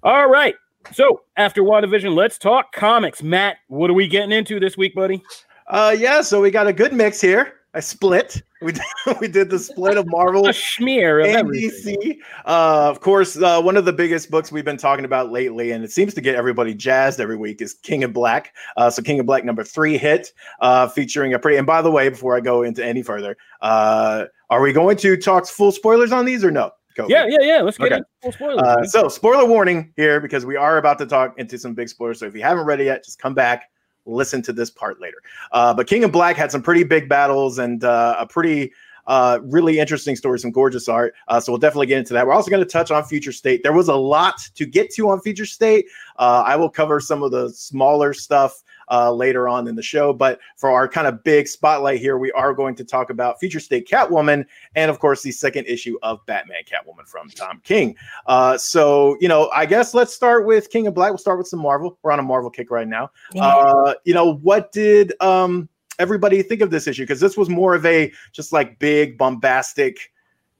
All 0.03 0.29
right. 0.29 0.55
So 0.93 1.23
after 1.37 1.63
WandaVision, 1.63 2.15
let's 2.15 2.39
talk 2.39 2.73
comics. 2.73 3.23
Matt, 3.23 3.59
what 3.69 3.91
are 3.91 3.95
we 3.95 4.07
getting 4.07 4.33
into 4.33 4.61
this 4.61 4.77
week, 4.77 4.95
buddy? 4.95 5.23
Uh, 5.67 5.97
yeah, 5.99 6.21
so 6.21 6.41
we 6.41 6.51
got 6.51 6.67
a 6.67 6.73
good 6.73 6.93
mix 6.93 7.21
here. 7.21 7.55
I 7.77 7.81
split. 7.81 8.43
We 8.63 8.73
did, 8.73 8.83
we 9.21 9.29
did 9.29 9.51
the 9.51 9.59
split 9.59 9.99
of 9.99 10.07
Marvel, 10.09 10.49
a 10.49 10.55
smear 10.55 11.21
of 11.21 11.27
and 11.27 11.51
DC. 11.51 12.17
Uh, 12.47 12.89
of 12.89 13.01
course, 13.01 13.37
uh, 13.37 13.61
one 13.61 13.77
of 13.77 13.85
the 13.85 13.93
biggest 13.93 14.31
books 14.31 14.51
we've 14.51 14.65
been 14.65 14.79
talking 14.79 15.05
about 15.05 15.31
lately, 15.31 15.73
and 15.73 15.85
it 15.85 15.93
seems 15.93 16.15
to 16.15 16.23
get 16.23 16.37
everybody 16.37 16.73
jazzed 16.73 17.21
every 17.21 17.37
week, 17.37 17.61
is 17.61 17.75
King 17.75 18.01
in 18.01 18.15
Black. 18.15 18.55
Uh, 18.79 18.89
so 18.89 19.03
King 19.03 19.19
in 19.19 19.27
Black 19.27 19.45
number 19.45 19.63
three 19.63 19.99
hit, 19.99 20.33
uh, 20.61 20.89
featuring 20.89 21.35
a 21.35 21.39
pretty. 21.39 21.59
And 21.59 21.67
by 21.67 21.83
the 21.83 21.91
way, 21.91 22.09
before 22.09 22.35
I 22.35 22.41
go 22.41 22.63
into 22.63 22.83
any 22.83 23.03
further, 23.03 23.37
uh, 23.61 24.25
are 24.49 24.63
we 24.63 24.73
going 24.73 24.97
to 24.97 25.19
talk 25.19 25.47
full 25.47 25.71
spoilers 25.71 26.13
on 26.13 26.25
these 26.25 26.43
or 26.43 26.51
no? 26.51 26.71
Go 26.95 27.07
yeah, 27.11 27.27
yeah, 27.29 27.43
yeah. 27.43 27.61
Let's 27.61 27.77
get 27.77 27.93
okay. 27.93 27.97
into 27.97 28.07
full 28.23 28.33
spoilers. 28.33 28.59
Uh, 28.59 28.85
so, 28.85 29.09
spoiler 29.09 29.45
warning 29.45 29.93
here 29.97 30.19
because 30.19 30.47
we 30.47 30.57
are 30.57 30.79
about 30.79 30.97
to 31.01 31.07
talk 31.07 31.39
into 31.39 31.59
some 31.59 31.75
big 31.75 31.91
spoilers. 31.91 32.21
So, 32.21 32.27
if 32.27 32.35
you 32.35 32.41
haven't 32.41 32.65
read 32.65 32.81
it 32.81 32.85
yet, 32.85 33.05
just 33.05 33.19
come 33.19 33.35
back 33.35 33.69
listen 34.07 34.43
to 34.43 34.53
this 34.53 34.71
part 34.71 35.01
later. 35.01 35.19
Uh, 35.53 35.75
but 35.75 35.87
King 35.87 36.03
in 36.03 36.11
Black 36.11 36.37
had 36.37 36.51
some 36.51 36.63
pretty 36.63 36.85
big 36.85 37.09
battles 37.09 37.59
and 37.59 37.85
uh, 37.85 38.17
a 38.19 38.27
pretty 38.27 38.73
uh, 39.07 39.39
really 39.43 39.79
interesting 39.79 40.17
story, 40.17 40.39
some 40.39 40.51
gorgeous 40.51 40.89
art. 40.89 41.15
Uh, 41.29 41.39
so 41.39 41.53
we'll 41.53 41.59
definitely 41.59 41.87
get 41.87 41.99
into 41.99 42.13
that. 42.13 42.27
We're 42.27 42.33
also 42.33 42.51
going 42.51 42.63
to 42.63 42.69
touch 42.69 42.91
on 42.91 43.05
Future 43.05 43.33
State. 43.33 43.63
There 43.63 43.73
was 43.73 43.89
a 43.89 43.95
lot 43.95 44.41
to 44.55 44.67
get 44.67 44.91
to 44.95 45.11
on 45.11 45.21
Future 45.21 45.47
State. 45.47 45.87
Uh, 46.19 46.43
I 46.47 46.57
will 46.57 46.71
cover 46.71 47.01
some 47.01 47.23
of 47.23 47.31
the 47.31 47.51
smaller 47.51 48.13
stuff 48.13 48.63
uh, 48.91 49.13
later 49.13 49.49
on 49.49 49.69
in 49.69 49.75
the 49.75 49.83
show. 49.83 50.13
But 50.13 50.41
for 50.57 50.71
our 50.71 50.89
kind 50.89 51.07
of 51.07 51.23
big 51.25 51.49
spotlight 51.49 52.01
here, 52.01 52.19
we 52.19 52.33
are 52.33 52.53
going 52.53 52.75
to 52.77 52.85
talk 52.85 53.11
about 53.11 53.41
Future 53.41 53.61
State 53.61 53.89
Catwoman 53.89 54.45
and, 54.75 54.91
of 54.91 54.99
course, 54.99 55.23
the 55.23 55.33
second 55.33 55.67
issue 55.67 55.99
of 56.03 56.25
Batman 56.27 56.63
Catwoman 56.65 57.07
from 57.07 57.29
Tom 57.31 57.61
King. 57.65 57.97
Uh, 58.27 58.57
so, 58.59 59.17
you 59.21 59.29
know, 59.29 59.51
I 59.55 59.67
guess 59.67 59.95
let's 59.95 60.15
start 60.15 60.47
with 60.47 60.71
King 60.71 60.87
in 60.87 60.95
Black. 60.95 61.11
We'll 61.11 61.19
start 61.19 61.39
with 61.39 61.49
some 61.49 61.61
Marvel. 61.61 61.99
We're 62.03 62.13
on 62.13 62.19
a 62.19 62.23
Marvel 62.23 62.51
kick 62.51 62.71
right 62.71 62.89
now. 62.89 63.11
Yeah. 63.33 63.47
Uh, 63.47 63.95
you 64.05 64.15
know, 64.15 64.35
what 64.35 64.73
did 64.73 65.13
um, 65.21 65.69
everybody 65.99 66.43
think 66.43 66.61
of 66.61 66.71
this 66.71 66.87
issue? 66.87 67.03
Because 67.03 67.21
this 67.21 67.37
was 67.37 67.49
more 67.49 67.75
of 67.75 67.85
a 67.87 68.13
just 68.33 68.53
like 68.53 68.79
big, 68.79 69.19
bombastic 69.19 70.13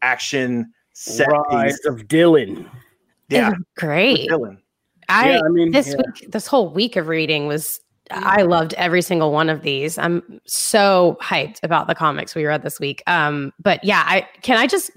action 0.03 0.73
set 0.93 1.29
Rise 1.29 1.73
piece. 1.73 1.87
of 1.87 2.09
Dylan. 2.09 2.69
Yeah, 3.29 3.53
great. 3.77 4.31
Dylan. 4.31 4.59
I, 5.09 5.33
yeah, 5.33 5.41
I 5.45 5.49
mean, 5.49 5.71
this 5.71 5.89
yeah. 5.89 5.97
week, 5.97 6.31
this 6.31 6.47
whole 6.47 6.69
week 6.71 6.97
of 6.97 7.09
reading 7.09 7.47
was 7.47 7.81
I 8.11 8.43
loved 8.43 8.75
every 8.75 9.03
single 9.03 9.33
one 9.33 9.49
of 9.49 9.63
these. 9.63 9.99
I'm 9.99 10.41
so 10.47 11.19
hyped 11.21 11.59
about 11.63 11.89
the 11.89 11.95
comics 11.95 12.35
we 12.35 12.45
read 12.45 12.63
this 12.63 12.79
week. 12.79 13.03
Um, 13.07 13.53
but 13.59 13.83
yeah, 13.83 14.05
I 14.07 14.29
can 14.43 14.59
I 14.59 14.67
just 14.67 14.91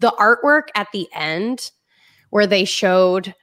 the 0.00 0.14
artwork 0.18 0.68
at 0.74 0.88
the 0.92 1.08
end 1.12 1.70
where 2.30 2.46
they 2.46 2.64
showed 2.64 3.34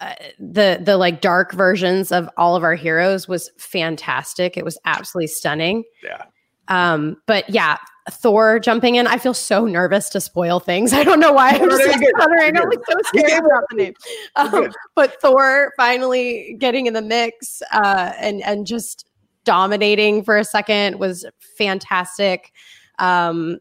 uh, 0.00 0.14
the 0.38 0.80
the 0.82 0.96
like 0.96 1.20
dark 1.20 1.52
versions 1.52 2.12
of 2.12 2.28
all 2.36 2.56
of 2.56 2.62
our 2.62 2.74
heroes 2.74 3.28
was 3.28 3.50
fantastic. 3.58 4.56
It 4.56 4.64
was 4.64 4.78
absolutely 4.84 5.28
stunning. 5.28 5.84
Yeah. 6.02 6.24
Um, 6.68 7.16
but 7.26 7.48
yeah, 7.50 7.78
Thor 8.10 8.58
jumping 8.58 8.96
in. 8.96 9.06
I 9.06 9.18
feel 9.18 9.34
so 9.34 9.66
nervous 9.66 10.08
to 10.10 10.20
spoil 10.20 10.60
things. 10.60 10.92
I 10.94 11.04
don't 11.04 11.20
know 11.20 11.32
why. 11.32 11.50
I'm 11.50 11.68
just 11.68 11.86
like 11.86 12.08
stuttering. 12.16 12.56
I'm 12.56 12.68
like 12.68 12.78
so 12.88 12.96
scared 13.04 13.44
about 13.44 13.64
the 13.70 13.76
name. 13.76 13.94
Um, 14.36 14.72
but 14.94 15.20
Thor 15.20 15.72
finally 15.76 16.56
getting 16.58 16.86
in 16.86 16.94
the 16.94 17.02
mix 17.02 17.62
uh, 17.72 18.12
and 18.18 18.42
and 18.42 18.66
just 18.66 19.06
dominating 19.44 20.22
for 20.22 20.36
a 20.36 20.44
second 20.44 20.98
was 20.98 21.24
fantastic. 21.56 22.52
Um, 22.98 23.58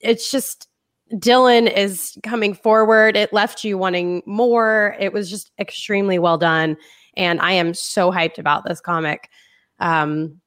it's 0.00 0.30
just 0.30 0.68
Dylan 1.14 1.70
is 1.72 2.16
coming 2.22 2.54
forward. 2.54 3.16
It 3.16 3.32
left 3.32 3.64
you 3.64 3.76
wanting 3.76 4.22
more. 4.26 4.96
It 4.98 5.12
was 5.12 5.28
just 5.30 5.50
extremely 5.58 6.18
well 6.18 6.38
done, 6.38 6.76
and 7.16 7.40
I 7.40 7.52
am 7.52 7.74
so 7.74 8.10
hyped 8.10 8.38
about 8.38 8.64
this 8.64 8.80
comic. 8.80 9.28
Um, 9.78 10.40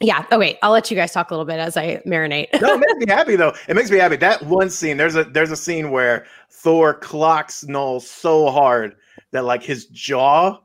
yeah. 0.00 0.24
Oh 0.30 0.38
wait, 0.38 0.58
I'll 0.62 0.72
let 0.72 0.90
you 0.90 0.96
guys 0.96 1.12
talk 1.12 1.30
a 1.30 1.34
little 1.34 1.44
bit 1.44 1.58
as 1.58 1.76
I 1.76 2.02
marinate. 2.06 2.48
no, 2.60 2.74
it 2.74 2.78
makes 2.80 3.06
me 3.06 3.06
happy 3.08 3.36
though. 3.36 3.54
It 3.68 3.76
makes 3.76 3.90
me 3.90 3.98
happy. 3.98 4.16
That 4.16 4.42
one 4.44 4.70
scene. 4.70 4.96
There's 4.96 5.16
a 5.16 5.24
there's 5.24 5.50
a 5.50 5.56
scene 5.56 5.90
where 5.90 6.26
Thor 6.50 6.94
clocks 6.94 7.64
Knull 7.64 8.00
so 8.00 8.50
hard 8.50 8.96
that 9.32 9.44
like 9.44 9.62
his 9.62 9.86
jaw 9.86 10.58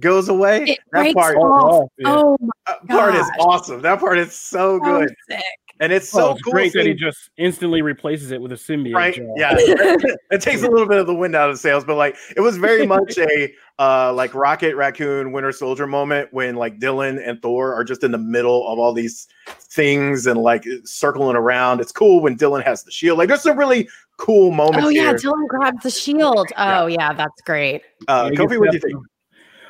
goes 0.00 0.28
away. 0.28 0.64
It 0.64 0.78
that 0.92 1.00
breaks 1.00 1.14
part, 1.14 1.36
off. 1.36 1.88
Oh, 2.04 2.36
that 2.66 2.88
part 2.88 3.14
is 3.14 3.30
awesome. 3.38 3.82
That 3.82 4.00
part 4.00 4.18
is 4.18 4.32
so 4.32 4.78
so 4.78 4.80
good, 4.80 5.14
sick. 5.28 5.42
and 5.80 5.92
it's 5.92 6.14
Oh, 6.14 6.18
so 6.18 6.30
it's 6.32 6.42
cool. 6.42 6.52
great 6.52 6.72
that 6.74 6.86
he 6.86 6.94
just 6.94 7.30
instantly 7.36 7.82
replaces 7.82 8.30
it 8.30 8.40
with 8.40 8.52
a 8.52 8.56
symbiote. 8.56 8.94
right? 8.94 9.14
gel. 9.14 9.34
Yeah, 9.36 9.54
it 9.58 10.40
takes 10.40 10.62
a 10.62 10.68
little 10.68 10.86
bit 10.88 10.98
of 10.98 11.06
the 11.06 11.14
wind 11.14 11.34
out 11.34 11.50
of 11.50 11.54
the 11.56 11.58
sails, 11.58 11.84
but 11.84 11.96
like 11.96 12.16
it 12.36 12.40
was 12.40 12.56
very 12.56 12.86
much 12.86 13.18
a 13.18 13.52
uh 13.78 14.12
like 14.12 14.34
Rocket 14.34 14.76
Raccoon 14.76 15.32
Winter 15.32 15.52
Soldier 15.52 15.86
moment 15.86 16.32
when 16.32 16.54
like 16.56 16.78
Dylan 16.78 17.20
and 17.26 17.40
Thor 17.42 17.74
are 17.74 17.84
just 17.84 18.02
in 18.04 18.12
the 18.12 18.18
middle 18.18 18.66
of 18.68 18.78
all 18.78 18.92
these 18.92 19.26
things 19.58 20.26
and 20.26 20.40
like 20.40 20.64
circling 20.84 21.36
around. 21.36 21.80
It's 21.80 21.92
cool 21.92 22.20
when 22.22 22.36
Dylan 22.38 22.62
has 22.64 22.82
the 22.84 22.90
shield. 22.90 23.18
Like 23.18 23.28
there's 23.28 23.42
some 23.42 23.58
really 23.58 23.88
cool 24.18 24.52
moments 24.52 24.86
Oh 24.86 24.88
yeah, 24.90 25.08
here. 25.08 25.14
Dylan 25.16 25.48
grabs 25.48 25.82
the 25.82 25.90
shield. 25.90 26.48
Oh 26.56 26.86
yeah, 26.86 27.12
that's 27.12 27.40
great. 27.42 27.82
Uh, 28.08 28.30
Yeah, 28.32 28.38
Kofi, 28.38 28.58
what 28.58 28.70
do 28.70 28.76
you 28.76 28.80
think? 28.80 28.94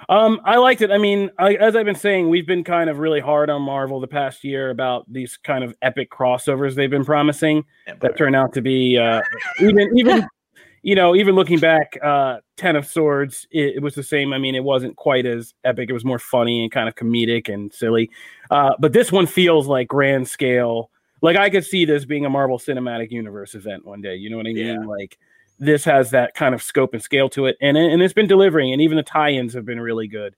Um, 0.08 0.40
I 0.44 0.56
liked 0.56 0.82
it. 0.82 0.90
I 0.90 0.98
mean, 0.98 1.30
I, 1.38 1.54
as 1.54 1.76
I've 1.76 1.84
been 1.84 1.94
saying, 1.94 2.28
we've 2.28 2.46
been 2.46 2.64
kind 2.64 2.90
of 2.90 2.98
really 2.98 3.20
hard 3.20 3.50
on 3.50 3.62
Marvel 3.62 4.00
the 4.00 4.06
past 4.06 4.44
year 4.44 4.70
about 4.70 5.10
these 5.12 5.36
kind 5.36 5.64
of 5.64 5.74
epic 5.82 6.10
crossovers 6.10 6.74
they've 6.74 6.90
been 6.90 7.04
promising 7.04 7.64
that 8.00 8.16
turn 8.16 8.34
out 8.34 8.52
to 8.54 8.62
be 8.62 8.98
uh, 8.98 9.22
even 9.60 9.96
even 9.96 10.26
you 10.82 10.94
know 10.94 11.14
even 11.14 11.34
looking 11.34 11.58
back, 11.58 11.96
uh, 12.02 12.38
Ten 12.56 12.76
of 12.76 12.86
Swords 12.86 13.46
it, 13.50 13.76
it 13.76 13.82
was 13.82 13.94
the 13.94 14.02
same. 14.02 14.32
I 14.32 14.38
mean, 14.38 14.54
it 14.54 14.64
wasn't 14.64 14.96
quite 14.96 15.26
as 15.26 15.54
epic. 15.64 15.88
It 15.88 15.94
was 15.94 16.04
more 16.04 16.18
funny 16.18 16.62
and 16.62 16.72
kind 16.72 16.88
of 16.88 16.94
comedic 16.94 17.52
and 17.52 17.72
silly. 17.72 18.10
Uh, 18.50 18.72
but 18.78 18.92
this 18.92 19.12
one 19.12 19.26
feels 19.26 19.66
like 19.66 19.88
grand 19.88 20.28
scale. 20.28 20.90
Like 21.20 21.36
I 21.36 21.50
could 21.50 21.64
see 21.64 21.84
this 21.84 22.04
being 22.04 22.26
a 22.26 22.30
Marvel 22.30 22.58
Cinematic 22.58 23.12
Universe 23.12 23.54
event 23.54 23.86
one 23.86 24.00
day. 24.00 24.16
You 24.16 24.30
know 24.30 24.36
what 24.36 24.46
I 24.46 24.52
mean? 24.52 24.66
Yeah. 24.66 24.84
Like 24.84 25.18
this 25.58 25.84
has 25.84 26.10
that 26.10 26.34
kind 26.34 26.54
of 26.54 26.62
scope 26.62 26.94
and 26.94 27.02
scale 27.02 27.28
to 27.30 27.46
it, 27.46 27.56
and 27.60 27.76
and 27.76 28.02
it's 28.02 28.14
been 28.14 28.26
delivering, 28.26 28.72
and 28.72 28.80
even 28.82 28.96
the 28.96 29.02
tie-ins 29.02 29.54
have 29.54 29.64
been 29.64 29.80
really 29.80 30.08
good. 30.08 30.34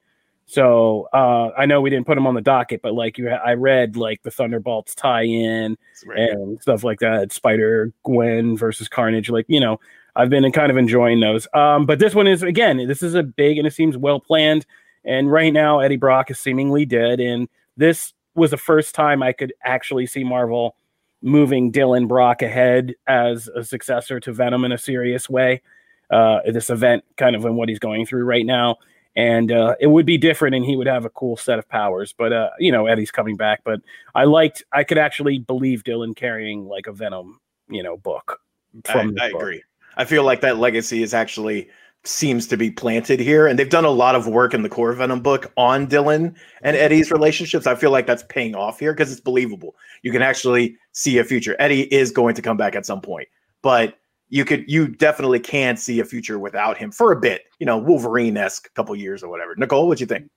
So 0.47 1.09
uh, 1.13 1.51
I 1.57 1.65
know 1.67 1.81
we 1.81 1.91
didn't 1.91 2.07
put 2.07 2.17
them 2.17 2.27
on 2.27 2.35
the 2.35 2.43
docket, 2.43 2.83
but 2.83 2.93
like 2.93 3.17
you, 3.17 3.31
ha- 3.31 3.41
I 3.45 3.55
read 3.55 3.97
like 3.97 4.23
the 4.23 4.31
Thunderbolts 4.31 4.95
tie-in 4.95 5.79
good. 6.07 6.19
and 6.19 6.61
stuff 6.61 6.85
like 6.85 7.01
that. 7.01 7.33
Spider 7.33 7.93
Gwen 8.03 8.57
versus 8.57 8.89
Carnage, 8.89 9.31
like 9.31 9.47
you 9.49 9.61
know, 9.61 9.81
I've 10.17 10.31
been 10.31 10.51
kind 10.53 10.71
of 10.71 10.77
enjoying 10.77 11.21
those. 11.21 11.49
Um, 11.55 11.87
but 11.87 11.99
this 11.99 12.15
one 12.15 12.27
is 12.27 12.43
again, 12.43 12.87
this 12.87 13.03
is 13.03 13.15
a 13.15 13.23
big 13.23 13.59
and 13.59 13.67
it 13.67 13.73
seems 13.73 13.97
well 13.97 14.21
planned. 14.21 14.67
And 15.07 15.31
right 15.31 15.53
now, 15.53 15.81
Eddie 15.81 15.97
Brock 15.97 16.31
is 16.31 16.39
seemingly 16.39 16.85
dead, 16.85 17.21
and 17.21 17.49
this 17.77 18.13
was 18.35 18.51
the 18.51 18.57
first 18.57 18.95
time 18.95 19.23
I 19.23 19.33
could 19.33 19.53
actually 19.63 20.07
see 20.07 20.25
Marvel 20.25 20.77
moving 21.25 21.73
Dylan 21.73 22.07
Brock 22.07 22.43
ahead 22.43 22.95
as 23.09 23.49
a 23.49 23.65
successor 23.65 24.21
to 24.21 24.33
Venom 24.33 24.65
in 24.65 24.73
a 24.73 24.79
serious 24.79 25.29
way. 25.29 25.63
Uh, 26.11 26.41
this 26.47 26.69
event, 26.69 27.03
kind 27.17 27.35
of 27.35 27.45
in 27.47 27.57
what 27.57 27.69
he's 27.69 27.79
going 27.79 28.05
through 28.05 28.25
right 28.25 28.45
now, 28.45 28.77
and 29.17 29.51
uh, 29.51 29.75
it 29.81 29.87
would 29.87 30.05
be 30.05 30.19
different, 30.19 30.55
and 30.55 30.65
he 30.65 30.77
would 30.77 30.87
have 30.87 31.07
a 31.07 31.11
cool 31.11 31.37
set 31.37 31.59
of 31.59 31.67
powers. 31.69 32.15
But 32.17 32.33
uh, 32.33 32.51
you 32.59 32.71
know, 32.71 32.87
Eddie's 32.87 33.11
coming 33.11 33.37
back. 33.37 33.63
But 33.65 33.81
I 34.15 34.25
liked, 34.25 34.63
I 34.71 34.85
could 34.85 34.99
actually 34.99 35.39
believe 35.39 35.83
Dylan 35.83 36.15
carrying 36.15 36.67
like 36.67 36.87
a 36.87 36.93
Venom, 36.93 37.41
you 37.69 37.83
know, 37.83 37.97
book. 37.97 38.41
I, 38.87 38.93
From 38.93 39.09
I 39.09 39.25
this 39.25 39.33
book. 39.33 39.41
agree. 39.41 39.63
I 39.97 40.05
feel 40.05 40.25
like 40.25 40.43
that 40.43 40.59
legacy 40.59 41.03
is 41.03 41.15
actually 41.15 41.71
seems 42.07 42.47
to 42.49 42.57
be 42.57 42.71
planted 42.71 43.19
here, 43.19 43.47
and 43.47 43.59
they've 43.59 43.71
done 43.71 43.85
a 43.85 43.91
lot 43.91 44.15
of 44.15 44.27
work 44.27 44.55
in 44.55 44.63
the 44.63 44.69
core 44.69 44.93
Venom 44.93 45.21
book 45.21 45.53
on 45.57 45.87
Dylan 45.87 46.35
and 46.63 46.77
Eddie's 46.77 47.11
relationships. 47.11 47.67
I 47.67 47.75
feel 47.75 47.91
like 47.91 48.07
that's 48.07 48.23
paying 48.25 48.55
off 48.55 48.79
here 48.79 48.93
because 48.93 49.11
it's 49.11 49.21
believable. 49.21 49.75
You 50.03 50.13
can 50.13 50.23
actually 50.23 50.77
see 50.93 51.19
a 51.19 51.25
future. 51.25 51.57
Eddie 51.59 51.93
is 51.93 52.11
going 52.11 52.35
to 52.35 52.43
come 52.43 52.57
back 52.57 52.75
at 52.75 52.87
some 52.87 53.01
point, 53.01 53.29
but 53.63 53.99
you 54.29 54.45
could 54.45 54.65
you 54.69 54.89
definitely 54.89 55.41
can 55.41 55.77
see 55.77 56.01
a 56.01 56.05
future 56.05 56.39
without 56.39 56.77
him 56.77 56.91
for 56.91 57.13
a 57.13 57.21
bit. 57.21 57.45
You 57.59 57.67
know, 57.67 57.79
Wolverine 57.79 58.37
esque 58.37 58.73
couple 58.75 58.95
years 58.97 59.23
or 59.23 59.29
whatever. 59.29 59.55
Nicole, 59.57 59.89
what 59.89 59.99
do 59.99 60.03
you 60.03 60.07
think? 60.07 60.31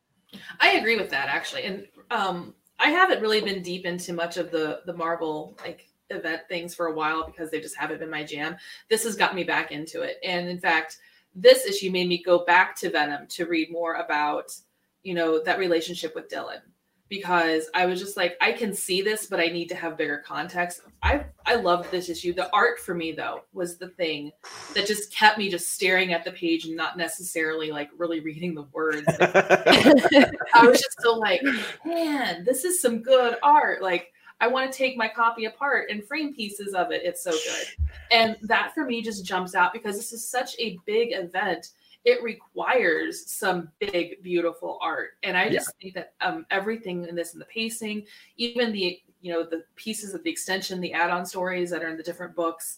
I 0.60 0.74
agree 0.74 0.98
with 0.98 1.10
that 1.10 1.28
actually, 1.30 1.64
and 1.64 1.88
um, 2.12 2.54
I 2.80 2.90
haven't 2.90 3.22
really 3.22 3.42
been 3.42 3.62
deep 3.62 3.86
into 3.86 4.14
much 4.14 4.38
of 4.38 4.52
the 4.52 4.82
the 4.86 4.94
Marvel 4.94 5.58
like 5.62 5.90
event 6.10 6.44
things 6.48 6.74
for 6.74 6.88
a 6.88 6.94
while 6.94 7.26
because 7.26 7.52
they 7.52 7.60
just 7.60 7.76
haven't 7.76 8.00
been 8.00 8.10
my 8.10 8.24
jam. 8.24 8.56
This 8.90 9.04
has 9.04 9.16
got 9.16 9.36
me 9.36 9.44
back 9.44 9.72
into 9.72 10.02
it, 10.02 10.18
and 10.24 10.48
in 10.48 10.60
fact, 10.60 11.00
this 11.40 11.66
issue 11.66 11.92
made 11.92 12.10
me 12.10 12.22
go 12.22 12.44
back 12.46 12.76
to 12.78 12.90
Venom 12.90 13.28
to 13.28 13.46
read 13.46 13.72
more 13.72 13.94
about 13.96 14.52
you 15.04 15.14
know 15.14 15.42
that 15.44 15.60
relationship 15.60 16.16
with 16.16 16.30
Dylan 16.30 16.62
because 17.10 17.70
I 17.74 17.86
was 17.86 18.00
just 18.00 18.18
like 18.18 18.36
I 18.42 18.52
can 18.52 18.74
see 18.74 19.02
this, 19.02 19.28
but 19.28 19.40
I 19.40 19.48
need 19.48 19.70
to 19.70 19.76
have 19.76 19.98
bigger 19.98 20.24
context. 20.26 20.82
I 21.04 21.26
I 21.46 21.56
loved 21.56 21.92
this 21.92 22.10
issue. 22.10 22.34
The 22.34 22.54
art 22.54 22.80
for 22.80 22.94
me 22.94 23.12
though 23.12 23.42
was 23.54 23.78
the 23.78 23.90
thing 23.90 24.32
that 24.74 24.88
just 24.88 25.14
kept 25.14 25.38
me 25.38 25.50
just 25.50 25.74
staring 25.74 26.12
at 26.12 26.26
the 26.26 26.32
page 26.32 26.66
and 26.66 26.76
not 26.76 26.98
necessarily 26.98 27.72
like 27.72 27.90
really 27.98 28.20
reading 28.20 28.56
the 28.56 28.68
words. 28.74 29.06
I 29.20 30.66
was 30.66 30.82
just 30.82 31.02
so 31.02 31.14
like, 31.14 31.42
man, 31.86 32.44
this 32.44 32.66
is 32.66 32.82
some 32.82 33.02
good 33.02 33.38
art. 33.44 33.82
Like, 33.82 34.12
I 34.40 34.48
want 34.48 34.72
to 34.72 34.78
take 34.78 34.98
my 34.98 35.08
copy 35.08 35.46
apart 35.46 35.90
and 35.90 36.04
frame 36.04 36.34
pieces 36.34 36.74
of 36.74 36.92
it. 36.92 37.02
It's 37.04 37.24
so 37.24 37.32
good. 37.32 37.90
And 38.12 38.38
that 38.44 38.74
for 38.74 38.86
me 38.86 39.02
just 39.02 39.26
jumps 39.26 39.56
out 39.56 39.74
because 39.74 39.96
this 39.96 40.14
is 40.14 40.28
such 40.28 40.56
a 40.60 40.78
big 40.86 41.10
event. 41.14 41.70
It 42.06 42.24
requires 42.24 43.30
some 43.30 43.70
big, 43.80 44.22
beautiful 44.24 44.78
art. 44.82 45.18
And 45.24 45.36
I 45.36 45.50
just 45.50 45.74
think 45.82 45.96
that 45.96 46.14
um, 46.22 46.46
everything 46.52 47.06
in 47.08 47.16
this 47.16 47.34
and 47.34 47.42
the 47.42 47.46
pacing, 47.46 48.06
even 48.38 48.72
the, 48.72 49.02
you 49.22 49.34
know, 49.34 49.44
the 49.44 49.64
pieces 49.76 50.14
of 50.14 50.24
the 50.24 50.30
extension, 50.30 50.80
the 50.80 50.94
add 50.94 51.10
on 51.10 51.26
stories 51.26 51.70
that 51.72 51.84
are 51.84 51.90
in 51.90 51.98
the 51.98 52.04
different 52.04 52.36
books, 52.36 52.78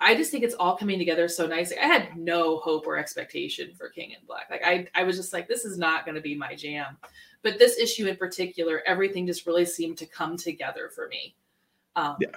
I 0.00 0.14
just 0.14 0.30
think 0.30 0.44
it's 0.44 0.54
all 0.54 0.76
coming 0.76 0.98
together 0.98 1.28
so 1.28 1.46
nicely. 1.46 1.76
I 1.78 1.86
had 1.86 2.16
no 2.16 2.56
hope 2.58 2.86
or 2.86 2.96
expectation 2.96 3.72
for 3.76 3.88
King 3.90 4.12
in 4.12 4.18
Black. 4.26 4.46
Like 4.50 4.62
I, 4.64 4.86
I 4.94 5.02
was 5.04 5.16
just 5.16 5.32
like, 5.32 5.46
this 5.48 5.64
is 5.64 5.76
not 5.78 6.04
going 6.06 6.14
to 6.14 6.20
be 6.22 6.34
my 6.34 6.54
jam. 6.54 6.96
But 7.42 7.58
this 7.58 7.78
issue 7.78 8.06
in 8.06 8.16
particular, 8.16 8.82
everything 8.86 9.26
just 9.26 9.46
really 9.46 9.64
seemed 9.66 9.98
to 9.98 10.06
come 10.06 10.36
together 10.36 10.90
for 10.94 11.08
me. 11.08 11.34
Um, 11.96 12.16
Yeah, 12.20 12.28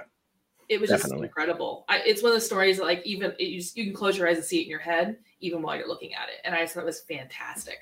it 0.70 0.80
was 0.82 0.90
definitely. 0.90 1.18
just 1.20 1.24
incredible. 1.38 1.86
I, 1.90 2.00
it's 2.06 2.22
one 2.24 2.32
of 2.32 2.38
the 2.38 2.42
stories 2.46 2.78
that, 2.78 2.84
like, 2.86 3.02
even 3.06 3.32
it, 3.40 3.44
you, 3.44 3.60
just- 3.60 3.78
you 3.78 3.86
can 3.86 3.94
close 3.94 4.18
your 4.18 4.28
eyes 4.28 4.38
and 4.38 4.46
see 4.46 4.60
it 4.60 4.64
in 4.64 4.70
your 4.70 4.80
head, 4.80 5.18
even 5.42 5.62
while 5.62 5.76
you're 5.78 5.88
looking 5.88 6.14
at 6.14 6.30
it. 6.30 6.42
And 6.46 6.54
I 6.56 6.60
just 6.62 6.74
thought 6.74 6.82
it 6.84 6.86
was 6.86 7.02
fantastic. 7.02 7.80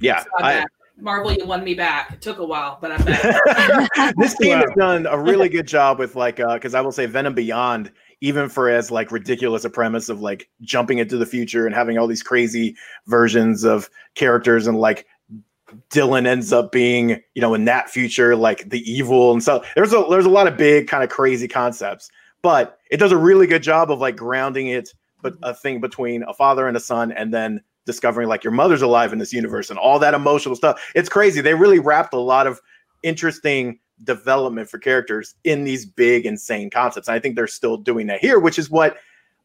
Yeah, 0.00 0.20
So 0.22 0.28
I'm 0.38 0.44
I, 0.44 0.52
back. 0.60 0.68
Marvel, 0.98 1.32
you 1.32 1.46
won 1.46 1.64
me 1.64 1.74
back. 1.74 2.12
It 2.12 2.20
took 2.20 2.38
a 2.38 2.44
while, 2.44 2.78
but 2.80 2.92
I'm 2.92 3.04
back. 3.96 4.14
this 4.16 4.36
team 4.40 4.58
has 4.58 4.70
done 4.76 5.06
a 5.06 5.18
really 5.18 5.48
good 5.48 5.66
job 5.66 5.98
with 5.98 6.14
like 6.16 6.38
uh 6.38 6.54
because 6.54 6.74
I 6.74 6.80
will 6.80 6.92
say 6.92 7.06
Venom 7.06 7.34
Beyond, 7.34 7.90
even 8.22 8.48
for 8.48 8.70
as 8.70 8.90
like 8.90 9.10
ridiculous 9.10 9.64
a 9.64 9.70
premise 9.70 10.08
of 10.08 10.22
like 10.22 10.48
jumping 10.62 10.98
into 10.98 11.18
the 11.18 11.26
future 11.26 11.66
and 11.66 11.74
having 11.74 11.98
all 11.98 12.06
these 12.06 12.22
crazy 12.22 12.76
versions 13.06 13.64
of 13.64 13.90
characters 14.14 14.68
and 14.68 14.78
like 14.78 15.06
Dylan 15.90 16.24
ends 16.24 16.52
up 16.52 16.70
being, 16.70 17.20
you 17.34 17.42
know, 17.42 17.52
in 17.52 17.64
that 17.64 17.90
future, 17.90 18.36
like 18.36 18.70
the 18.70 18.78
evil 18.90 19.32
and 19.32 19.42
so 19.42 19.64
there's 19.74 19.92
a 19.92 20.06
there's 20.08 20.24
a 20.24 20.30
lot 20.30 20.46
of 20.46 20.56
big 20.56 20.86
kind 20.86 21.02
of 21.02 21.10
crazy 21.10 21.48
concepts, 21.48 22.10
but 22.42 22.78
it 22.92 22.98
does 22.98 23.10
a 23.10 23.16
really 23.16 23.48
good 23.48 23.62
job 23.62 23.90
of 23.90 23.98
like 23.98 24.16
grounding 24.16 24.68
it, 24.68 24.90
but 25.20 25.34
a 25.42 25.52
thing 25.52 25.80
between 25.80 26.22
a 26.22 26.32
father 26.32 26.68
and 26.68 26.76
a 26.76 26.80
son, 26.80 27.10
and 27.10 27.34
then 27.34 27.60
discovering 27.86 28.28
like 28.28 28.44
your 28.44 28.52
mother's 28.52 28.82
alive 28.82 29.12
in 29.12 29.18
this 29.18 29.32
universe 29.32 29.68
and 29.68 29.80
all 29.80 29.98
that 29.98 30.14
emotional 30.14 30.54
stuff. 30.54 30.80
It's 30.94 31.08
crazy. 31.08 31.40
They 31.40 31.54
really 31.54 31.80
wrapped 31.80 32.14
a 32.14 32.20
lot 32.20 32.46
of 32.46 32.60
interesting 33.02 33.80
development 34.04 34.68
for 34.68 34.78
characters 34.78 35.34
in 35.44 35.64
these 35.64 35.86
big, 35.86 36.26
insane 36.26 36.70
concepts. 36.70 37.08
And 37.08 37.14
I 37.14 37.18
think 37.18 37.36
they're 37.36 37.46
still 37.46 37.76
doing 37.76 38.06
that 38.08 38.20
here, 38.20 38.38
which 38.38 38.58
is 38.58 38.70
what 38.70 38.96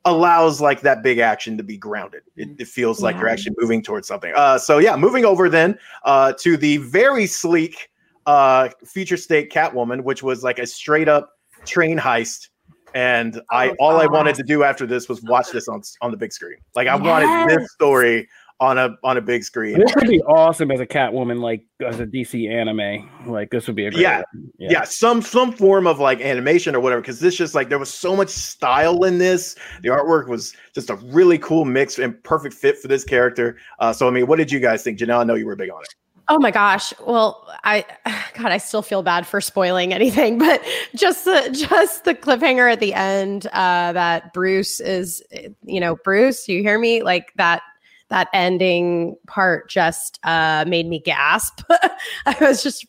allows 0.06 0.62
like 0.62 0.82
that 0.82 1.04
big 1.04 1.20
action 1.20 1.58
to 1.58 1.64
be 1.64 1.78
grounded. 1.78 2.24
It, 2.36 2.50
it 2.60 2.68
feels 2.68 3.02
like 3.02 3.18
you're 3.18 3.28
actually 3.28 3.56
moving 3.60 3.84
towards 3.84 4.08
something. 4.08 4.34
Uh, 4.36 4.58
so 4.58 4.78
yeah, 4.78 4.96
moving 4.96 5.26
over 5.26 5.50
then 5.50 5.78
uh, 6.06 6.34
to 6.40 6.58
the 6.58 6.78
very 6.78 7.28
sleek 7.28 7.90
uh, 8.26 8.70
Future 8.86 9.18
State 9.18 9.52
Catwoman, 9.52 10.04
which 10.04 10.24
was 10.24 10.44
like 10.44 10.60
a 10.60 10.68
straight 10.68 11.08
up 11.08 11.38
train 11.66 11.98
heist. 11.98 12.50
And 12.94 13.42
I 13.52 13.70
Oh, 13.72 13.76
all 13.80 13.98
I 13.98 14.08
wanted 14.08 14.36
to 14.36 14.44
do 14.44 14.64
after 14.64 14.86
this 14.88 15.10
was 15.10 15.22
watch 15.24 15.52
this 15.52 15.68
on 15.68 15.82
on 16.02 16.12
the 16.12 16.18
big 16.18 16.32
screen. 16.32 16.58
Like 16.74 16.88
I 16.88 16.96
wanted 16.96 17.50
this 17.50 17.72
story 17.74 18.28
on 18.60 18.78
a 18.78 18.96
on 19.04 19.18
a 19.18 19.22
big 19.22 19.44
screen. 19.44 19.80
This 19.80 19.94
would 19.96 20.08
be 20.08 20.22
awesome 20.24 20.72
as 20.72 20.80
a 20.80 20.86
Catwoman, 20.88 21.40
like 21.42 21.64
as 21.86 22.00
a 22.00 22.08
DC 22.08 22.50
anime. 22.50 23.08
Like 23.28 23.52
this 23.52 23.68
would 23.68 23.76
be 23.76 23.86
a 23.86 23.92
great 23.92 24.02
Yeah. 24.02 24.24
one. 24.34 24.52
yeah. 24.58 24.84
some 24.84 25.22
some 25.22 25.52
form 25.52 25.86
of 25.86 26.00
like 26.00 26.22
animation 26.22 26.76
or 26.76 26.80
whatever 26.80 27.02
because 27.02 27.20
this 27.20 27.36
just 27.36 27.54
like 27.54 27.70
there 27.70 27.78
was 27.78 27.94
so 27.94 28.16
much 28.16 28.30
style 28.30 29.04
in 29.04 29.20
this 29.20 29.56
the 29.84 29.90
artwork 29.90 30.28
was 30.28 30.54
just 30.74 30.90
a 30.90 30.96
really 30.96 31.38
cool 31.38 31.66
mix 31.66 32.00
and 32.00 32.22
perfect 32.24 32.56
fit 32.56 32.80
for 32.80 32.88
this 32.88 33.04
character 33.04 33.58
uh 33.80 33.94
so 33.94 34.08
i 34.08 34.12
mean 34.12 34.26
what 34.26 34.38
did 34.38 34.52
you 34.52 34.60
guys 34.60 34.82
think 34.84 34.98
janelle 34.98 35.20
i 35.20 35.24
know 35.24 35.36
you 35.36 35.46
were 35.46 35.56
big 35.56 35.70
on 35.70 35.82
it 35.84 35.90
Oh 36.30 36.40
my 36.40 36.52
gosh. 36.52 36.94
Well, 37.06 37.48
I 37.64 37.86
God, 38.34 38.48
I 38.52 38.58
still 38.58 38.82
feel 38.82 39.02
bad 39.02 39.26
for 39.26 39.40
spoiling 39.40 39.94
anything, 39.94 40.38
but 40.40 40.62
just 40.94 41.24
the 41.24 41.50
just 41.70 42.04
the 42.04 42.14
cliffhanger 42.14 42.70
at 42.70 42.82
the 42.82 42.94
end 42.94 43.48
uh 43.54 43.94
that 43.94 44.34
Bruce 44.34 44.82
is 44.82 45.24
you 45.64 45.80
know, 45.80 45.96
Bruce, 46.04 46.50
you 46.50 46.62
hear 46.64 46.80
me? 46.80 47.02
Like 47.02 47.32
that 47.38 47.62
that 48.10 48.30
ending 48.34 49.16
part 49.28 49.70
just 49.70 50.20
uh 50.24 50.66
made 50.68 50.88
me 50.88 51.00
gasp. 51.00 51.62
I 52.26 52.36
was 52.42 52.64
just 52.64 52.86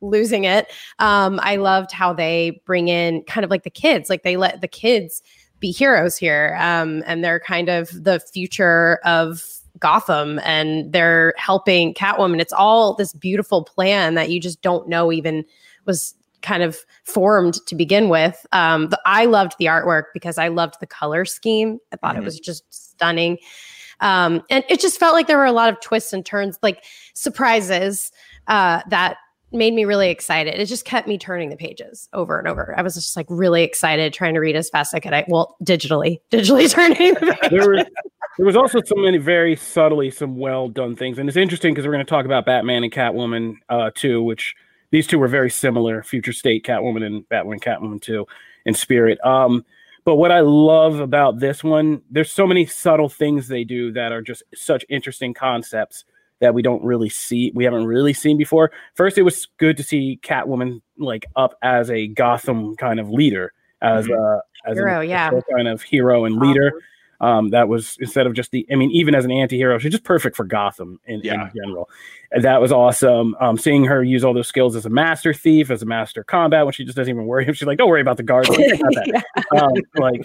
losing 0.00 0.44
it. 0.44 0.66
Um 0.98 1.40
I 1.42 1.56
loved 1.56 1.92
how 1.92 2.12
they 2.12 2.62
bring 2.64 2.88
in 2.88 3.22
kind 3.24 3.44
of 3.44 3.50
like 3.50 3.64
the 3.64 3.70
kids, 3.70 4.08
like 4.08 4.22
they 4.22 4.36
let 4.36 4.60
the 4.60 4.68
kids 4.68 5.22
be 5.58 5.70
heroes 5.70 6.16
here. 6.16 6.56
Um 6.60 7.02
and 7.06 7.22
they're 7.24 7.40
kind 7.40 7.68
of 7.68 7.90
the 8.04 8.20
future 8.20 9.00
of 9.04 9.60
Gotham 9.78 10.38
and 10.44 10.92
they're 10.92 11.34
helping 11.36 11.94
Catwoman. 11.94 12.40
It's 12.40 12.52
all 12.52 12.94
this 12.94 13.12
beautiful 13.12 13.64
plan 13.64 14.14
that 14.14 14.30
you 14.30 14.40
just 14.40 14.62
don't 14.62 14.88
know 14.88 15.10
even 15.10 15.44
was 15.86 16.14
kind 16.42 16.62
of 16.62 16.78
formed 17.04 17.54
to 17.66 17.74
begin 17.74 18.08
with. 18.08 18.46
Um, 18.52 18.88
the, 18.88 19.00
I 19.04 19.26
loved 19.26 19.54
the 19.58 19.66
artwork 19.66 20.04
because 20.14 20.38
I 20.38 20.48
loved 20.48 20.76
the 20.80 20.86
color 20.86 21.24
scheme. 21.24 21.78
I 21.92 21.96
thought 21.96 22.14
mm-hmm. 22.14 22.22
it 22.22 22.24
was 22.24 22.40
just 22.40 22.64
stunning. 22.72 23.38
Um, 24.00 24.42
and 24.50 24.64
it 24.68 24.80
just 24.80 24.98
felt 24.98 25.14
like 25.14 25.26
there 25.26 25.38
were 25.38 25.44
a 25.44 25.52
lot 25.52 25.72
of 25.72 25.80
twists 25.80 26.12
and 26.12 26.24
turns, 26.24 26.58
like 26.62 26.84
surprises 27.14 28.10
uh, 28.46 28.82
that 28.88 29.16
made 29.52 29.74
me 29.74 29.84
really 29.84 30.10
excited. 30.10 30.54
It 30.54 30.66
just 30.66 30.84
kept 30.84 31.08
me 31.08 31.18
turning 31.18 31.50
the 31.50 31.56
pages 31.56 32.08
over 32.12 32.38
and 32.38 32.46
over. 32.46 32.74
I 32.76 32.82
was 32.82 32.94
just 32.94 33.16
like 33.16 33.26
really 33.28 33.62
excited, 33.62 34.12
trying 34.12 34.34
to 34.34 34.40
read 34.40 34.56
as 34.56 34.70
fast 34.70 34.94
as 34.94 34.98
I 34.98 35.00
could. 35.00 35.12
I 35.12 35.24
well, 35.28 35.56
digitally, 35.64 36.20
digitally 36.30 36.70
turning. 36.70 37.14
The 37.14 37.36
there 37.50 37.70
was 37.70 37.84
there 38.36 38.46
was 38.46 38.56
also 38.56 38.80
so 38.84 38.94
many 38.96 39.18
very 39.18 39.56
subtly 39.56 40.10
some 40.10 40.36
well 40.36 40.68
done 40.68 40.96
things, 40.96 41.18
and 41.18 41.28
it's 41.28 41.36
interesting 41.36 41.74
because 41.74 41.86
we're 41.86 41.92
going 41.92 42.06
to 42.06 42.10
talk 42.10 42.24
about 42.24 42.46
Batman 42.46 42.84
and 42.84 42.92
Catwoman 42.92 43.56
uh, 43.68 43.90
too, 43.94 44.22
which 44.22 44.54
these 44.90 45.06
two 45.06 45.18
were 45.18 45.28
very 45.28 45.50
similar. 45.50 46.02
Future 46.02 46.32
State 46.32 46.64
Catwoman 46.64 47.04
and 47.04 47.28
Batman 47.28 47.60
Catwoman 47.60 48.00
too, 48.00 48.26
in 48.64 48.74
spirit. 48.74 49.18
Um, 49.24 49.64
but 50.04 50.16
what 50.16 50.32
I 50.32 50.40
love 50.40 51.00
about 51.00 51.38
this 51.40 51.62
one, 51.62 52.02
there's 52.10 52.32
so 52.32 52.46
many 52.46 52.66
subtle 52.66 53.08
things 53.08 53.48
they 53.48 53.64
do 53.64 53.92
that 53.92 54.12
are 54.12 54.22
just 54.22 54.42
such 54.54 54.84
interesting 54.88 55.34
concepts 55.34 56.04
that 56.40 56.54
we 56.54 56.62
don't 56.62 56.82
really 56.82 57.08
see 57.08 57.52
we 57.54 57.64
haven't 57.64 57.86
really 57.86 58.14
seen 58.14 58.36
before. 58.36 58.72
First, 58.94 59.18
it 59.18 59.22
was 59.22 59.46
good 59.58 59.76
to 59.76 59.82
see 59.82 60.18
Catwoman 60.22 60.80
like 60.98 61.26
up 61.36 61.54
as 61.62 61.90
a 61.90 62.08
Gotham 62.08 62.76
kind 62.76 62.98
of 62.98 63.10
leader, 63.10 63.52
as 63.82 64.06
mm-hmm. 64.06 64.14
uh, 64.14 64.70
as 64.70 64.76
hero, 64.76 65.00
a, 65.00 65.04
yeah, 65.04 65.30
kind 65.54 65.68
of 65.68 65.82
hero 65.82 66.24
and 66.24 66.36
leader. 66.36 66.72
Um, 67.20 67.50
that 67.50 67.68
was 67.68 67.96
instead 68.00 68.26
of 68.26 68.32
just 68.32 68.50
the, 68.50 68.66
I 68.72 68.76
mean, 68.76 68.90
even 68.92 69.14
as 69.14 69.26
an 69.26 69.30
anti-hero, 69.30 69.78
she's 69.78 69.92
just 69.92 70.04
perfect 70.04 70.36
for 70.36 70.44
Gotham 70.44 70.98
in, 71.04 71.20
yeah. 71.22 71.48
in 71.48 71.50
general. 71.54 71.90
And 72.32 72.42
that 72.44 72.60
was 72.60 72.72
awesome. 72.72 73.36
Um, 73.40 73.58
seeing 73.58 73.84
her 73.84 74.02
use 74.02 74.24
all 74.24 74.32
those 74.32 74.48
skills 74.48 74.74
as 74.74 74.86
a 74.86 74.90
master 74.90 75.34
thief, 75.34 75.70
as 75.70 75.82
a 75.82 75.86
master 75.86 76.24
combat, 76.24 76.64
when 76.64 76.72
she 76.72 76.84
just 76.84 76.96
doesn't 76.96 77.12
even 77.12 77.26
worry. 77.26 77.44
She's 77.52 77.66
like, 77.66 77.78
don't 77.78 77.90
worry 77.90 78.00
about 78.00 78.16
the 78.16 78.22
guards. 78.22 78.48
yeah. 78.58 79.20
um, 79.60 79.72
like 79.96 80.22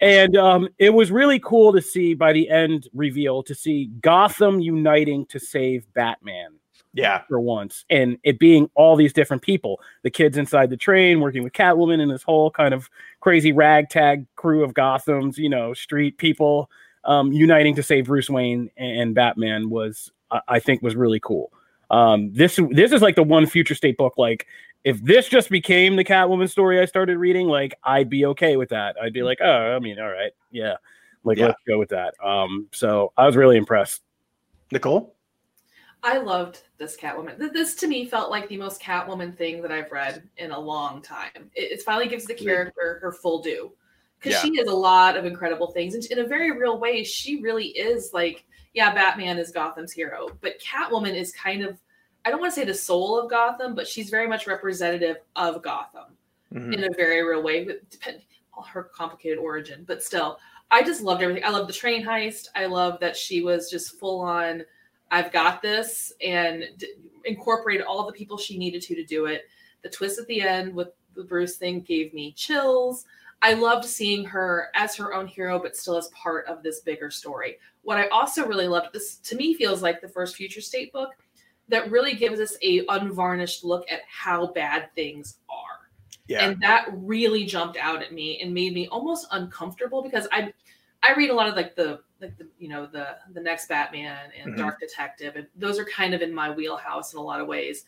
and 0.00 0.36
um, 0.36 0.68
it 0.78 0.90
was 0.90 1.10
really 1.10 1.38
cool 1.38 1.72
to 1.72 1.82
see 1.82 2.14
by 2.14 2.32
the 2.32 2.48
end 2.48 2.88
reveal 2.94 3.42
to 3.44 3.54
see 3.54 3.86
Gotham 4.00 4.60
uniting 4.60 5.26
to 5.26 5.38
save 5.38 5.92
Batman. 5.92 6.54
Yeah, 6.92 7.22
for 7.28 7.38
once, 7.38 7.84
and 7.88 8.18
it 8.24 8.40
being 8.40 8.68
all 8.74 8.96
these 8.96 9.12
different 9.12 9.42
people, 9.42 9.80
the 10.02 10.10
kids 10.10 10.36
inside 10.36 10.70
the 10.70 10.76
train 10.76 11.20
working 11.20 11.44
with 11.44 11.52
Catwoman 11.52 12.00
and 12.00 12.10
this 12.10 12.24
whole 12.24 12.50
kind 12.50 12.74
of 12.74 12.90
crazy 13.20 13.52
ragtag 13.52 14.26
crew 14.36 14.64
of 14.64 14.74
Gotham's, 14.74 15.38
you 15.38 15.48
know, 15.48 15.74
street 15.74 16.18
people 16.18 16.70
um, 17.04 17.32
uniting 17.32 17.74
to 17.76 17.82
save 17.82 18.06
Bruce 18.06 18.28
Wayne 18.28 18.70
and 18.76 19.14
Batman 19.14 19.70
was, 19.70 20.10
I 20.48 20.58
think, 20.60 20.82
was 20.82 20.96
really 20.96 21.20
cool. 21.20 21.52
Um, 21.90 22.32
this 22.32 22.58
this 22.70 22.92
is 22.92 23.02
like 23.02 23.16
the 23.16 23.22
one 23.22 23.46
future 23.46 23.74
state 23.74 23.96
book 23.96 24.14
like 24.16 24.46
if 24.84 25.02
this 25.04 25.28
just 25.28 25.50
became 25.50 25.96
the 25.96 26.04
Catwoman 26.04 26.48
story 26.48 26.80
I 26.80 26.84
started 26.84 27.18
reading, 27.18 27.48
like 27.48 27.74
I'd 27.84 28.08
be 28.08 28.24
okay 28.26 28.56
with 28.56 28.70
that. 28.70 28.96
I'd 29.00 29.12
be 29.12 29.22
like, 29.22 29.38
oh, 29.42 29.76
I 29.76 29.78
mean, 29.78 29.98
all 29.98 30.08
right, 30.08 30.32
yeah, 30.50 30.74
like 31.24 31.38
yeah. 31.38 31.46
let's 31.46 31.60
go 31.66 31.78
with 31.78 31.90
that. 31.90 32.14
Um, 32.24 32.68
so 32.72 33.12
I 33.16 33.26
was 33.26 33.36
really 33.36 33.56
impressed. 33.56 34.02
Nicole, 34.72 35.14
I 36.02 36.18
loved 36.18 36.62
this 36.78 36.96
Catwoman. 36.96 37.52
This 37.52 37.74
to 37.76 37.86
me 37.86 38.06
felt 38.06 38.30
like 38.30 38.48
the 38.48 38.56
most 38.56 38.80
Catwoman 38.80 39.36
thing 39.36 39.60
that 39.62 39.70
I've 39.70 39.92
read 39.92 40.22
in 40.38 40.50
a 40.50 40.58
long 40.58 41.02
time. 41.02 41.50
It, 41.54 41.72
it 41.72 41.82
finally 41.82 42.08
gives 42.08 42.24
the 42.24 42.34
character 42.34 42.98
her 43.02 43.12
full 43.12 43.42
due 43.42 43.72
because 44.18 44.32
yeah. 44.32 44.42
she 44.50 44.56
has 44.58 44.68
a 44.68 44.74
lot 44.74 45.16
of 45.16 45.24
incredible 45.24 45.70
things, 45.72 45.94
and 45.94 46.04
in 46.06 46.20
a 46.20 46.26
very 46.26 46.52
real 46.52 46.78
way, 46.78 47.04
she 47.04 47.40
really 47.42 47.68
is 47.68 48.10
like, 48.12 48.44
yeah, 48.74 48.94
Batman 48.94 49.38
is 49.38 49.50
Gotham's 49.50 49.92
hero, 49.92 50.28
but 50.40 50.60
Catwoman 50.60 51.14
is 51.14 51.32
kind 51.32 51.62
of 51.62 51.78
I 52.24 52.30
don't 52.30 52.40
want 52.40 52.52
to 52.52 52.60
say 52.60 52.66
the 52.66 52.74
soul 52.74 53.18
of 53.18 53.30
Gotham, 53.30 53.74
but 53.74 53.88
she's 53.88 54.10
very 54.10 54.28
much 54.28 54.46
representative 54.46 55.16
of 55.36 55.62
Gotham 55.62 56.16
mm-hmm. 56.52 56.72
in 56.72 56.84
a 56.84 56.96
very 56.96 57.22
real 57.22 57.42
way, 57.42 57.64
with 57.64 57.88
depend 57.90 58.20
her 58.68 58.84
complicated 58.84 59.38
origin. 59.38 59.84
But 59.86 60.02
still, 60.02 60.38
I 60.70 60.82
just 60.82 61.00
loved 61.00 61.22
everything. 61.22 61.44
I 61.44 61.50
love 61.50 61.66
the 61.66 61.72
train 61.72 62.04
heist. 62.04 62.48
I 62.54 62.66
love 62.66 63.00
that 63.00 63.16
she 63.16 63.42
was 63.42 63.70
just 63.70 63.98
full 63.98 64.20
on. 64.20 64.64
I've 65.10 65.32
got 65.32 65.62
this, 65.62 66.12
and 66.24 66.64
d- 66.76 66.94
incorporated 67.24 67.84
all 67.84 68.06
the 68.06 68.12
people 68.12 68.38
she 68.38 68.58
needed 68.58 68.82
to 68.82 68.94
to 68.94 69.04
do 69.04 69.26
it. 69.26 69.42
The 69.82 69.90
twist 69.90 70.18
at 70.18 70.26
the 70.26 70.42
end 70.42 70.74
with 70.74 70.88
the 71.14 71.24
Bruce 71.24 71.56
thing 71.56 71.80
gave 71.80 72.14
me 72.14 72.32
chills. 72.32 73.04
I 73.42 73.54
loved 73.54 73.84
seeing 73.84 74.24
her 74.26 74.68
as 74.74 74.94
her 74.96 75.14
own 75.14 75.26
hero, 75.26 75.58
but 75.58 75.76
still 75.76 75.96
as 75.96 76.08
part 76.08 76.46
of 76.46 76.62
this 76.62 76.80
bigger 76.80 77.10
story. 77.10 77.58
What 77.82 77.96
I 77.96 78.08
also 78.08 78.46
really 78.46 78.68
loved, 78.68 78.92
this 78.92 79.16
to 79.16 79.36
me 79.36 79.54
feels 79.54 79.82
like 79.82 80.00
the 80.00 80.08
first 80.08 80.36
Future 80.36 80.60
State 80.60 80.92
book 80.92 81.10
that 81.68 81.90
really 81.90 82.14
gives 82.14 82.40
us 82.40 82.56
a 82.62 82.84
unvarnished 82.88 83.64
look 83.64 83.90
at 83.90 84.00
how 84.08 84.48
bad 84.48 84.94
things 84.94 85.38
are. 85.48 85.90
Yeah. 86.26 86.44
And 86.44 86.60
that 86.60 86.88
really 86.92 87.44
jumped 87.44 87.78
out 87.78 88.02
at 88.02 88.12
me 88.12 88.40
and 88.40 88.52
made 88.52 88.74
me 88.74 88.88
almost 88.88 89.26
uncomfortable 89.32 90.02
because 90.02 90.28
I 90.30 90.52
I 91.02 91.14
read 91.14 91.30
a 91.30 91.34
lot 91.34 91.48
of 91.48 91.56
like 91.56 91.74
the 91.74 92.00
like 92.20 92.36
the 92.36 92.48
you 92.58 92.68
know 92.68 92.86
the 92.86 93.16
the 93.32 93.40
next 93.40 93.68
Batman 93.68 94.30
and 94.38 94.52
mm-hmm. 94.52 94.60
Dark 94.60 94.80
Detective 94.80 95.36
and 95.36 95.46
those 95.56 95.78
are 95.78 95.84
kind 95.84 96.14
of 96.14 96.22
in 96.22 96.34
my 96.34 96.50
wheelhouse 96.50 97.12
in 97.12 97.18
a 97.18 97.22
lot 97.22 97.40
of 97.40 97.46
ways. 97.46 97.84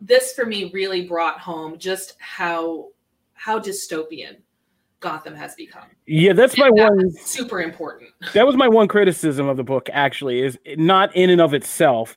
This 0.00 0.32
for 0.32 0.44
me 0.44 0.70
really 0.72 1.06
brought 1.06 1.40
home 1.40 1.78
just 1.78 2.16
how 2.18 2.88
how 3.32 3.58
dystopian 3.58 4.36
Gotham 5.00 5.34
has 5.34 5.54
become. 5.54 5.88
Yeah, 6.06 6.32
that's 6.32 6.56
my 6.56 6.70
one 6.70 7.10
super 7.12 7.60
important. 7.60 8.10
That 8.32 8.46
was 8.46 8.56
my 8.56 8.68
one 8.68 8.88
criticism 8.88 9.48
of 9.48 9.56
the 9.56 9.64
book 9.64 9.88
actually 9.92 10.42
is 10.42 10.58
not 10.76 11.14
in 11.14 11.30
and 11.30 11.40
of 11.40 11.54
itself 11.54 12.16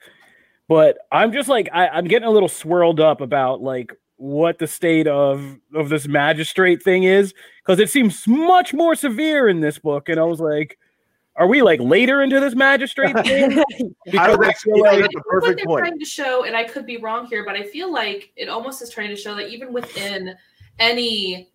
but 0.68 0.98
I'm 1.12 1.32
just 1.32 1.50
like 1.50 1.70
I, 1.74 1.88
I'm 1.88 2.06
getting 2.06 2.28
a 2.28 2.32
little 2.32 2.50
swirled 2.50 3.00
up 3.00 3.22
about 3.22 3.62
like 3.62 3.94
what 4.18 4.60
the 4.60 4.68
state 4.68 5.08
of 5.08 5.58
of 5.74 5.90
this 5.90 6.08
magistrate 6.08 6.84
thing 6.84 7.04
is 7.04 7.34
because 7.64 7.80
it 7.80 7.90
seems 7.90 8.28
much 8.28 8.74
more 8.74 8.96
severe 8.96 9.48
in 9.48 9.62
this 9.62 9.80
book, 9.80 10.10
and 10.10 10.20
I 10.20 10.24
was 10.24 10.40
like. 10.40 10.78
Are 11.40 11.46
we 11.46 11.62
like 11.62 11.80
later 11.80 12.24
into 12.24 12.40
this 12.40 12.56
magistrate 12.56 13.16
thing? 13.24 13.64
I 14.18 14.36
was 14.36 14.48
actually 14.48 14.82
like, 14.82 15.04
the 15.04 15.22
perfect 15.30 15.30
what 15.30 15.56
they're 15.56 15.66
point. 15.68 15.86
trying 15.86 16.00
to 16.00 16.06
show, 16.06 16.46
and 16.46 16.56
I 16.56 16.64
could 16.64 16.88
be 16.88 16.98
wrong 16.98 17.28
here, 17.28 17.46
but 17.46 17.56
I 17.56 17.62
feel 17.62 17.94
like 17.94 18.32
it 18.36 18.50
almost 18.50 18.82
is 18.82 18.90
trying 18.90 19.10
to 19.10 19.16
show 19.16 19.36
that 19.36 19.50
even 19.50 19.72
within 19.72 20.36
any 20.80 21.52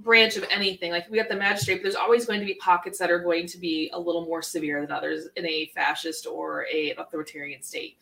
branch 0.00 0.36
of 0.36 0.44
anything. 0.50 0.90
Like 0.90 1.10
we 1.10 1.18
got 1.18 1.28
the 1.28 1.36
magistrate, 1.36 1.76
but 1.76 1.82
there's 1.84 1.94
always 1.94 2.26
going 2.26 2.40
to 2.40 2.46
be 2.46 2.54
pockets 2.54 2.98
that 2.98 3.10
are 3.10 3.18
going 3.18 3.46
to 3.46 3.58
be 3.58 3.90
a 3.92 3.98
little 3.98 4.24
more 4.24 4.42
severe 4.42 4.80
than 4.80 4.92
others 4.92 5.28
in 5.36 5.46
a 5.46 5.66
fascist 5.74 6.26
or 6.26 6.66
a 6.72 6.94
authoritarian 6.98 7.62
state. 7.62 7.98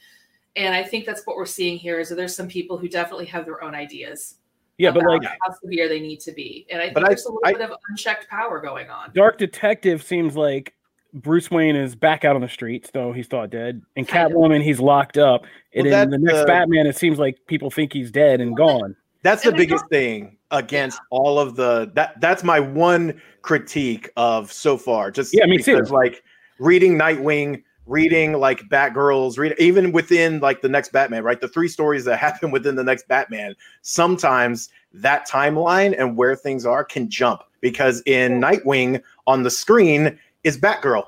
And 0.56 0.74
I 0.74 0.82
think 0.82 1.06
that's 1.06 1.26
what 1.26 1.36
we're 1.36 1.46
seeing 1.46 1.78
here 1.78 1.98
is 1.98 2.08
that 2.10 2.16
there's 2.16 2.36
some 2.36 2.48
people 2.48 2.76
who 2.76 2.88
definitely 2.88 3.26
have 3.26 3.44
their 3.44 3.62
own 3.62 3.74
ideas. 3.74 4.36
Yeah, 4.78 4.90
but 4.90 5.04
like 5.04 5.22
how 5.22 5.54
severe 5.62 5.88
they 5.88 6.00
need 6.00 6.20
to 6.20 6.32
be. 6.32 6.66
And 6.70 6.80
I 6.80 6.92
think 6.92 7.06
there's 7.06 7.26
I, 7.26 7.30
a 7.30 7.32
little 7.32 7.40
I, 7.44 7.52
bit 7.52 7.70
of 7.70 7.76
unchecked 7.90 8.28
power 8.28 8.60
going 8.60 8.90
on. 8.90 9.12
Dark 9.14 9.38
Detective 9.38 10.02
seems 10.02 10.34
like 10.34 10.74
Bruce 11.12 11.50
Wayne 11.50 11.76
is 11.76 11.94
back 11.94 12.24
out 12.24 12.34
on 12.34 12.42
the 12.42 12.48
streets, 12.48 12.90
though 12.92 13.12
he's 13.12 13.26
thought 13.26 13.50
dead. 13.50 13.82
And 13.96 14.08
Catwoman, 14.08 14.62
he's 14.62 14.80
locked 14.80 15.18
up. 15.18 15.44
And 15.74 15.86
well, 15.86 16.02
in 16.02 16.10
the 16.10 16.18
next 16.18 16.40
uh, 16.40 16.46
Batman, 16.46 16.86
it 16.86 16.96
seems 16.96 17.18
like 17.18 17.38
people 17.46 17.70
think 17.70 17.92
he's 17.92 18.10
dead 18.10 18.40
and 18.40 18.56
gone. 18.56 18.96
That's 19.22 19.44
the 19.44 19.52
biggest 19.52 19.86
thing 19.88 20.36
against 20.50 20.98
yeah. 20.98 21.18
all 21.18 21.38
of 21.38 21.54
the 21.54 21.92
that 21.94 22.20
that's 22.20 22.42
my 22.42 22.58
one 22.58 23.20
critique 23.42 24.10
of 24.16 24.52
so 24.52 24.76
far. 24.76 25.10
Just 25.10 25.32
yeah, 25.32 25.46
me 25.46 25.58
because, 25.58 25.88
too. 25.88 25.94
Like 25.94 26.24
reading 26.58 26.98
Nightwing, 26.98 27.62
reading 27.86 28.34
like 28.34 28.68
Batgirls, 28.68 29.38
read 29.38 29.54
even 29.58 29.92
within 29.92 30.40
like 30.40 30.62
the 30.62 30.68
next 30.68 30.92
Batman, 30.92 31.24
right? 31.24 31.40
The 31.40 31.48
three 31.48 31.68
stories 31.68 32.04
that 32.04 32.18
happen 32.20 32.50
within 32.50 32.76
the 32.76 32.84
next 32.84 33.08
Batman, 33.08 33.54
sometimes 33.82 34.68
that 34.92 35.28
timeline 35.28 35.94
and 35.98 36.16
where 36.16 36.36
things 36.36 36.66
are 36.66 36.84
can 36.84 37.08
jump 37.08 37.42
because 37.60 38.02
in 38.06 38.40
Nightwing 38.40 39.02
on 39.26 39.42
the 39.42 39.50
screen 39.50 40.18
is 40.44 40.58
Batgirl. 40.58 41.06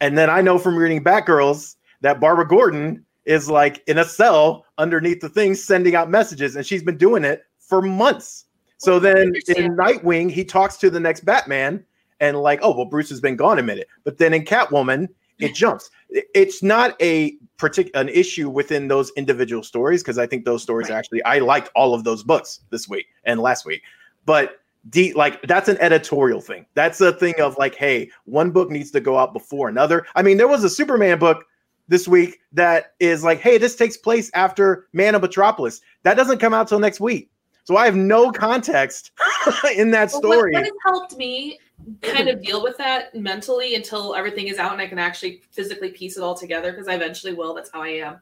And 0.00 0.18
then 0.18 0.28
I 0.28 0.40
know 0.40 0.58
from 0.58 0.76
reading 0.76 1.04
Batgirls 1.04 1.76
that 2.00 2.20
Barbara 2.20 2.46
Gordon 2.46 3.04
is 3.24 3.48
like 3.48 3.82
in 3.86 3.98
a 3.98 4.04
cell 4.04 4.66
underneath 4.78 5.20
the 5.20 5.28
thing 5.28 5.54
sending 5.54 5.94
out 5.94 6.10
messages 6.10 6.56
and 6.56 6.66
she's 6.66 6.82
been 6.82 6.96
doing 6.96 7.24
it 7.24 7.44
for 7.60 7.80
months. 7.80 8.46
So 8.78 8.98
then 8.98 9.32
in 9.56 9.76
Nightwing, 9.76 10.28
he 10.28 10.44
talks 10.44 10.76
to 10.78 10.90
the 10.90 10.98
next 10.98 11.24
Batman 11.24 11.84
and 12.18 12.40
like, 12.40 12.58
oh, 12.62 12.74
well, 12.74 12.86
Bruce 12.86 13.08
has 13.10 13.20
been 13.20 13.36
gone 13.36 13.60
a 13.60 13.62
minute. 13.62 13.86
But 14.02 14.18
then 14.18 14.34
in 14.34 14.44
Catwoman, 14.44 15.08
it 15.42 15.54
jumps. 15.54 15.90
It's 16.08 16.62
not 16.62 17.00
a 17.00 17.36
particular 17.56 18.00
an 18.00 18.08
issue 18.08 18.48
within 18.48 18.88
those 18.88 19.12
individual 19.16 19.62
stories 19.62 20.02
because 20.02 20.18
I 20.18 20.26
think 20.26 20.44
those 20.44 20.62
stories 20.62 20.88
right. 20.90 20.98
actually 20.98 21.22
I 21.24 21.38
liked 21.38 21.70
all 21.74 21.94
of 21.94 22.04
those 22.04 22.22
books 22.22 22.60
this 22.70 22.88
week 22.88 23.06
and 23.24 23.40
last 23.40 23.64
week, 23.64 23.82
but 24.24 24.60
D 24.90 25.12
like 25.12 25.40
that's 25.42 25.68
an 25.68 25.78
editorial 25.78 26.40
thing. 26.40 26.66
That's 26.74 27.00
a 27.00 27.12
thing 27.12 27.34
of 27.40 27.56
like, 27.56 27.74
hey, 27.74 28.10
one 28.24 28.50
book 28.50 28.70
needs 28.70 28.90
to 28.92 29.00
go 29.00 29.18
out 29.18 29.32
before 29.32 29.68
another. 29.68 30.06
I 30.16 30.22
mean, 30.22 30.36
there 30.38 30.48
was 30.48 30.64
a 30.64 30.70
Superman 30.70 31.18
book 31.18 31.44
this 31.88 32.08
week 32.08 32.40
that 32.52 32.94
is 33.00 33.22
like, 33.22 33.40
hey, 33.40 33.58
this 33.58 33.76
takes 33.76 33.96
place 33.96 34.30
after 34.34 34.88
Man 34.92 35.14
of 35.14 35.22
Metropolis. 35.22 35.80
That 36.02 36.14
doesn't 36.14 36.38
come 36.38 36.54
out 36.54 36.68
till 36.68 36.78
next 36.78 37.00
week. 37.00 37.30
So 37.64 37.76
I 37.76 37.84
have 37.84 37.94
no 37.94 38.32
context 38.32 39.12
in 39.76 39.90
that 39.92 40.10
story. 40.10 40.52
What, 40.52 40.62
what, 40.62 40.64
has 40.64 40.72
helped 40.84 41.16
me 41.16 41.58
kind 42.02 42.28
of 42.28 42.42
deal 42.42 42.62
with 42.62 42.76
that 42.78 43.14
mentally 43.14 43.74
until 43.74 44.14
everything 44.14 44.48
is 44.48 44.58
out 44.58 44.72
and 44.72 44.80
I 44.80 44.86
can 44.86 44.98
actually 44.98 45.42
physically 45.50 45.90
piece 45.90 46.16
it 46.16 46.22
all 46.22 46.34
together 46.34 46.72
because 46.72 46.88
I 46.88 46.94
eventually 46.94 47.34
will. 47.34 47.54
That's 47.54 47.70
how 47.72 47.82
I 47.82 47.88
am. 47.88 48.20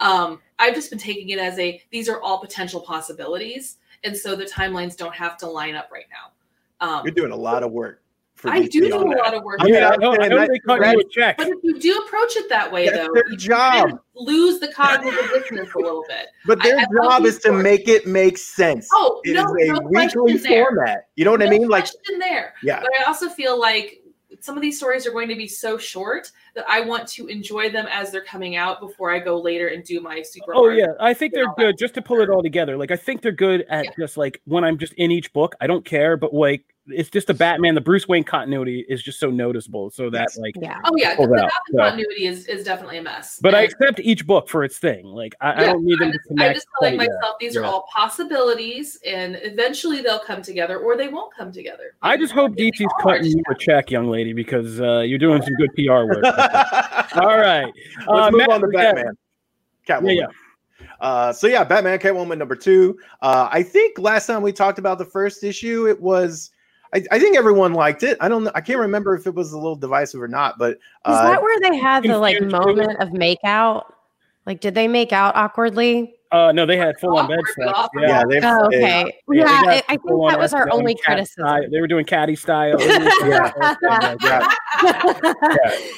Um, 0.00 0.40
I've 0.58 0.74
just 0.74 0.90
been 0.90 0.98
taking 0.98 1.30
it 1.30 1.38
as 1.38 1.58
a 1.58 1.82
these 1.90 2.08
are 2.08 2.20
all 2.20 2.38
potential 2.38 2.80
possibilities, 2.80 3.78
and 4.02 4.16
so 4.16 4.34
the 4.34 4.44
timelines 4.44 4.96
don't 4.96 5.14
have 5.14 5.36
to 5.38 5.46
line 5.46 5.74
up 5.74 5.90
right 5.92 6.06
now. 6.10 6.86
Um, 6.86 7.02
You're 7.04 7.14
doing 7.14 7.32
a 7.32 7.36
lot 7.36 7.62
of 7.62 7.72
work. 7.72 8.02
I 8.42 8.62
do 8.66 8.88
do 8.88 8.96
a 8.96 8.98
lot 9.16 9.32
of 9.32 9.42
work. 9.42 9.60
I 9.60 9.64
mean, 9.64 9.76
I 9.76 9.96
know, 9.96 10.16
I 10.20 10.28
know 10.28 10.46
they 10.46 10.58
cut 10.58 10.80
you 10.80 11.00
a 11.00 11.04
check. 11.10 11.38
But 11.38 11.48
if 11.48 11.58
you 11.62 11.78
do 11.78 11.96
approach 12.06 12.36
it 12.36 12.48
that 12.50 12.70
way, 12.70 12.86
That's 12.88 12.98
though, 13.06 13.12
their 13.14 13.30
you 13.30 13.36
job. 13.36 13.72
kind 13.88 13.92
of 13.92 13.98
lose 14.16 14.58
the 14.60 14.68
cognitive 14.68 15.30
dissonance 15.32 15.72
a 15.74 15.78
little 15.78 16.04
bit. 16.08 16.26
But 16.44 16.62
their 16.62 16.76
I- 16.78 16.82
I 16.82 16.86
job 17.02 17.24
is 17.24 17.36
to 17.36 17.40
stories. 17.42 17.62
make 17.62 17.88
it 17.88 18.06
make 18.06 18.36
sense. 18.36 18.88
Oh, 18.92 19.20
It 19.24 19.30
is 19.30 19.34
no, 19.36 19.42
a 19.42 19.66
no 19.66 19.80
weekly 19.88 20.08
question 20.32 20.42
there. 20.50 20.64
format. 20.66 21.08
You 21.16 21.24
know 21.24 21.30
what 21.30 21.42
I 21.42 21.48
mean? 21.48 21.68
Like, 21.68 21.84
question 21.84 22.18
there. 22.18 22.54
yeah. 22.62 22.80
But 22.80 22.90
I 23.00 23.04
also 23.04 23.28
feel 23.28 23.58
like 23.58 24.02
some 24.40 24.56
of 24.56 24.62
these 24.62 24.76
stories 24.76 25.06
are 25.06 25.12
going 25.12 25.28
to 25.28 25.36
be 25.36 25.48
so 25.48 25.78
short 25.78 26.30
that 26.54 26.64
I 26.68 26.80
want 26.80 27.08
to 27.08 27.26
enjoy 27.26 27.70
them 27.70 27.86
as 27.90 28.10
they're 28.12 28.24
coming 28.24 28.56
out 28.56 28.80
before 28.80 29.10
I 29.12 29.18
go 29.18 29.40
later 29.40 29.68
and 29.68 29.82
do 29.84 30.00
my 30.00 30.22
super. 30.22 30.52
Oh 30.54 30.68
yeah, 30.68 30.86
I 31.00 31.14
think 31.14 31.34
they're 31.34 31.52
good 31.56 31.76
just 31.78 31.94
to 31.94 32.02
pull 32.02 32.20
it 32.20 32.30
all 32.30 32.42
together. 32.42 32.76
Like 32.76 32.90
I 32.90 32.96
think 32.96 33.22
they're 33.22 33.32
good 33.32 33.64
at 33.68 33.84
Yeah. 33.86 33.90
just 33.98 34.16
like 34.16 34.40
when 34.44 34.64
I'm 34.64 34.78
just 34.78 34.92
in 34.94 35.10
each 35.10 35.32
book. 35.32 35.54
I 35.60 35.66
don't 35.66 35.84
care, 35.84 36.16
but 36.16 36.32
like 36.32 36.64
it's 36.88 37.08
just 37.08 37.28
the 37.28 37.34
Batman, 37.34 37.74
the 37.74 37.80
Bruce 37.80 38.06
Wayne 38.06 38.24
continuity 38.24 38.84
is 38.90 39.02
just 39.02 39.18
so 39.18 39.30
noticeable. 39.30 39.90
So 39.90 40.10
that 40.10 40.28
like, 40.36 40.52
Yeah. 40.60 40.78
Oh 40.84 40.92
yeah, 40.98 41.16
Pull 41.16 41.28
the 41.28 41.36
that 41.36 41.44
out, 41.44 41.50
Gotham 41.50 41.72
so. 41.72 41.78
continuity 41.78 42.26
is, 42.26 42.46
is 42.46 42.62
definitely 42.62 42.98
a 42.98 43.02
mess. 43.02 43.38
but 43.40 43.54
I 43.54 43.62
accept 43.62 44.00
each 44.00 44.26
book 44.26 44.50
for 44.50 44.64
its 44.64 44.76
thing. 44.76 45.06
Like 45.06 45.34
I, 45.40 45.62
I 45.62 45.64
don't 45.64 45.82
need 45.82 45.98
them 45.98 46.08
I 46.08 46.12
to 46.12 46.18
just, 46.18 46.40
I 46.40 46.52
just 46.52 46.66
feel 46.78 46.90
like 46.90 46.96
quite 46.98 47.08
yet. 47.08 47.14
myself, 47.20 47.36
these 47.40 47.56
are 47.56 47.64
all 47.64 47.86
possibilities, 47.96 48.98
and 49.06 49.38
eventually 49.42 50.02
they'll 50.02 50.18
come 50.18 50.42
together, 50.42 50.78
or 50.78 50.94
they 50.96 51.08
won't 51.08 51.32
come 51.34 51.50
together. 51.52 51.94
I 52.02 52.18
just 52.18 52.32
hope 52.34 52.54
DC's 52.54 52.92
cutting 53.02 53.26
you 53.26 53.42
a 53.50 53.54
check, 53.54 53.90
young 53.90 54.08
lady, 54.10 54.34
because 54.34 54.78
uh, 54.80 55.00
you're 55.00 55.18
doing 55.18 55.40
some 55.40 55.54
good 55.54 55.70
PR 55.74 56.04
work. 56.04 56.24
all 57.14 57.38
right, 57.38 57.72
Let's 57.98 58.08
uh, 58.08 58.30
move 58.30 58.38
Matt, 58.38 58.50
on 58.50 58.60
to 58.60 58.68
yeah, 58.72 58.92
Batman. 58.92 59.16
Catwoman. 59.86 60.16
Yeah, 60.16 60.86
Uh, 61.00 61.32
so 61.32 61.46
yeah, 61.46 61.64
Batman, 61.64 61.98
Catwoman 61.98 62.38
number 62.38 62.56
two. 62.56 62.98
Uh, 63.22 63.48
I 63.50 63.62
think 63.62 63.98
last 63.98 64.26
time 64.26 64.42
we 64.42 64.52
talked 64.52 64.78
about 64.78 64.98
the 64.98 65.04
first 65.04 65.44
issue, 65.44 65.86
it 65.88 66.00
was. 66.00 66.50
I, 66.94 67.04
I 67.10 67.18
think 67.18 67.36
everyone 67.36 67.74
liked 67.74 68.04
it. 68.04 68.16
I 68.20 68.28
don't 68.28 68.44
know. 68.44 68.52
I 68.54 68.60
can't 68.60 68.78
remember 68.78 69.16
if 69.16 69.26
it 69.26 69.34
was 69.34 69.52
a 69.52 69.56
little 69.58 69.74
divisive 69.74 70.22
or 70.22 70.28
not, 70.28 70.58
but 70.58 70.72
Is 70.72 70.78
uh, 71.06 71.24
that 71.24 71.42
where 71.42 71.60
they 71.60 71.76
had 71.76 72.04
the 72.04 72.16
like 72.18 72.40
moment 72.40 73.00
of 73.00 73.12
make 73.12 73.40
out? 73.44 73.94
Like, 74.46 74.60
did 74.60 74.74
they 74.74 74.86
make 74.86 75.12
out 75.12 75.34
awkwardly? 75.34 76.14
Uh, 76.34 76.50
no, 76.50 76.66
they 76.66 76.76
had 76.76 76.98
full 76.98 77.16
on 77.16 77.28
bed 77.28 77.38
Awkward, 77.64 78.02
Yeah. 78.02 78.08
yeah, 78.08 78.22
they've, 78.28 78.44
Oh, 78.44 78.66
okay. 78.66 78.80
Yeah, 78.80 79.04
they 79.28 79.36
Yeah, 79.38 79.44
got 79.44 79.66
I, 79.68 79.82
I 79.88 79.96
think 79.96 80.02
that 80.30 80.38
was 80.40 80.52
our 80.52 80.68
only 80.72 80.96
criticism. 80.96 81.46
style. 81.46 81.62
They 81.70 81.80
were 81.80 81.86
doing 81.86 82.04
caddy 82.04 82.34
style. 82.34 82.76
Yeah. 82.80 83.52
yeah. 84.22 84.48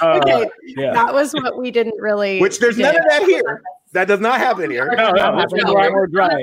Uh, 0.03 0.21
okay, 0.23 0.47
yeah. 0.77 0.93
that 0.93 1.13
was 1.15 1.33
what 1.33 1.59
we 1.59 1.71
didn't 1.71 1.99
really. 1.99 2.39
Which 2.41 2.59
there's 2.59 2.77
none 2.77 2.95
of 2.97 3.03
that 3.09 3.23
here. 3.23 3.63
That 3.93 4.09
does 4.09 4.21
not 4.21 4.39
happen 4.39 4.71
here. 4.71 4.93
No, 4.95 5.11
no, 5.13 5.37
this 5.41 5.53
was 5.53 5.63
a 5.65 5.73
lot 5.73 5.91
more 5.91 6.07
dry. 6.07 6.43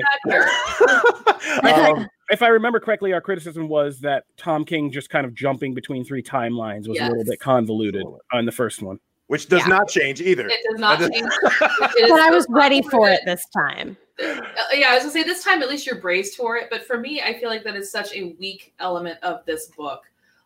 um, 1.62 2.08
If 2.30 2.42
I 2.42 2.48
remember 2.48 2.80
correctly, 2.80 3.12
our 3.12 3.20
criticism 3.20 3.68
was 3.68 4.00
that 4.00 4.24
Tom 4.36 4.64
King 4.64 4.90
just 4.90 5.10
kind 5.10 5.24
of 5.24 5.34
jumping 5.34 5.74
between 5.74 6.04
three 6.04 6.22
timelines 6.22 6.88
was 6.88 6.98
a 6.98 7.06
little 7.08 7.24
bit 7.24 7.38
convoluted 7.38 8.04
on 8.32 8.44
the 8.46 8.52
first 8.52 8.82
one. 8.82 8.98
Which 9.28 9.48
does 9.48 9.60
Yeah. 9.60 9.66
not 9.68 9.88
change 9.88 10.20
either. 10.20 10.46
It 10.48 10.60
does 10.70 10.80
not 10.80 10.98
change. 11.00 11.12
does- 11.42 11.52
It 11.96 12.04
is 12.04 12.10
But 12.10 12.20
I 12.20 12.30
was 12.30 12.46
ready 12.50 12.82
for 12.82 13.08
it 13.08 13.20
this 13.24 13.44
time. 13.56 13.96
Uh, 14.22 14.40
yeah, 14.72 14.90
I 14.90 14.94
was 14.94 15.02
gonna 15.02 15.12
say 15.12 15.22
this 15.24 15.42
time 15.42 15.62
at 15.62 15.68
least 15.68 15.86
you're 15.86 16.00
braced 16.00 16.36
for 16.36 16.56
it, 16.56 16.68
but 16.70 16.86
for 16.86 16.98
me, 16.98 17.20
I 17.22 17.38
feel 17.38 17.48
like 17.48 17.64
that 17.64 17.74
is 17.76 17.90
such 17.90 18.14
a 18.14 18.34
weak 18.38 18.72
element 18.78 19.18
of 19.22 19.44
this 19.46 19.66
book. 19.68 20.02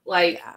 Like, 0.07 0.35
Yeah. 0.37 0.55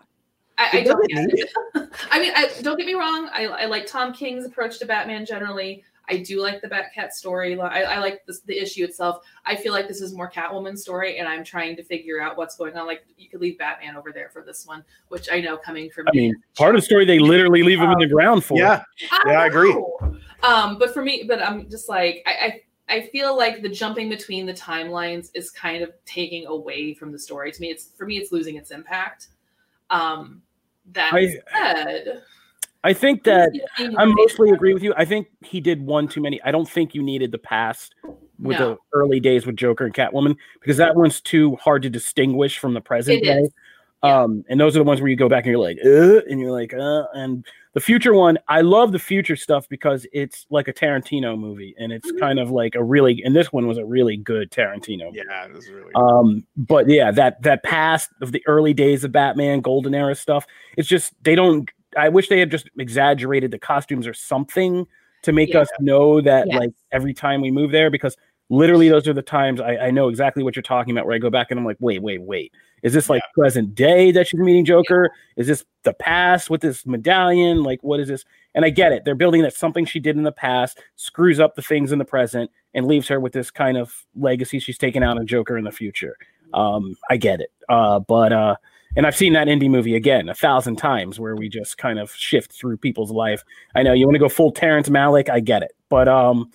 I, 0.58 0.70
I 0.80 0.84
don't 0.84 1.10
doesn't 1.10 1.30
get 1.32 1.40
it. 1.40 1.50
I 2.12 2.20
mean, 2.20 2.34
I, 2.36 2.50
don't 2.62 2.78
get 2.78 2.86
me 2.86 2.94
wrong. 2.94 3.30
I, 3.34 3.46
I 3.48 3.66
like 3.66 3.88
Tom 3.88 4.14
King's 4.14 4.46
approach 4.46 4.78
to 4.80 4.86
Batman 4.86 5.26
generally. 5.26 5.84
I 6.12 6.18
do 6.18 6.42
like 6.42 6.62
the 6.62 6.68
Batcat 6.68 7.12
story. 7.14 7.60
I, 7.60 7.84
I 7.84 8.00
like 8.00 8.26
this, 8.26 8.42
the 8.42 8.58
issue 8.58 8.84
itself. 8.84 9.24
I 9.46 9.56
feel 9.56 9.72
like 9.72 9.88
this 9.88 10.02
is 10.02 10.14
more 10.14 10.30
Catwoman's 10.30 10.82
story, 10.82 11.18
and 11.18 11.28
I'm 11.28 11.44
trying 11.44 11.76
to 11.78 11.84
figure 11.84 12.22
out 12.22 12.38
what's 12.38 12.58
going 12.58 12.76
on. 12.76 12.86
Like, 12.86 13.06
you 13.18 13.30
could 13.30 13.40
leave 13.40 13.58
Batman 13.58 13.96
over 13.96 14.12
there 14.12 14.30
for 14.30 14.44
this 14.44 14.68
one, 14.68 14.84
which 15.08 15.30
I 15.32 15.40
know 15.40 15.56
coming 15.58 15.90
from 15.90 16.08
I 16.10 16.12
me 16.14 16.22
mean, 16.22 16.36
part 16.56 16.76
of 16.76 16.82
the 16.82 16.86
story 16.86 17.06
they 17.06 17.20
literally 17.20 17.64
leave 17.64 17.80
him 17.80 17.90
in 17.92 18.00
the 18.00 18.08
ground 18.08 18.44
for. 18.44 18.58
yeah, 18.58 18.84
Yeah, 19.26 19.40
I 19.40 19.48
agree. 19.48 19.74
Um, 20.44 20.78
but 20.78 20.94
for 20.94 21.02
me, 21.02 21.24
but 21.28 21.42
I'm 21.42 21.70
just 21.70 21.88
like 21.88 22.24
I, 22.26 22.32
I 22.32 22.62
I 22.98 23.08
feel 23.08 23.38
like 23.38 23.62
the 23.62 23.70
jumping 23.70 24.10
between 24.10 24.46
the 24.46 24.54
timelines 24.54 25.30
is 25.34 25.50
kind 25.50 25.82
of 25.82 25.92
taking 26.06 26.46
away 26.48 26.94
from 26.94 27.12
the 27.14 27.20
story. 27.20 27.52
To 27.52 27.62
me, 27.62 27.70
it's 27.70 27.92
for 27.98 28.06
me, 28.06 28.18
it's 28.18 28.32
losing 28.34 28.58
its 28.58 28.72
impact. 28.72 29.28
Um, 29.90 30.42
that 30.94 31.14
I- 31.14 31.36
said, 31.54 32.24
I 32.84 32.94
think 32.94 33.24
that 33.26 33.52
I 33.78 34.06
mostly 34.06 34.50
agree 34.50 34.74
with 34.74 34.82
you. 34.84 34.94
I 34.98 35.06
think 35.06 35.28
he 35.42 35.62
did 35.62 35.86
one 35.86 36.08
too 36.08 36.22
many. 36.22 36.42
I 36.44 36.52
don't 36.52 36.68
think 36.70 36.96
you 36.96 37.04
needed 37.04 37.32
the 37.32 37.38
past 37.38 37.94
with 38.40 38.60
No. 38.60 38.70
the 38.72 38.78
early 38.94 39.20
days 39.20 39.46
with 39.46 39.56
Joker 39.56 39.86
and 39.86 39.94
Catwoman 39.94 40.36
because 40.60 40.78
that 40.78 40.96
one's 40.96 41.22
too 41.22 41.56
hard 41.58 41.84
to 41.84 41.90
distinguish 41.90 42.58
from 42.58 42.74
the 42.74 42.82
present 42.82 43.20
It 43.20 43.24
day. 43.26 43.42
Yeah. 44.04 44.22
Um, 44.22 44.44
and 44.50 44.60
those 44.60 44.76
are 44.76 44.80
the 44.80 44.84
ones 44.84 45.00
where 45.00 45.12
you 45.12 45.16
go 45.16 45.30
back 45.30 45.46
and 45.46 45.52
you're 45.52 45.62
like, 45.62 45.78
uh, 45.86 46.22
and 46.28 46.40
you're 46.40 46.52
like, 46.52 46.74
uh, 46.74 47.04
and 47.14 47.46
the 47.74 47.80
future 47.80 48.16
one, 48.16 48.40
I 48.48 48.62
love 48.62 48.92
the 48.92 48.98
future 49.00 49.36
stuff 49.36 49.70
because 49.70 50.08
it's 50.12 50.48
like 50.50 50.68
a 50.68 50.74
Tarantino 50.74 51.38
movie, 51.40 51.76
and 51.78 51.94
it's 51.94 52.12
Mhm. 52.12 52.20
kind 52.20 52.40
of 52.40 52.50
like 52.50 52.74
a 52.74 52.84
really, 52.84 53.22
and 53.24 53.36
this 53.36 53.54
one 53.54 53.68
was 53.68 53.78
a 53.78 53.86
really 53.86 54.18
good 54.18 54.50
Tarantino. 54.50 55.06
movie. 55.06 55.22
yeah, 55.24 55.46
it 55.46 55.54
was 55.54 55.70
really. 55.70 55.92
Um, 55.94 56.44
but 56.58 56.90
yeah, 56.90 57.12
that 57.12 57.44
that 57.44 57.62
past 57.62 58.10
of 58.22 58.32
the 58.32 58.44
early 58.48 58.74
days 58.74 59.04
of 59.04 59.12
Batman, 59.12 59.62
golden 59.62 59.94
era 59.94 60.16
stuff, 60.16 60.48
it's 60.78 60.88
just 60.88 61.14
they 61.24 61.36
don't. 61.36 61.70
I 61.98 62.10
wish 62.10 62.30
they 62.30 62.40
had 62.40 62.52
just 62.52 62.70
exaggerated 62.78 63.52
the 63.52 63.60
costumes 63.60 64.08
or 64.08 64.14
something 64.14 64.88
to 65.24 65.32
make 65.32 65.54
Yeah. 65.54 65.62
us 65.62 65.70
know 65.80 66.22
that 66.22 66.48
Yes. 66.48 66.60
like 66.60 66.72
every 66.92 67.14
time 67.14 67.42
we 67.42 67.52
move 67.52 67.72
there, 67.72 67.90
because 67.90 68.18
literally 68.50 68.90
those 68.90 69.08
are 69.08 69.14
the 69.14 69.22
times 69.22 69.62
I, 69.62 69.78
I 69.78 69.92
know 69.92 70.10
exactly 70.10 70.44
what 70.44 70.56
you're 70.56 70.64
talking 70.64 70.92
about. 70.92 71.06
Where 71.06 71.16
I 71.16 71.20
go 71.20 71.30
back 71.30 71.52
and 71.52 71.60
I'm 71.60 71.66
like, 71.66 71.78
wait, 71.80 72.02
wait, 72.02 72.22
wait, 72.22 72.52
is 72.84 72.94
this 72.94 73.10
like 73.10 73.22
present 73.34 73.76
day 73.76 74.12
that 74.12 74.28
she's 74.28 74.40
meeting 74.40 74.66
Joker? 74.66 75.12
Is 75.38 75.48
this 75.48 75.64
the 75.84 75.94
past 75.94 76.50
with 76.50 76.62
this 76.62 76.86
medallion? 76.86 77.64
Like, 77.64 77.82
what 77.84 78.00
is 78.00 78.08
this? 78.08 78.26
And 78.56 78.66
I 78.66 78.70
get 78.70 78.92
it. 78.92 79.06
They're 79.06 79.16
building 79.16 79.44
that 79.44 79.54
something 79.54 79.86
she 79.86 80.00
did 80.00 80.18
in 80.18 80.24
the 80.24 80.32
past 80.32 80.82
screws 80.96 81.40
up 81.40 81.56
the 81.56 81.62
things 81.62 81.92
in 81.92 82.00
the 82.00 82.06
present 82.06 82.52
and 82.74 82.88
leaves 82.88 83.08
her 83.08 83.20
with 83.20 83.32
this 83.34 83.52
kind 83.52 83.78
of 83.78 84.06
legacy 84.16 84.60
she's 84.60 84.78
taken 84.78 85.04
out 85.04 85.18
on 85.18 85.26
Joker 85.28 85.58
in 85.58 85.64
the 85.64 85.72
future. 85.72 86.18
Um, 86.54 86.96
I 87.10 87.16
get 87.18 87.40
it. 87.40 87.52
Uh, 87.70 88.00
but 88.00 88.34
uh, 88.34 88.56
and 88.96 89.06
I've 89.08 89.16
seen 89.16 89.34
that 89.34 89.48
indie 89.48 89.70
movie 89.70 89.96
again 89.96 90.30
a 90.30 90.34
thousand 90.36 90.76
times 90.78 91.20
where 91.20 91.36
we 91.36 91.50
just 91.50 91.78
kind 91.78 92.00
of 92.00 92.12
shift 92.14 92.52
through 92.54 92.78
people's 92.78 93.12
life. 93.12 93.44
I 93.76 93.84
know 93.84 93.94
you 93.94 94.06
want 94.06 94.16
to 94.16 94.20
go 94.20 94.30
full 94.30 94.52
Terrence 94.52 94.90
Malick, 94.90 95.30
I 95.30 95.40
get 95.40 95.64
it. 95.64 95.72
But 95.90 96.08
um, 96.08 96.52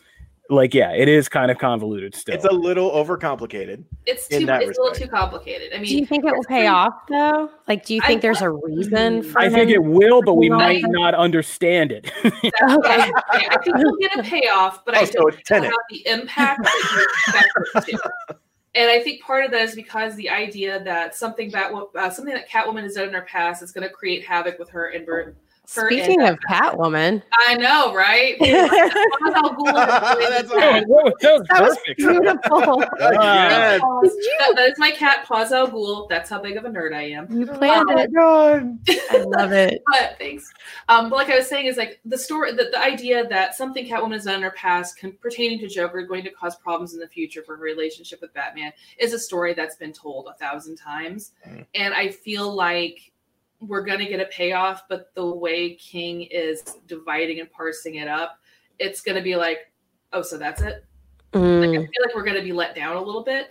like 0.48 0.74
yeah, 0.74 0.92
it 0.92 1.08
is 1.08 1.28
kind 1.28 1.50
of 1.50 1.58
convoluted 1.58 2.14
still. 2.14 2.32
it's 2.34 2.44
a 2.44 2.52
little 2.52 2.90
overcomplicated. 2.92 3.82
it's 4.06 4.28
too 4.28 4.46
that 4.46 4.62
it's 4.62 4.78
a 4.78 4.80
little 4.80 4.94
too 4.96 5.08
complicated. 5.08 5.72
I 5.74 5.78
mean, 5.78 5.86
Do 5.86 5.98
you 5.98 6.06
think 6.06 6.24
it 6.24 6.32
will 6.32 6.44
pay 6.44 6.68
off 6.68 6.94
though? 7.08 7.50
Like, 7.66 7.84
do 7.84 7.96
you 7.96 8.00
I- 8.04 8.06
think 8.06 8.22
there's 8.22 8.42
a 8.42 8.50
reason 8.50 9.24
for 9.24 9.40
I 9.40 9.48
think 9.48 9.70
it 9.70 9.82
will, 9.82 10.22
but 10.22 10.34
we 10.34 10.48
I- 10.50 10.56
might 10.56 10.84
not 10.86 11.14
understand 11.16 11.90
it. 11.90 12.12
Okay. 12.24 13.10
I 13.30 13.56
think 13.64 13.76
you'll 13.78 13.96
get 13.96 14.16
a 14.18 14.22
payoff, 14.22 14.84
but 14.84 14.94
Oh, 14.96 15.00
I 15.00 15.04
so 15.04 15.12
don't 15.20 15.28
it's 15.28 15.36
think 15.36 15.46
Tenet. 15.46 15.64
it'll 15.64 15.72
have 15.72 15.78
the 15.90 16.06
impact 16.08 16.68
And 18.76 18.90
I 18.90 19.00
think 19.00 19.22
part 19.22 19.44
of 19.44 19.50
that 19.52 19.62
is 19.62 19.74
because 19.74 20.14
the 20.16 20.28
idea 20.28 20.84
that 20.84 21.14
something 21.14 21.50
that 21.50 21.72
uh, 21.72 22.10
something 22.10 22.34
that 22.34 22.48
Catwoman 22.48 22.82
has 22.82 22.94
done 22.94 23.08
in 23.08 23.14
her 23.14 23.22
past 23.22 23.62
is 23.62 23.72
going 23.72 23.88
to 23.88 23.92
create 23.92 24.24
havoc 24.24 24.58
with 24.58 24.68
her 24.70 24.90
and. 24.90 25.34
Her 25.74 25.88
and- 25.88 25.96
Speaking 26.02 26.22
of 26.22 26.38
Catwoman, 26.48 27.22
I 27.46 27.54
know, 27.56 27.94
right? 27.94 28.36
that 28.40 29.32
How 29.34 29.54
cool 29.54 29.64
That's 29.74 30.50
it? 30.50 30.56
Oh, 30.56 30.82
whoa, 30.86 31.12
that 31.20 31.32
was 31.40 31.48
was 31.60 31.76
perfect. 31.78 31.98
beautiful. 31.98 32.84
Yes. 33.00 33.80
That- 33.80 34.52
that 34.56 34.68
is 34.70 34.78
my 34.78 34.90
cat, 34.90 35.24
Paws 35.26 35.52
Al 35.52 35.68
Ghul. 35.68 36.08
That's 36.08 36.30
how 36.30 36.40
big 36.40 36.56
of 36.56 36.64
a 36.64 36.68
nerd 36.70 36.94
I 36.94 37.02
am. 37.10 37.30
You 37.30 37.46
planned 37.46 37.86
Oh 37.90 37.94
my 37.94 38.02
it. 38.02 38.14
god. 38.14 38.78
I 39.10 39.18
love 39.26 39.52
it. 39.52 39.82
But 39.90 40.16
thanks. 40.18 40.50
Um, 40.88 41.10
but 41.10 41.16
like 41.16 41.30
I 41.30 41.36
was 41.36 41.48
saying, 41.48 41.66
is 41.66 41.76
like 41.76 42.00
the 42.04 42.18
story, 42.18 42.52
the, 42.52 42.68
the 42.70 42.78
idea 42.80 43.26
that 43.28 43.54
something 43.54 43.86
Catwoman 43.86 44.12
has 44.12 44.24
done 44.24 44.36
in 44.36 44.42
her 44.42 44.50
past, 44.52 44.98
con- 45.00 45.16
pertaining 45.20 45.58
to 45.60 45.68
Joker, 45.68 46.02
going 46.02 46.24
to 46.24 46.30
cause 46.30 46.56
problems 46.56 46.94
in 46.94 47.00
the 47.00 47.08
future 47.08 47.42
for 47.42 47.56
her 47.56 47.62
relationship 47.62 48.20
with 48.20 48.32
Batman, 48.34 48.72
is 48.98 49.12
a 49.12 49.18
story 49.18 49.54
that's 49.54 49.76
been 49.76 49.92
told 49.92 50.26
a 50.28 50.34
thousand 50.34 50.76
times, 50.76 51.32
Mm. 51.48 51.66
and 51.74 51.94
I 51.94 52.08
feel 52.08 52.52
like 52.54 53.12
we're 53.60 53.84
gonna 53.84 54.08
get 54.08 54.20
a 54.20 54.26
payoff. 54.26 54.82
But 54.88 55.14
the 55.14 55.26
way 55.26 55.74
King 55.74 56.22
is 56.22 56.62
dividing 56.86 57.40
and 57.40 57.50
parsing 57.50 57.96
it 57.96 58.08
up, 58.08 58.38
it's 58.78 59.00
gonna 59.00 59.22
be 59.22 59.36
like, 59.36 59.72
oh, 60.12 60.22
so 60.22 60.38
that's 60.38 60.62
it. 60.62 60.84
Like, 61.32 61.70
I 61.70 61.72
Mm, 61.72 61.72
feel 61.72 62.02
like 62.04 62.14
we're 62.14 62.24
going 62.24 62.36
to 62.36 62.42
be 62.42 62.52
let 62.52 62.74
down 62.74 62.96
a 62.96 63.02
little 63.02 63.22
bit. 63.22 63.48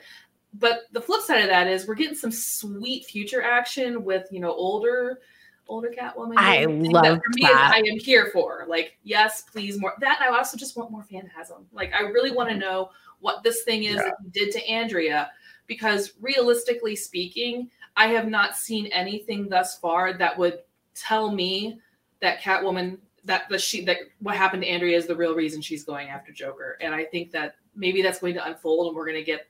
But 0.55 0.83
the 0.91 1.01
flip 1.01 1.21
side 1.21 1.41
of 1.41 1.49
that 1.49 1.67
is 1.67 1.87
we're 1.87 1.95
getting 1.95 2.15
some 2.15 2.31
sweet 2.31 3.05
future 3.05 3.41
action 3.41 4.03
with 4.03 4.27
you 4.31 4.39
know 4.39 4.53
older, 4.53 5.19
older 5.67 5.89
Catwoman. 5.95 6.37
I 6.37 6.57
everything 6.57 6.91
loved 6.91 7.21
for 7.23 7.29
me 7.33 7.41
that. 7.41 7.71
I 7.73 7.77
am 7.79 7.99
here 7.99 8.29
for 8.31 8.65
like 8.67 8.97
yes, 9.03 9.41
please 9.41 9.79
more 9.79 9.93
that. 9.99 10.19
I 10.21 10.35
also 10.35 10.57
just 10.57 10.77
want 10.77 10.91
more 10.91 11.03
phantasm. 11.03 11.67
Like 11.73 11.93
I 11.93 12.01
really 12.03 12.31
want 12.31 12.49
to 12.49 12.55
know 12.55 12.89
what 13.19 13.43
this 13.43 13.63
thing 13.63 13.83
is 13.83 13.95
Yeah. 13.95 14.03
that 14.03 14.15
he 14.23 14.29
did 14.29 14.51
to 14.53 14.65
Andrea, 14.67 15.29
because 15.67 16.13
realistically 16.21 16.95
speaking, 16.95 17.69
I 17.97 18.07
have 18.07 18.27
not 18.27 18.55
seen 18.55 18.87
anything 18.87 19.49
thus 19.49 19.77
far 19.79 20.13
that 20.13 20.37
would 20.37 20.59
tell 20.93 21.31
me 21.31 21.79
that 22.21 22.41
Catwoman 22.41 22.97
that 23.25 23.49
the 23.49 23.57
she 23.57 23.83
that 23.85 23.97
what 24.19 24.35
happened 24.35 24.63
to 24.63 24.69
Andrea 24.69 24.97
is 24.97 25.07
the 25.07 25.15
real 25.15 25.35
reason 25.35 25.61
she's 25.61 25.83
going 25.83 26.09
after 26.09 26.31
Joker. 26.31 26.77
And 26.81 26.93
I 26.93 27.05
think 27.05 27.31
that 27.31 27.55
maybe 27.75 28.01
that's 28.01 28.19
going 28.19 28.35
to 28.35 28.45
unfold 28.45 28.87
and 28.87 28.95
we're 28.95 29.05
going 29.05 29.17
to 29.17 29.23
get 29.23 29.47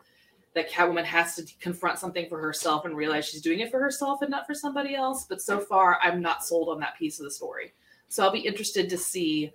that 0.54 0.72
Catwoman 0.72 1.04
has 1.04 1.36
to 1.36 1.46
confront 1.60 2.00
something 2.00 2.30
for 2.30 2.40
herself 2.40 2.86
and 2.86 2.96
realize 2.96 3.28
she's 3.28 3.42
doing 3.42 3.60
it 3.60 3.70
for 3.70 3.80
herself 3.80 4.22
and 4.22 4.32
not 4.32 4.48
for 4.48 4.54
somebody 4.54 4.96
else. 4.96 5.26
But 5.28 5.42
so 5.42 5.60
far, 5.60 6.00
I'm 6.02 6.22
not 6.22 6.46
sold 6.46 6.70
on 6.70 6.80
that 6.80 6.98
piece 6.98 7.20
of 7.20 7.26
the 7.26 7.32
story. 7.32 7.74
So 8.08 8.24
I'll 8.24 8.32
be 8.32 8.40
interested 8.40 8.90
to 8.90 8.98
see 8.98 9.52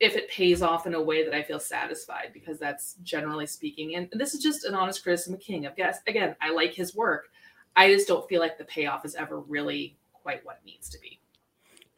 if 0.00 0.16
it 0.16 0.28
pays 0.28 0.62
off 0.62 0.86
in 0.86 0.94
a 0.94 1.02
way 1.02 1.24
that 1.24 1.34
I 1.34 1.42
feel 1.42 1.60
satisfied 1.60 2.30
because 2.32 2.58
that's 2.58 2.94
generally 3.04 3.46
speaking. 3.46 3.94
And 3.94 4.08
this 4.12 4.34
is 4.34 4.42
just 4.42 4.64
an 4.64 4.74
honest 4.74 5.04
criticism 5.04 5.34
of 5.34 5.40
King. 5.40 5.66
Of 5.66 5.76
guess 5.76 6.00
again, 6.08 6.34
I 6.40 6.50
like 6.50 6.74
his 6.74 6.94
work. 6.96 7.28
I 7.76 7.92
just 7.92 8.08
don't 8.08 8.28
feel 8.28 8.40
like 8.40 8.58
the 8.58 8.64
payoff 8.64 9.04
is 9.04 9.14
ever 9.14 9.40
really 9.40 9.96
quite 10.12 10.44
what 10.44 10.60
it 10.62 10.66
needs 10.66 10.88
to 10.90 10.98
be. 10.98 11.20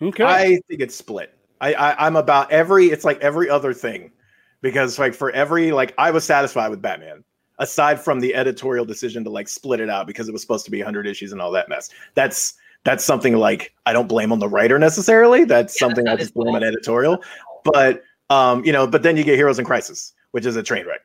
Okay. 0.03 0.25
I 0.25 0.61
think 0.69 0.81
it's 0.81 0.95
split. 0.95 1.35
I, 1.61 1.75
I 1.75 2.07
I'm 2.07 2.17
about 2.17 2.51
every. 2.53 2.87
It's 2.87 3.05
like 3.05 3.21
every 3.21 3.51
other 3.51 3.73
thing, 3.73 4.13
because 4.61 4.99
like 4.99 5.15
for 5.15 5.31
every 5.33 5.73
like 5.73 5.95
I 5.99 6.11
was 6.11 6.25
satisfied 6.25 6.69
with 6.69 6.83
Batman 6.83 7.25
aside 7.59 8.01
from 8.01 8.21
the 8.21 8.35
editorial 8.35 8.85
decision 8.85 9.25
to 9.25 9.31
like 9.31 9.49
split 9.49 9.81
it 9.81 9.91
out 9.91 10.07
because 10.07 10.29
it 10.29 10.33
was 10.33 10.41
supposed 10.41 10.65
to 10.65 10.71
be 10.71 10.79
100 10.79 11.07
issues 11.07 11.33
and 11.33 11.41
all 11.41 11.51
that 11.51 11.69
mess. 11.69 11.91
That's 12.15 12.55
that's 12.85 13.05
something 13.05 13.37
like 13.37 13.75
I 13.87 13.93
don't 13.93 14.09
blame 14.09 14.33
on 14.33 14.39
the 14.39 14.49
writer 14.49 14.79
necessarily. 14.79 15.45
That's 15.45 15.75
yeah, 15.75 15.87
something 15.87 16.05
that 16.05 16.13
I 16.13 16.17
just 16.17 16.35
blame 16.35 16.55
on 16.55 16.63
editorial. 16.63 17.23
But 17.65 18.03
um, 18.31 18.65
you 18.65 18.73
know, 18.73 18.87
but 18.87 19.03
then 19.03 19.17
you 19.17 19.25
get 19.25 19.37
Heroes 19.37 19.59
in 19.59 19.65
Crisis, 19.65 20.15
which 20.31 20.47
is 20.47 20.57
a 20.57 20.63
train 20.63 20.87
wreck. 20.87 21.01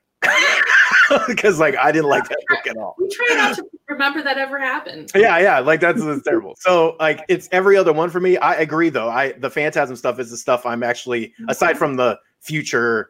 because 1.28 1.60
like 1.60 1.76
I 1.78 1.92
didn't 1.92 2.10
like 2.10 2.28
that 2.30 2.40
book 2.48 2.68
at 2.68 2.78
all. 2.78 2.96
We 3.00 3.10
try 3.10 3.36
not 3.36 3.56
to 3.56 3.66
remember 3.88 4.22
that 4.22 4.38
ever 4.38 4.60
happened. 4.60 5.12
Yeah, 5.16 5.38
yeah, 5.40 5.60
like 5.60 5.80
that's, 5.80 6.04
that's 6.04 6.24
terrible. 6.24 6.56
So 6.60 6.96
like 7.00 7.24
it's 7.30 7.48
every 7.52 7.78
other 7.78 7.94
one 7.94 8.10
for 8.10 8.20
me. 8.20 8.38
I 8.38 8.56
agree 8.56 8.90
though. 8.90 9.10
I 9.10 9.34
the 9.34 9.50
Phantasm 9.50 9.96
stuff 9.96 10.20
is 10.20 10.32
the 10.32 10.38
stuff 10.38 10.66
I'm 10.66 10.84
actually 10.84 11.28
mm-hmm. 11.28 11.50
aside 11.50 11.78
from 11.78 11.96
the 11.96 12.20
future 12.40 13.10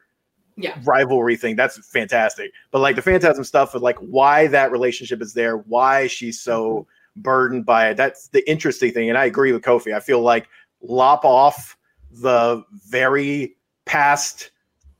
yeah. 0.56 0.78
rivalry 0.84 1.36
thing. 1.36 1.56
That's 1.56 1.78
fantastic. 1.90 2.52
But 2.72 2.80
like 2.80 2.96
the 2.96 3.02
Phantasm 3.02 3.44
stuff 3.44 3.74
of 3.74 3.82
like 3.82 3.98
why 3.98 4.48
that 4.48 4.72
relationship 4.72 5.22
is 5.22 5.34
there, 5.34 5.58
why 5.58 6.08
she's 6.08 6.40
so 6.40 6.72
mm-hmm. 6.72 7.22
burdened 7.22 7.66
by 7.66 7.90
it. 7.90 7.98
That's 7.98 8.28
the 8.30 8.48
interesting 8.50 8.92
thing. 8.92 9.10
And 9.10 9.18
I 9.18 9.26
agree 9.26 9.52
with 9.52 9.62
Kofi. 9.62 9.94
I 9.96 10.00
feel 10.00 10.22
like 10.22 10.48
lop 10.82 11.26
off 11.26 11.78
the 12.12 12.64
very 12.88 13.56
past 13.86 14.52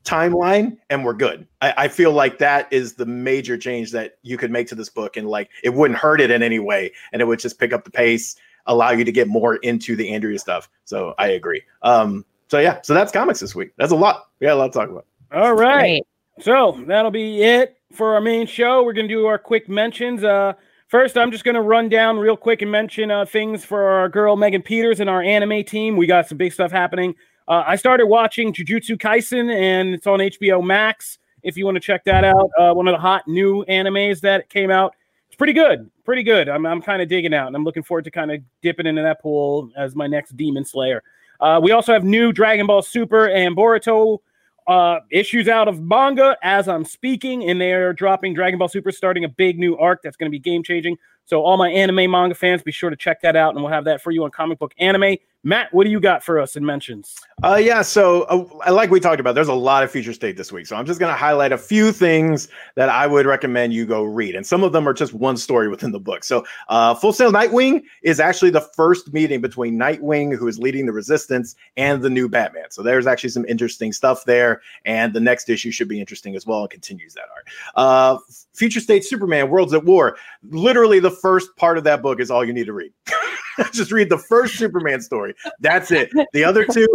timeline 0.04 0.78
and 0.90 1.06
we're 1.06 1.14
good. 1.14 1.48
I, 1.62 1.74
I, 1.78 1.88
feel 1.88 2.12
like 2.12 2.38
that 2.40 2.72
is 2.72 2.96
the 2.96 3.06
major 3.06 3.58
change 3.58 3.92
that 3.92 4.18
you 4.22 4.38
could 4.38 4.52
make 4.52 4.68
to 4.68 4.76
this 4.76 4.90
book 4.90 5.16
and 5.16 5.30
like 5.30 5.50
it 5.64 5.74
wouldn't 5.74 5.98
hurt 5.98 6.20
it 6.20 6.30
in 6.30 6.44
any 6.44 6.60
way 6.60 6.92
and 7.14 7.22
it 7.22 7.26
would 7.26 7.40
just 7.40 7.58
pick 7.58 7.72
up 7.72 7.86
the 7.86 7.92
pace, 7.92 8.36
allow 8.66 8.92
you 8.92 9.06
to 9.06 9.12
get 9.12 9.30
more 9.30 9.56
into 9.58 9.96
the 9.96 10.14
Andrea 10.14 10.38
stuff. 10.40 10.70
So 10.84 11.16
I 11.18 11.28
agree. 11.30 11.62
Um 11.84 12.26
so 12.50 12.60
yeah, 12.60 12.82
so 12.82 12.94
that's 12.94 13.12
comics 13.12 13.40
this 13.40 13.56
week. 13.56 13.72
That's 13.78 13.92
a 13.92 13.96
lot. 13.96 14.28
We 14.40 14.48
got 14.48 14.54
a 14.54 14.56
lot 14.56 14.74
to 14.74 14.80
talk 14.80 14.90
about. 14.90 15.06
All 15.32 15.54
right. 15.54 16.06
So 16.40 16.84
that'll 16.86 17.12
be 17.12 17.42
it 17.42 17.78
for 17.94 18.14
our 18.14 18.22
main 18.22 18.46
show. 18.46 18.84
We're 18.84 18.94
going 18.94 19.08
to 19.08 19.14
do 19.14 19.26
our 19.26 19.38
quick 19.38 19.70
mentions. 19.70 20.24
Uh, 20.24 20.54
first, 20.88 21.18
I'm 21.18 21.32
just 21.32 21.44
going 21.44 21.56
to 21.56 21.62
run 21.62 21.90
down 21.90 22.18
real 22.18 22.38
quick 22.38 22.62
and 22.62 22.72
mention 22.72 23.12
uh, 23.12 23.26
things 23.26 23.64
for 23.64 23.84
our 23.84 24.10
girl 24.10 24.36
Megan 24.36 24.62
Peters 24.62 25.00
and 25.00 25.10
our 25.10 25.22
anime 25.22 25.64
team. 25.64 25.96
We 25.96 26.08
got 26.08 26.28
some 26.28 26.38
big 26.38 26.54
stuff 26.54 26.72
happening. 26.72 27.16
Uh, 27.48 27.64
I 27.66 27.76
started 27.76 28.08
watching 28.08 28.54
Jujutsu 28.54 28.98
Kaisen, 28.98 29.54
and 29.54 29.94
it's 29.94 30.08
on 30.08 30.20
HBO 30.20 30.64
Max. 30.64 31.20
If 31.44 31.58
you 31.58 31.66
want 31.66 31.76
to 31.76 31.82
check 31.82 32.06
that 32.06 32.24
out, 32.24 32.50
uh, 32.58 32.74
one 32.74 32.88
of 32.88 32.94
the 32.94 33.00
hot 33.00 33.28
new 33.28 33.66
animes 33.66 34.22
that 34.22 34.50
came 34.50 34.72
out. 34.72 34.96
It's 35.28 35.36
pretty 35.36 35.54
good, 35.54 35.90
pretty 36.06 36.24
good. 36.24 36.48
I'm, 36.48 36.66
I'm 36.66 36.82
kind 36.82 37.02
of 37.02 37.10
digging 37.10 37.34
out, 37.34 37.48
and 37.48 37.56
I'm 37.56 37.64
looking 37.64 37.84
forward 37.84 38.06
to 38.06 38.12
kind 38.12 38.32
of 38.32 38.42
dipping 38.62 38.86
into 38.86 39.02
that 39.02 39.22
pool 39.22 39.70
as 39.76 39.96
my 39.96 40.08
next 40.08 40.38
Demon 40.38 40.64
Slayer. 40.64 41.04
Uh, 41.40 41.60
we 41.62 41.72
also 41.72 41.92
have 41.92 42.04
new 42.04 42.32
Dragon 42.32 42.68
Ball 42.68 42.82
Super 42.82 43.28
and 43.28 43.58
Boruto 43.58 44.20
uh, 44.68 45.00
issues 45.12 45.48
out 45.48 45.68
of 45.68 45.82
manga 45.82 46.38
as 46.42 46.68
I'm 46.68 46.86
speaking, 46.86 47.50
and 47.50 47.60
they're 47.60 47.94
dropping 47.94 48.34
Dragon 48.34 48.58
Ball 48.58 48.70
Super, 48.70 48.92
starting 48.92 49.26
a 49.26 49.30
big 49.30 49.60
new 49.60 49.78
arc 49.78 50.02
that's 50.02 50.16
going 50.16 50.32
to 50.32 50.32
be 50.32 50.40
game 50.40 50.64
changing. 50.64 50.98
So, 51.26 51.42
all 51.42 51.58
my 51.58 51.70
anime 51.70 52.12
manga 52.12 52.36
fans, 52.36 52.62
be 52.64 52.72
sure 52.72 52.90
to 52.90 52.96
check 52.96 53.22
that 53.22 53.36
out, 53.36 53.54
and 53.54 53.64
we'll 53.64 53.72
have 53.72 53.86
that 53.86 54.02
for 54.02 54.12
you 54.12 54.24
on 54.24 54.32
Comic 54.32 54.60
Book 54.60 54.74
Anime. 54.78 55.18
Matt, 55.46 55.74
what 55.74 55.84
do 55.84 55.92
you 55.92 56.00
got 56.00 56.24
for 56.24 56.40
us 56.40 56.56
in 56.56 56.66
mentions? 56.66 57.18
Uh, 57.44 57.60
yeah, 57.62 57.82
so 57.82 58.22
uh, 58.24 58.72
like 58.72 58.90
we 58.90 59.02
talked 59.02 59.20
about, 59.20 59.36
there's 59.36 59.50
a 59.50 59.54
lot 59.54 59.84
of 59.84 59.92
future 59.92 60.14
state 60.14 60.38
this 60.38 60.54
week. 60.54 60.66
So 60.66 60.78
I'm 60.78 60.86
just 60.86 61.02
going 61.02 61.12
to 61.12 61.18
highlight 61.18 61.52
a 61.52 61.58
few 61.58 61.92
things 61.92 62.48
that 62.76 62.88
I 62.88 63.06
would 63.08 63.26
recommend 63.26 63.74
you 63.74 63.86
go 63.86 64.04
read. 64.04 64.36
And 64.36 64.48
some 64.48 64.64
of 64.64 64.72
them 64.72 64.88
are 64.88 64.94
just 64.94 65.14
one 65.14 65.36
story 65.36 65.68
within 65.68 65.92
the 65.92 66.00
book. 66.00 66.24
So 66.24 66.46
uh, 66.70 66.96
Future 66.96 67.14
State 67.16 67.34
Nightwing 67.34 67.84
is 68.04 68.22
actually 68.22 68.52
the 68.52 68.62
first 68.62 69.12
meeting 69.12 69.42
between 69.42 69.78
Nightwing, 69.78 70.34
who 70.34 70.48
is 70.48 70.60
leading 70.60 70.86
the 70.86 70.94
resistance, 70.94 71.56
and 71.76 72.02
the 72.02 72.10
new 72.10 72.30
Batman. 72.30 72.72
So 72.72 72.82
there's 72.82 73.06
actually 73.06 73.32
some 73.32 73.44
interesting 73.46 73.92
stuff 73.92 74.24
there. 74.24 74.62
And 74.86 75.12
the 75.12 75.20
next 75.20 75.50
issue 75.50 75.72
should 75.72 75.90
be 75.90 76.00
interesting 76.00 76.38
as 76.38 76.48
well 76.48 76.62
and 76.62 76.70
continues 76.70 77.16
that 77.16 77.26
arc. 77.36 77.48
Uh, 77.76 78.18
future 78.54 78.80
State 78.80 79.04
Superman, 79.04 79.50
Worlds 79.50 79.74
at 79.74 79.84
War. 79.84 80.16
Literally, 80.50 81.02
the 81.02 81.12
first 81.22 81.56
part 81.58 81.78
of 81.78 81.84
that 81.86 82.02
book 82.02 82.20
is 82.20 82.32
all 82.32 82.44
you 82.44 82.54
need 82.54 82.66
to 82.66 82.74
read. 82.74 82.92
just 83.72 83.92
read 83.92 84.10
the 84.10 84.18
first 84.18 84.56
Superman 84.56 85.02
story. 85.02 85.34
That's 85.60 85.92
it. 85.92 86.12
The 86.34 86.44
other 86.44 86.66
two, 86.66 86.88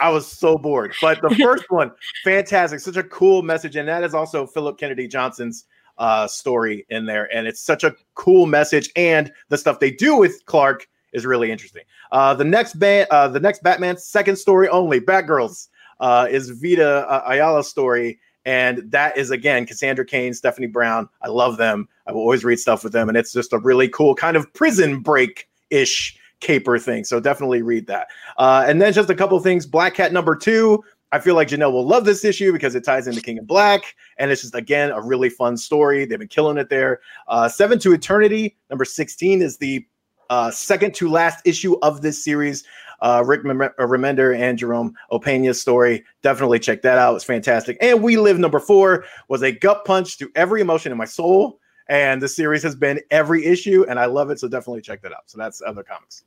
I 0.00 0.10
was 0.10 0.26
so 0.26 0.56
bored. 0.56 0.94
But 1.00 1.20
the 1.20 1.34
first 1.36 1.64
one, 1.70 1.92
fantastic. 2.24 2.80
Such 2.80 2.96
a 2.96 3.04
cool 3.04 3.42
message. 3.42 3.76
And 3.76 3.88
that 3.88 4.02
is 4.02 4.14
also 4.14 4.46
Philip 4.46 4.78
Kennedy 4.78 5.08
Johnson's 5.08 5.66
uh, 5.98 6.26
story 6.26 6.86
in 6.90 7.06
there. 7.06 7.34
And 7.34 7.46
it's 7.46 7.60
such 7.60 7.84
a 7.84 7.94
cool 8.14 8.46
message. 8.46 8.90
And 8.96 9.32
the 9.48 9.58
stuff 9.58 9.80
they 9.80 9.90
do 9.90 10.16
with 10.16 10.44
Clark 10.46 10.86
is 11.12 11.24
really 11.24 11.50
interesting. 11.50 11.82
Uh, 12.12 12.34
the 12.34 12.44
next 12.44 12.74
band, 12.74 13.08
uh, 13.10 13.28
the 13.28 13.40
next 13.40 13.62
Batman 13.62 13.96
second 13.96 14.36
story 14.36 14.68
only, 14.68 15.00
Batgirls, 15.00 15.68
uh, 16.00 16.26
is 16.28 16.50
Vita 16.50 17.08
uh, 17.08 17.22
Ayala's 17.28 17.68
story. 17.68 18.18
And 18.44 18.90
that 18.90 19.16
is 19.16 19.30
again 19.30 19.66
Cassandra 19.66 20.04
Cain, 20.04 20.34
Stephanie 20.34 20.66
Brown. 20.66 21.08
I 21.22 21.28
love 21.28 21.56
them. 21.56 21.88
I 22.06 22.12
will 22.12 22.20
always 22.20 22.44
read 22.44 22.58
stuff 22.58 22.84
with 22.84 22.92
them, 22.92 23.08
and 23.08 23.16
it's 23.16 23.32
just 23.32 23.52
a 23.52 23.58
really 23.58 23.88
cool 23.88 24.14
kind 24.14 24.36
of 24.36 24.52
prison 24.52 25.00
break 25.00 25.48
ish 25.70 26.18
caper 26.40 26.78
thing. 26.78 27.04
So 27.04 27.20
definitely 27.20 27.62
read 27.62 27.86
that. 27.86 28.08
Uh, 28.36 28.64
and 28.66 28.82
then 28.82 28.92
just 28.92 29.08
a 29.08 29.14
couple 29.14 29.38
things. 29.40 29.66
Black 29.66 29.94
Cat 29.94 30.12
number 30.12 30.36
two. 30.36 30.84
I 31.12 31.20
feel 31.20 31.36
like 31.36 31.46
Janelle 31.46 31.72
will 31.72 31.86
love 31.86 32.04
this 32.04 32.24
issue 32.24 32.52
because 32.52 32.74
it 32.74 32.82
ties 32.84 33.06
into 33.06 33.20
King 33.20 33.36
in 33.38 33.44
Black, 33.44 33.94
and 34.18 34.32
it's 34.32 34.42
just 34.42 34.54
again 34.54 34.90
a 34.90 35.00
really 35.00 35.30
fun 35.30 35.56
story. 35.56 36.04
They've 36.04 36.18
been 36.18 36.26
killing 36.26 36.58
it 36.58 36.68
there. 36.68 37.00
Uh, 37.28 37.48
Seven 37.48 37.78
to 37.78 37.92
Eternity 37.92 38.56
number 38.68 38.84
sixteen 38.84 39.40
is 39.40 39.56
the 39.56 39.86
uh, 40.28 40.50
second 40.50 40.94
to 40.96 41.08
last 41.08 41.46
issue 41.46 41.76
of 41.82 42.02
this 42.02 42.24
series. 42.24 42.64
Uh, 43.00 43.22
Rick 43.26 43.40
uh, 43.40 43.86
Remender 43.86 44.36
and 44.38 44.58
Jerome 44.58 44.94
Opeña's 45.12 45.60
story. 45.60 46.04
Definitely 46.22 46.58
check 46.58 46.82
that 46.82 46.98
out. 46.98 47.14
It's 47.16 47.24
fantastic. 47.24 47.76
And 47.80 48.02
We 48.02 48.16
Live 48.16 48.38
number 48.38 48.60
four 48.60 49.04
was 49.28 49.42
a 49.42 49.52
gut 49.52 49.84
punch 49.84 50.18
to 50.18 50.30
every 50.34 50.60
emotion 50.60 50.92
in 50.92 50.98
my 50.98 51.04
soul. 51.04 51.60
And 51.88 52.22
the 52.22 52.28
series 52.28 52.62
has 52.62 52.74
been 52.74 53.00
every 53.10 53.44
issue, 53.44 53.84
and 53.88 53.98
I 53.98 54.06
love 54.06 54.30
it. 54.30 54.40
So 54.40 54.48
definitely 54.48 54.80
check 54.80 55.02
that 55.02 55.12
out. 55.12 55.24
So 55.26 55.36
that's 55.36 55.60
other 55.60 55.82
comics. 55.82 56.24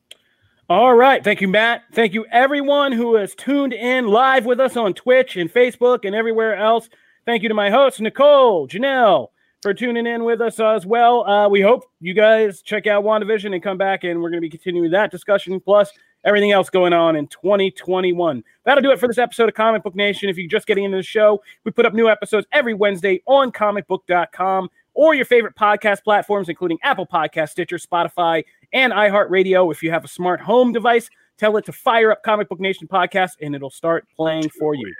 All 0.70 0.94
right. 0.94 1.24
Thank 1.24 1.40
you, 1.40 1.48
Matt. 1.48 1.84
Thank 1.94 2.14
you, 2.14 2.26
everyone 2.30 2.92
who 2.92 3.16
has 3.16 3.34
tuned 3.34 3.72
in 3.72 4.08
live 4.08 4.46
with 4.46 4.60
us 4.60 4.76
on 4.76 4.94
Twitch 4.94 5.38
and 5.38 5.52
Facebook 5.52 6.04
and 6.04 6.14
everywhere 6.14 6.58
else. 6.58 6.90
Thank 7.26 7.42
you 7.42 7.50
to 7.50 7.56
my 7.56 7.70
hosts, 7.70 8.02
Nicole, 8.02 8.68
Janelle, 8.68 9.30
for 9.62 9.74
tuning 9.74 10.06
in 10.06 10.26
with 10.26 10.42
us 10.42 10.60
as 10.60 10.86
well. 10.86 11.26
Uh, 11.26 11.48
we 11.48 11.62
hope 11.62 11.86
you 12.02 12.14
guys 12.14 12.62
check 12.62 12.86
out 12.86 13.06
WandaVision 13.06 13.54
and 13.54 13.64
come 13.64 13.78
back, 13.78 14.04
and 14.04 14.22
we're 14.22 14.30
going 14.30 14.42
to 14.42 14.46
be 14.46 14.50
continuing 14.50 14.92
that 14.92 15.10
discussion 15.10 15.60
plus 15.62 15.90
everything 16.26 16.52
else 16.52 16.70
going 16.70 16.94
on 16.94 17.16
in 17.16 17.28
2021. 17.28 18.44
That'll 18.66 18.82
do 18.82 18.92
it 18.92 19.00
for 19.00 19.08
this 19.08 19.18
episode 19.18 19.50
of 19.50 19.56
Comic 19.56 19.84
Book 19.84 19.96
Nation. 19.96 20.30
If 20.30 20.38
you're 20.38 20.48
just 20.48 20.68
getting 20.68 20.84
into 20.84 20.98
the 20.98 21.04
show, 21.04 21.42
we 21.64 21.72
put 21.72 21.86
up 21.86 21.94
new 21.94 22.10
episodes 22.10 22.48
every 22.52 22.74
Wednesday 22.74 23.22
on 23.26 23.52
comicbook.com 23.52 24.70
or 24.94 25.14
your 25.14 25.26
favorite 25.26 25.56
podcast 25.56 26.04
platforms, 26.04 26.50
including 26.50 26.78
Apple 26.84 27.06
Podcast, 27.06 27.50
Stitcher, 27.50 27.78
Spotify, 27.78 28.44
and 28.74 28.92
iHeartRadio. 28.92 29.72
If 29.72 29.84
you 29.84 29.92
have 29.92 30.04
a 30.04 30.08
smart 30.08 30.42
home 30.42 30.74
device, 30.74 31.10
tell 31.38 31.56
it 31.58 31.66
to 31.66 31.72
fire 31.72 32.12
up 32.12 32.24
Comic 32.24 32.50
Book 32.50 32.60
Nation 32.60 32.88
podcast 32.88 33.32
and 33.42 33.56
it'll 33.56 33.70
start 33.70 34.08
playing 34.16 34.50
for 34.50 34.76
you. 34.76 34.94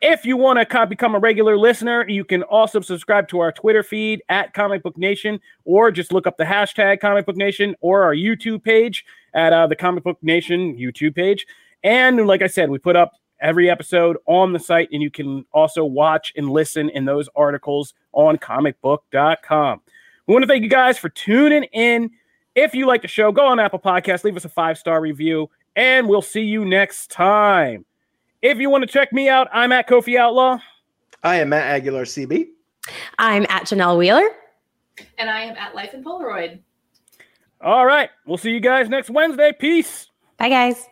If 0.00 0.24
you 0.24 0.36
want 0.36 0.70
to 0.70 0.86
become 0.86 1.16
a 1.16 1.18
regular 1.18 1.58
listener, 1.58 2.08
you 2.08 2.24
can 2.24 2.44
also 2.44 2.80
subscribe 2.80 3.26
to 3.28 3.40
our 3.40 3.50
Twitter 3.50 3.82
feed 3.82 4.22
at 4.28 4.54
Comic 4.54 4.82
Book 4.84 4.96
Nation, 4.96 5.40
or 5.64 5.90
just 5.90 6.12
look 6.12 6.26
up 6.26 6.36
the 6.36 6.44
hashtag 6.44 7.00
Comic 7.00 7.26
Book 7.26 7.36
Nation 7.36 7.74
or 7.80 8.04
our 8.04 8.14
YouTube 8.14 8.62
page 8.62 9.04
at 9.34 9.52
uh, 9.52 9.66
the 9.66 9.74
Comic 9.74 10.04
Book 10.04 10.18
Nation 10.22 10.76
YouTube 10.76 11.16
page. 11.16 11.46
And 11.82 12.28
like 12.28 12.42
I 12.42 12.46
said, 12.46 12.70
we 12.70 12.78
put 12.78 12.94
up 12.94 13.12
every 13.40 13.68
episode 13.68 14.16
on 14.26 14.52
the 14.52 14.60
site, 14.60 14.88
and 14.92 15.02
you 15.02 15.10
can 15.10 15.44
also 15.52 15.84
watch 15.84 16.32
and 16.36 16.48
listen 16.48 16.90
in 16.90 17.04
those 17.04 17.28
articles 17.34 17.94
on 18.12 18.36
comicbook.com. 18.36 19.80
We 20.28 20.32
want 20.32 20.44
to 20.44 20.48
thank 20.48 20.62
you 20.62 20.70
guys 20.70 20.96
for 20.96 21.08
tuning 21.08 21.64
in. 21.72 22.10
If 22.54 22.72
you 22.72 22.86
like 22.86 23.02
the 23.02 23.08
show, 23.08 23.32
go 23.32 23.46
on 23.46 23.58
Apple 23.58 23.78
Podcast, 23.80 24.22
leave 24.22 24.36
us 24.36 24.44
a 24.44 24.48
five 24.48 24.78
star 24.78 25.00
review, 25.00 25.50
and 25.74 26.08
we'll 26.08 26.22
see 26.22 26.42
you 26.42 26.64
next 26.64 27.10
time. 27.10 27.84
If 28.40 28.58
you 28.58 28.70
want 28.70 28.82
to 28.82 28.86
check 28.86 29.12
me 29.12 29.28
out, 29.28 29.48
I'm 29.52 29.72
at 29.72 29.88
Kofi 29.88 30.16
Outlaw. 30.16 30.58
I 31.22 31.36
am 31.36 31.48
Matt 31.48 31.66
Aguilar 31.66 32.04
CB. 32.04 32.48
I'm 33.18 33.44
at 33.48 33.64
Janelle 33.64 33.98
Wheeler. 33.98 34.28
And 35.18 35.28
I 35.28 35.40
am 35.40 35.56
at 35.56 35.74
Life 35.74 35.94
in 35.94 36.04
Polaroid. 36.04 36.60
All 37.60 37.84
right. 37.84 38.10
We'll 38.26 38.38
see 38.38 38.50
you 38.50 38.60
guys 38.60 38.88
next 38.88 39.10
Wednesday. 39.10 39.52
Peace. 39.58 40.08
Bye, 40.36 40.48
guys. 40.48 40.86